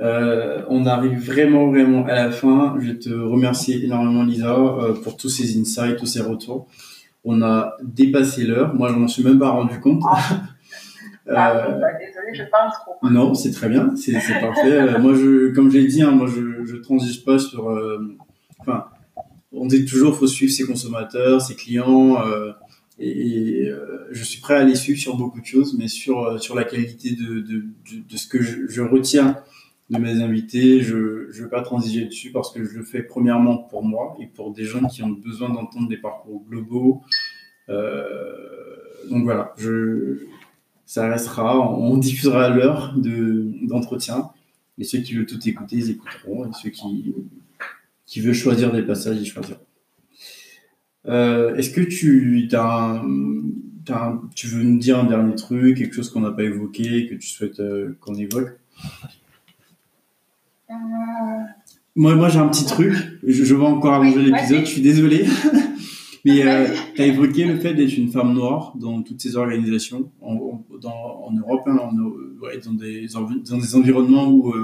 Euh, 0.00 0.62
on 0.68 0.86
arrive 0.86 1.18
vraiment, 1.24 1.68
vraiment 1.68 2.04
à 2.06 2.14
la 2.14 2.30
fin. 2.30 2.76
Je 2.80 2.92
te 2.92 3.10
remercie 3.10 3.84
énormément, 3.84 4.24
Lisa, 4.24 4.56
euh, 4.56 4.94
pour 4.94 5.16
tous 5.16 5.28
ces 5.28 5.58
insights, 5.58 5.96
tous 5.96 6.06
ces 6.06 6.20
retours. 6.20 6.66
On 7.24 7.42
a 7.42 7.76
dépassé 7.82 8.44
l'heure. 8.44 8.74
Moi, 8.74 8.88
je 8.90 8.94
m'en 8.94 9.08
suis 9.08 9.22
même 9.22 9.38
pas 9.38 9.50
rendu 9.50 9.78
compte. 9.80 10.02
Ah. 10.08 10.20
Ah, 11.26 11.56
euh, 11.56 11.80
bah, 11.80 11.86
désolé, 11.98 12.34
je 12.34 12.42
parle 12.50 12.70
trop. 12.70 13.08
Non, 13.08 13.32
c'est 13.32 13.50
très 13.50 13.70
bien, 13.70 13.96
c'est 13.96 14.12
parfait. 14.12 14.98
moi, 14.98 15.14
je, 15.14 15.54
comme 15.54 15.70
j'ai 15.70 15.86
dit, 15.86 16.02
hein, 16.02 16.10
moi, 16.10 16.26
je, 16.26 16.66
je 16.66 16.76
transige 16.76 17.24
pas 17.24 17.38
sur. 17.38 17.66
enfin, 18.58 18.84
on 19.50 19.64
dit 19.64 19.86
toujours, 19.86 20.14
faut 20.14 20.26
suivre 20.26 20.52
ses 20.52 20.66
consommateurs, 20.66 21.40
ses 21.40 21.54
clients. 21.54 22.18
et, 22.98 23.70
je 24.10 24.22
suis 24.22 24.42
prêt 24.42 24.56
à 24.56 24.64
les 24.64 24.74
suivre 24.74 25.00
sur 25.00 25.16
beaucoup 25.16 25.40
de 25.40 25.46
choses, 25.46 25.74
mais 25.78 25.88
sur 25.88 26.38
sur 26.42 26.54
la 26.54 26.64
qualité 26.64 27.12
de, 27.12 27.40
de, 27.40 27.64
de, 28.06 28.16
ce 28.18 28.26
que 28.28 28.42
je, 28.42 28.68
je 28.68 28.82
retiens 28.82 29.38
de 29.90 29.98
mes 29.98 30.20
invités. 30.22 30.80
Je 30.80 30.96
ne 30.96 31.42
veux 31.42 31.48
pas 31.48 31.62
transiger 31.62 32.04
dessus 32.04 32.30
parce 32.30 32.52
que 32.52 32.64
je 32.64 32.78
le 32.78 32.84
fais 32.84 33.02
premièrement 33.02 33.58
pour 33.58 33.82
moi 33.84 34.16
et 34.20 34.26
pour 34.26 34.52
des 34.52 34.64
gens 34.64 34.86
qui 34.86 35.02
ont 35.02 35.10
besoin 35.10 35.50
d'entendre 35.50 35.88
des 35.88 35.96
parcours 35.96 36.42
globaux. 36.48 37.02
Euh, 37.68 38.04
donc 39.10 39.24
voilà, 39.24 39.52
je, 39.58 40.26
ça 40.86 41.08
restera, 41.08 41.58
on, 41.58 41.96
diffusera 41.96 42.48
l'heure 42.50 42.94
d'entretien. 42.96 44.30
et 44.78 44.84
ceux 44.84 44.98
qui 44.98 45.14
veulent 45.14 45.26
tout 45.26 45.48
écouter, 45.48 45.76
ils 45.76 45.90
écouteront. 45.90 46.46
Et 46.46 46.50
ceux 46.62 46.70
qui, 46.70 47.14
veulent 48.20 48.34
choisir 48.34 48.72
des 48.72 48.82
passages, 48.82 49.18
ils 49.20 49.26
choisiront. 49.26 49.58
Euh, 51.06 51.54
est-ce 51.56 51.70
que 51.70 51.82
tu 51.82 52.48
veux 54.48 54.62
nous 54.62 54.78
dire 54.78 54.98
un 54.98 55.04
dernier 55.04 55.34
truc, 55.34 55.76
quelque 55.76 55.94
chose 55.94 56.10
qu'on 56.10 56.20
n'a 56.20 56.30
pas 56.30 56.44
évoqué, 56.44 57.06
que 57.08 57.14
tu 57.14 57.28
souhaites 57.28 57.60
euh, 57.60 57.96
qu'on 58.00 58.14
évoque? 58.14 58.58
Moi, 61.96 62.14
moi 62.16 62.28
j'ai 62.28 62.38
un 62.38 62.48
petit 62.48 62.66
truc. 62.66 62.94
Je, 63.22 63.44
je 63.44 63.54
vais 63.54 63.64
encore 63.64 63.94
allonger 63.94 64.22
l'épisode. 64.22 64.60
Je 64.60 64.70
suis 64.70 64.82
désolé. 64.82 65.26
Mais 66.24 66.42
tu 66.94 67.02
as 67.02 67.06
évoqué 67.06 67.44
le 67.44 67.56
fait 67.56 67.74
d'être 67.74 67.96
une 67.98 68.08
femme 68.08 68.32
noire 68.32 68.72
dans 68.76 69.02
toutes 69.02 69.20
ces 69.20 69.36
organisations, 69.36 70.10
en, 70.22 70.64
dans, 70.80 71.24
en 71.26 71.32
Europe, 71.32 71.64
hein, 71.66 71.90
dans, 72.64 72.72
des, 72.72 73.06
dans 73.08 73.58
des 73.58 73.74
environnements 73.74 74.30
où, 74.30 74.54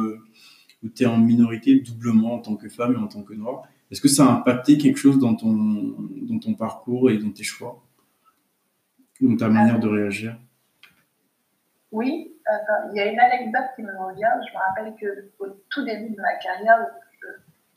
où 0.82 0.88
tu 0.88 1.02
es 1.02 1.06
en 1.06 1.18
minorité 1.18 1.80
doublement 1.80 2.34
en 2.34 2.38
tant 2.38 2.56
que 2.56 2.68
femme 2.68 2.94
et 2.94 2.96
en 2.96 3.08
tant 3.08 3.22
que 3.22 3.34
noire. 3.34 3.62
Est-ce 3.90 4.00
que 4.00 4.08
ça 4.08 4.26
a 4.26 4.32
impacté 4.32 4.78
quelque 4.78 4.98
chose 4.98 5.18
dans 5.18 5.34
ton, 5.34 5.96
dans 6.22 6.38
ton 6.38 6.54
parcours 6.54 7.10
et 7.10 7.18
dans 7.18 7.30
tes 7.30 7.42
choix? 7.42 7.82
Dans 9.20 9.36
ta 9.36 9.48
manière 9.48 9.80
de 9.80 9.88
réagir? 9.88 10.38
Oui, 11.92 12.29
il 12.90 12.96
y 12.96 13.00
a 13.00 13.06
une 13.06 13.20
anecdote 13.20 13.70
qui 13.76 13.82
me 13.82 13.96
revient. 13.96 14.30
Je 14.48 14.52
me 14.52 14.58
rappelle 14.58 14.94
qu'au 15.38 15.46
tout 15.70 15.84
début 15.84 16.10
de 16.14 16.20
ma 16.20 16.34
carrière, 16.36 16.86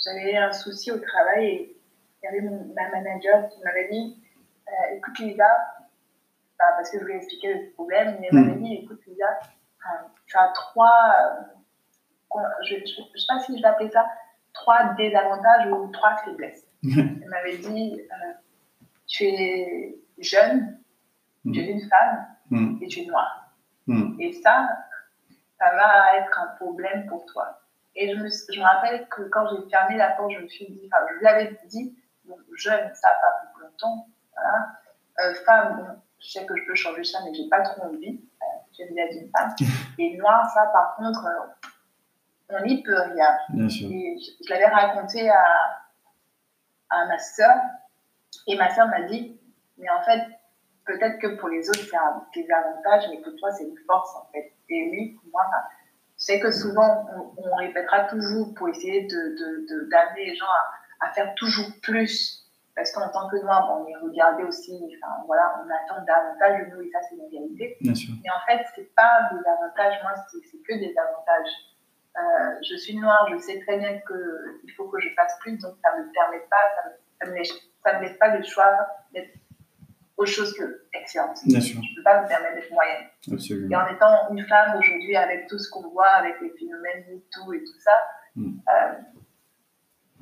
j'avais 0.03 0.36
un 0.38 0.51
souci 0.51 0.91
au 0.91 0.99
travail 0.99 1.45
et 1.45 1.78
il 2.21 2.26
y 2.26 2.28
avait 2.28 2.41
ma 2.41 2.89
manager 2.89 3.49
qui 3.49 3.61
m'avait 3.63 3.89
dit 3.89 4.21
euh, 4.67 4.95
Écoute, 4.95 5.19
Lisa, 5.19 5.49
parce 6.57 6.89
que 6.89 6.97
je 6.97 7.03
voulais 7.03 7.17
expliquer 7.17 7.53
le 7.53 7.71
problème, 7.71 8.17
mais 8.19 8.28
elle 8.32 8.39
m'avait 8.39 8.55
hmm. 8.55 8.63
dit 8.63 8.74
Écoute, 8.84 9.01
Lisa, 9.07 9.39
tu 10.26 10.38
as 10.38 10.47
trois. 10.53 11.15
Euh, 12.36 12.39
je 12.67 12.76
ne 12.76 12.86
sais 12.86 13.26
pas 13.28 13.39
si 13.39 13.55
je 13.57 13.61
vais 13.61 13.67
appeler 13.67 13.91
ça 13.91 14.07
trois 14.53 14.93
désavantages 14.95 15.67
ou 15.71 15.88
trois 15.91 16.15
faiblesses. 16.17 16.65
Elle 16.84 17.28
m'avait 17.30 17.57
dit 17.57 18.01
euh, 18.01 18.34
tu 19.07 19.26
es 19.26 19.95
jeune, 20.19 20.80
tu 21.51 21.59
es 21.59 21.67
mm. 21.67 21.78
une 21.78 21.89
femme 21.89 22.28
mm. 22.49 22.78
et 22.82 22.88
tu 22.88 23.01
es 23.01 23.05
noire. 23.05 23.43
Mm. 23.88 24.20
Et 24.20 24.34
ça, 24.34 24.68
ça 25.60 25.76
va 25.76 26.18
être 26.18 26.40
un 26.40 26.48
problème 26.56 27.06
pour 27.08 27.26
toi. 27.26 27.60
Et 27.96 28.10
je 28.10 28.20
me, 28.20 28.28
je 28.28 28.60
me 28.60 28.66
rappelle 28.66 29.08
que 29.08 29.24
quand 29.24 29.48
j'ai 29.50 29.70
fermé 29.70 29.98
la 29.98 30.12
porte, 30.12 30.32
je 30.32 30.40
me 30.40 30.48
suis 30.48 30.66
dit, 30.68 30.90
enfin, 30.92 31.06
je 31.14 31.20
lui 31.20 31.28
avais 31.28 31.58
dit, 31.68 31.96
jeune, 32.56 32.94
ça 32.94 33.10
pas 33.22 33.48
pour 33.52 33.62
longtemps. 33.62 34.08
Voilà. 34.36 34.68
Euh, 35.20 35.34
femme, 35.46 35.78
bon, 35.78 36.02
je 36.20 36.32
sais 36.32 36.46
que 36.46 36.56
je 36.56 36.66
peux 36.66 36.76
changer 36.76 37.04
ça, 37.04 37.20
mais 37.24 37.34
j'ai 37.34 37.48
pas 37.50 37.62
trop 37.62 37.84
envie. 37.84 38.20
Euh, 38.42 38.46
J'aime 38.76 38.94
bien 38.96 39.06
une 39.12 39.30
femme. 39.30 39.54
Et 40.00 40.18
noire, 40.18 40.50
ça, 40.50 40.66
par 40.74 40.96
contre, 40.96 41.26
euh, 41.26 41.70
on 42.50 42.66
n'y 42.66 42.82
peut 42.82 43.00
rien. 43.00 43.38
je, 43.68 44.50
l'avais 44.50 44.68
raconté 44.68 45.30
à, 45.30 45.44
à 46.90 47.06
ma 47.06 47.18
soeur, 47.20 47.56
et 48.48 48.58
ma 48.58 48.74
soeur 48.74 48.88
m'a 48.88 49.04
dit, 49.04 49.40
mais 49.78 49.90
en 49.90 50.02
fait, 50.04 50.22
peut-être 50.86 51.20
que 51.20 51.36
pour 51.40 51.50
les 51.50 51.70
autres, 51.70 51.80
c'est 51.90 51.98
un 51.98 52.26
désavantage, 52.34 53.04
mais 53.12 53.22
pour 53.22 53.36
toi, 53.38 53.52
c'est 53.52 53.64
une 53.64 53.78
force, 53.86 54.16
en 54.16 54.30
fait. 54.32 54.54
Et 54.70 54.90
oui, 54.92 55.16
pour 55.22 55.32
moi, 55.32 55.46
c'est 56.18 56.40
que 56.40 56.52
souvent, 56.52 57.06
on, 57.38 57.56
répétera 57.56 58.06
toujours 58.06 58.54
pour 58.56 58.70
essayer 58.70 59.08
d'amener 59.08 59.66
de, 59.68 59.90
de, 59.90 60.16
les 60.18 60.36
gens 60.36 60.46
à, 60.46 61.08
à, 61.08 61.14
faire 61.14 61.34
toujours 61.36 61.68
plus. 61.82 62.40
Parce 62.76 62.92
qu'en 62.92 63.08
tant 63.10 63.30
que 63.30 63.38
noir, 63.38 63.70
on 63.78 63.88
est 63.88 63.96
regardé 63.98 64.44
aussi, 64.44 64.74
enfin, 64.98 65.24
voilà, 65.28 65.62
on 65.64 65.70
attend 65.70 66.04
davantage 66.06 66.66
de 66.66 66.76
nous, 66.76 66.82
et 66.82 66.90
ça, 66.92 67.00
c'est 67.08 67.16
une 67.16 67.30
réalité. 67.30 67.78
Mais 67.82 67.92
en 67.92 68.46
fait, 68.48 68.66
c'est 68.76 68.96
pas 68.96 69.30
des 69.32 69.48
avantages, 69.48 70.02
moi, 70.02 70.14
c'est 70.32 70.58
que 70.64 70.80
des 70.80 70.96
avantages. 70.98 71.54
Euh, 72.18 72.56
je 72.70 72.76
suis 72.76 72.96
noire, 72.98 73.28
je 73.32 73.38
sais 73.38 73.60
très 73.62 73.78
bien 73.78 74.00
qu'il 74.00 74.72
faut 74.76 74.88
que 74.88 75.00
je 75.00 75.10
fasse 75.16 75.38
plus, 75.40 75.58
donc 75.58 75.76
ça 75.84 75.98
ne 75.98 76.04
me 76.04 76.12
permet 76.12 76.46
pas, 76.50 76.58
ça 76.76 76.90
me, 76.90 76.96
ça 77.20 77.32
me, 78.00 78.04
laisse, 78.04 78.18
pas 78.18 78.36
le 78.36 78.44
choix 78.44 78.88
d'être 79.14 79.34
autre 80.18 80.32
chose 80.32 80.53
que 80.53 80.84
excellente. 80.93 81.38
Je 81.45 81.49
ne 81.49 81.95
peux 81.95 82.03
pas 82.03 82.22
me 82.22 82.28
permettre 82.28 82.55
d'être 82.55 82.72
moyenne. 82.72 83.05
Absolument. 83.32 83.70
Et 83.72 83.76
en 83.76 83.95
étant 83.95 84.30
une 84.32 84.45
femme 84.45 84.78
aujourd'hui, 84.78 85.16
avec 85.16 85.47
tout 85.47 85.57
ce 85.57 85.70
qu'on 85.70 85.89
voit, 85.89 86.09
avec 86.09 86.36
les 86.41 86.51
phénomènes 86.51 87.22
tout 87.32 87.53
et 87.53 87.64
tout 87.64 87.80
ça, 87.80 87.91
hmm. 88.36 88.59
euh, 88.70 88.93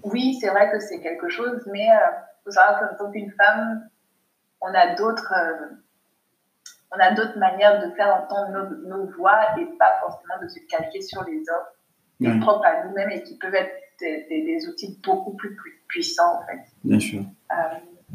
oui, 0.03 0.37
c'est 0.39 0.49
vrai 0.49 0.71
que 0.71 0.79
c'est 0.79 1.01
quelque 1.01 1.29
chose, 1.29 1.61
mais 1.71 1.85
il 1.85 1.91
euh, 1.91 2.17
faut 2.43 2.51
savoir 2.51 2.79
qu'en 2.79 2.95
tant 2.95 3.11
qu'une 3.11 3.31
femme, 3.31 3.89
on 4.61 4.73
a 4.73 4.95
d'autres 4.95 5.33
on 6.91 6.99
a 6.99 7.11
d'autres 7.11 7.37
manières 7.37 7.85
de 7.85 7.93
faire 7.95 8.15
entendre 8.15 8.69
nos, 8.85 9.05
voix 9.17 9.57
et 9.57 9.65
pas 9.77 9.97
forcément 10.01 10.41
de 10.41 10.47
se 10.47 10.59
calquer 10.69 11.01
sur 11.01 11.23
les 11.23 11.39
autres 11.39 12.39
propres 12.41 12.65
à 12.65 12.85
nous-mêmes 12.85 13.09
et 13.11 13.23
qui 13.23 13.37
peuvent 13.37 13.55
être 13.55 13.73
des, 13.99 14.67
outils 14.67 14.99
beaucoup 15.03 15.33
plus, 15.35 15.55
puissants 15.87 16.41
en 16.41 16.45
fait. 16.45 16.61
Bien 16.83 16.99
sûr. 16.99 17.23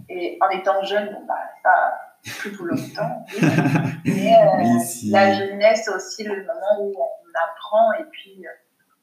Et 0.08 0.38
en 0.40 0.48
étant 0.50 0.82
jeune, 0.82 1.12
bon, 1.12 1.24
bah, 1.26 1.34
ça, 1.62 2.06
plus 2.38 2.52
tout 2.52 2.64
longtemps. 2.64 3.24
mais 4.04 4.34
euh, 4.34 5.10
la 5.10 5.32
jeunesse, 5.34 5.88
aussi 5.88 6.24
le 6.24 6.44
moment 6.44 6.80
où 6.80 6.94
on 6.96 7.50
apprend 7.50 7.92
et 8.00 8.04
puis 8.10 8.46
euh, 8.46 8.50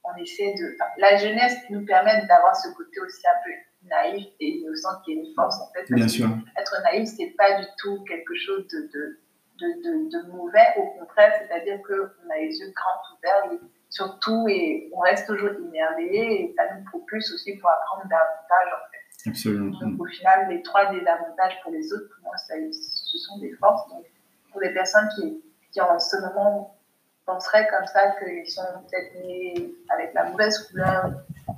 on 0.03 0.15
essaie 0.21 0.53
de. 0.53 0.77
la 0.97 1.17
jeunesse 1.17 1.57
nous 1.69 1.85
permet 1.85 2.25
d'avoir 2.27 2.55
ce 2.55 2.69
côté 2.69 2.99
aussi 2.99 3.21
un 3.27 3.43
peu 3.43 3.89
naïf 3.89 4.27
et 4.39 4.47
innocent 4.47 5.01
qui 5.03 5.11
est 5.11 5.15
une 5.15 5.33
force 5.35 5.59
en 5.61 5.71
fait. 5.73 5.91
Bien 5.93 6.07
sûr. 6.07 6.27
Être 6.57 6.81
naïf, 6.83 7.09
c'est 7.17 7.33
pas 7.37 7.59
du 7.59 7.65
tout 7.77 8.03
quelque 8.05 8.35
chose 8.35 8.67
de, 8.67 8.89
de, 8.93 9.67
de, 9.67 10.09
de 10.09 10.31
mauvais, 10.31 10.67
au 10.77 10.99
contraire, 10.99 11.33
c'est-à-dire 11.39 11.79
qu'on 11.85 12.29
a 12.29 12.37
les 12.37 12.57
yeux 12.59 12.73
grands 12.75 13.15
ouverts 13.17 13.59
surtout 13.89 14.47
et 14.49 14.89
on 14.91 14.99
reste 14.99 15.27
toujours 15.27 15.51
émerveillé 15.51 16.41
et 16.41 16.55
ça 16.57 16.63
nous 16.73 16.83
propulse 16.85 17.31
aussi 17.31 17.55
pour 17.57 17.69
apprendre 17.69 18.09
davantage 18.09 18.73
en. 18.73 18.92
Donc 19.25 20.01
au 20.01 20.05
final, 20.05 20.49
les 20.49 20.61
trois 20.61 20.91
désavantages 20.91 21.59
pour 21.63 21.71
les 21.71 21.91
autres, 21.93 22.09
pour 22.15 22.25
moi, 22.25 22.37
ça, 22.37 22.55
ce 22.71 23.17
sont 23.17 23.37
des 23.39 23.51
forces. 23.53 23.89
Donc 23.89 24.05
pour 24.51 24.61
les 24.61 24.73
personnes 24.73 25.07
qui, 25.15 25.41
qui 25.71 25.81
en 25.81 25.97
ce 25.99 26.17
moment 26.17 26.77
penseraient 27.25 27.67
comme 27.69 27.85
ça 27.87 28.11
qu'ils 28.17 28.49
sont 28.49 28.61
peut-être 28.89 29.25
nés 29.25 29.73
avec 29.89 30.13
la 30.13 30.25
mauvaise 30.25 30.67
couleur 30.67 31.11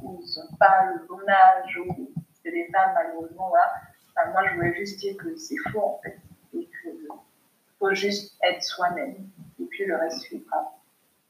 ou 0.03 0.21
ils 0.21 0.39
n'ont 0.39 0.57
pas 0.57 0.91
le 0.93 1.07
bon 1.07 1.21
âge 1.27 1.77
ou 1.77 2.11
c'est 2.43 2.51
des 2.51 2.69
femmes 2.71 2.91
malheureusement, 2.93 3.49
voilà. 3.49 4.31
moi 4.31 4.47
je 4.47 4.55
voulais 4.55 4.75
juste 4.75 4.99
dire 4.99 5.17
que 5.17 5.35
c'est 5.35 5.57
faux 5.71 5.81
en 5.81 6.01
fait 6.03 6.19
et 6.53 6.59
qu'il 6.59 7.07
faut 7.79 7.93
juste 7.93 8.37
être 8.43 8.63
soi-même 8.63 9.27
et 9.59 9.65
puis 9.65 9.85
le 9.85 9.95
reste 9.97 10.19
suivra. 10.19 10.77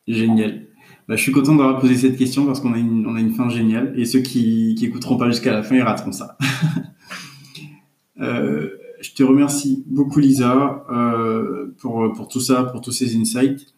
Génial. 0.08 0.68
Bah, 1.08 1.16
je 1.16 1.22
suis 1.22 1.32
content 1.32 1.56
d'avoir 1.56 1.80
posé 1.80 1.95
cette 1.95 2.18
question 2.18 2.45
parce 2.45 2.60
qu'on 2.60 2.74
a 2.74 2.78
une, 2.78 3.06
on 3.06 3.16
a 3.16 3.20
une 3.20 3.34
fin 3.34 3.49
géniale 3.49 3.93
et 3.97 4.06
ceux 4.06 4.20
qui, 4.20 4.76
qui 4.76 4.86
écouteront 4.86 5.18
pas 5.18 5.28
jusqu'à 5.28 5.51
la 5.51 5.64
fin, 5.64 5.76
ils 5.76 5.82
rateront 5.82 6.11
ça. 6.11 6.38
euh, 8.22 8.69
je 9.02 9.14
te 9.14 9.23
remercie 9.23 9.84
beaucoup, 9.88 10.19
Lisa, 10.19 10.86
euh, 10.90 11.76
pour, 11.80 12.11
pour 12.14 12.27
tout 12.27 12.40
ça, 12.40 12.64
pour 12.64 12.82
tous 12.82 12.91
ces 12.91 13.15
insights. 13.15 13.73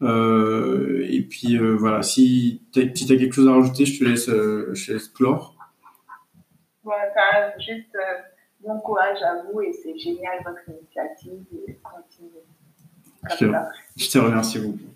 Euh, 0.00 1.06
et 1.08 1.22
puis 1.22 1.58
voilà, 1.58 2.02
si 2.02 2.62
tu 2.72 2.80
as, 2.80 2.94
si 2.94 3.04
as, 3.12 3.16
quelque 3.16 3.34
chose 3.34 3.48
à 3.48 3.52
rajouter, 3.52 3.84
je 3.84 3.98
te 3.98 4.04
laisse, 4.04 4.26
je 4.26 4.86
te 4.86 4.92
laisse 4.92 5.08
clore. 5.08 5.54
Voilà, 6.84 7.56
juste 7.58 7.94
euh, 7.94 8.22
bon 8.60 8.80
courage 8.80 9.22
à 9.22 9.42
vous 9.42 9.60
et 9.60 9.72
c'est 9.72 9.96
génial 9.98 10.42
votre 10.44 10.68
initiative 10.68 11.44
continuez. 11.82 12.42
Je 13.30 13.36
te, 13.36 13.44
je 13.96 14.10
te 14.10 14.18
remercie 14.18 14.58
beaucoup. 14.58 14.91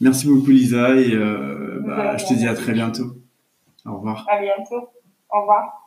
Merci 0.00 0.26
beaucoup 0.28 0.50
Lisa 0.50 0.96
et 0.96 1.12
euh, 1.12 1.78
bah, 1.84 2.16
je 2.16 2.24
te 2.24 2.32
dis 2.32 2.48
à 2.48 2.54
très 2.54 2.72
bientôt. 2.72 3.18
Au 3.84 3.96
revoir. 3.96 4.26
À 4.30 4.40
bientôt. 4.40 4.88
Au 5.30 5.40
revoir. 5.40 5.80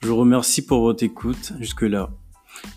Je 0.00 0.08
vous 0.08 0.16
remercie 0.16 0.64
pour 0.64 0.80
votre 0.80 1.02
écoute 1.02 1.52
jusque-là. 1.60 2.08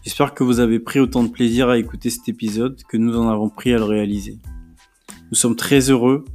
J'espère 0.04 0.34
que 0.34 0.44
vous 0.44 0.60
avez 0.60 0.80
pris 0.80 1.00
autant 1.00 1.24
de 1.24 1.30
plaisir 1.30 1.70
à 1.70 1.78
écouter 1.78 2.10
cet 2.10 2.28
épisode 2.28 2.82
que 2.90 2.98
nous 2.98 3.18
en 3.18 3.30
avons 3.30 3.50
pris 3.50 3.74
à 3.74 3.78
le 3.78 3.86
réaliser. 3.86 4.40
Nous 5.32 5.36
sommes 5.36 5.56
très 5.56 5.90
heureux 5.90 6.26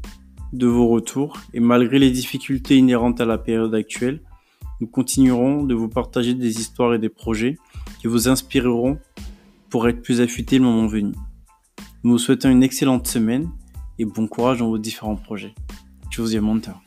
de 0.55 0.67
vos 0.67 0.89
retours 0.89 1.39
et 1.53 1.61
malgré 1.61 1.99
les 1.99 2.11
difficultés 2.11 2.77
inhérentes 2.77 3.21
à 3.21 3.27
la 3.27 3.37
période 3.37 3.75
actuelle, 3.75 4.23
nous 4.83 4.89
continuerons 4.89 5.63
de 5.63 5.75
vous 5.75 5.89
partager 5.89 6.35
des 6.35 6.59
histoires 6.59 6.93
et 6.93 6.99
des 6.99 7.09
projets 7.09 7.57
qui 8.01 8.09
vous 8.09 8.27
inspireront 8.27 8.99
pour 9.71 9.89
être 9.89 10.03
plus 10.03 10.21
affûtés 10.21 10.59
le 10.59 10.65
moment 10.65 10.89
venu. 10.89 11.13
Nous 12.03 12.11
vous 12.11 12.19
souhaitons 12.19 12.51
une 12.51 12.65
excellente 12.65 13.07
semaine 13.07 13.49
et 14.01 14.05
bon 14.05 14.27
courage 14.27 14.59
dans 14.59 14.67
vos 14.67 14.79
différents 14.79 15.15
projets. 15.15 15.55
Je 16.11 16.21
vous 16.21 16.35
à 16.35 16.83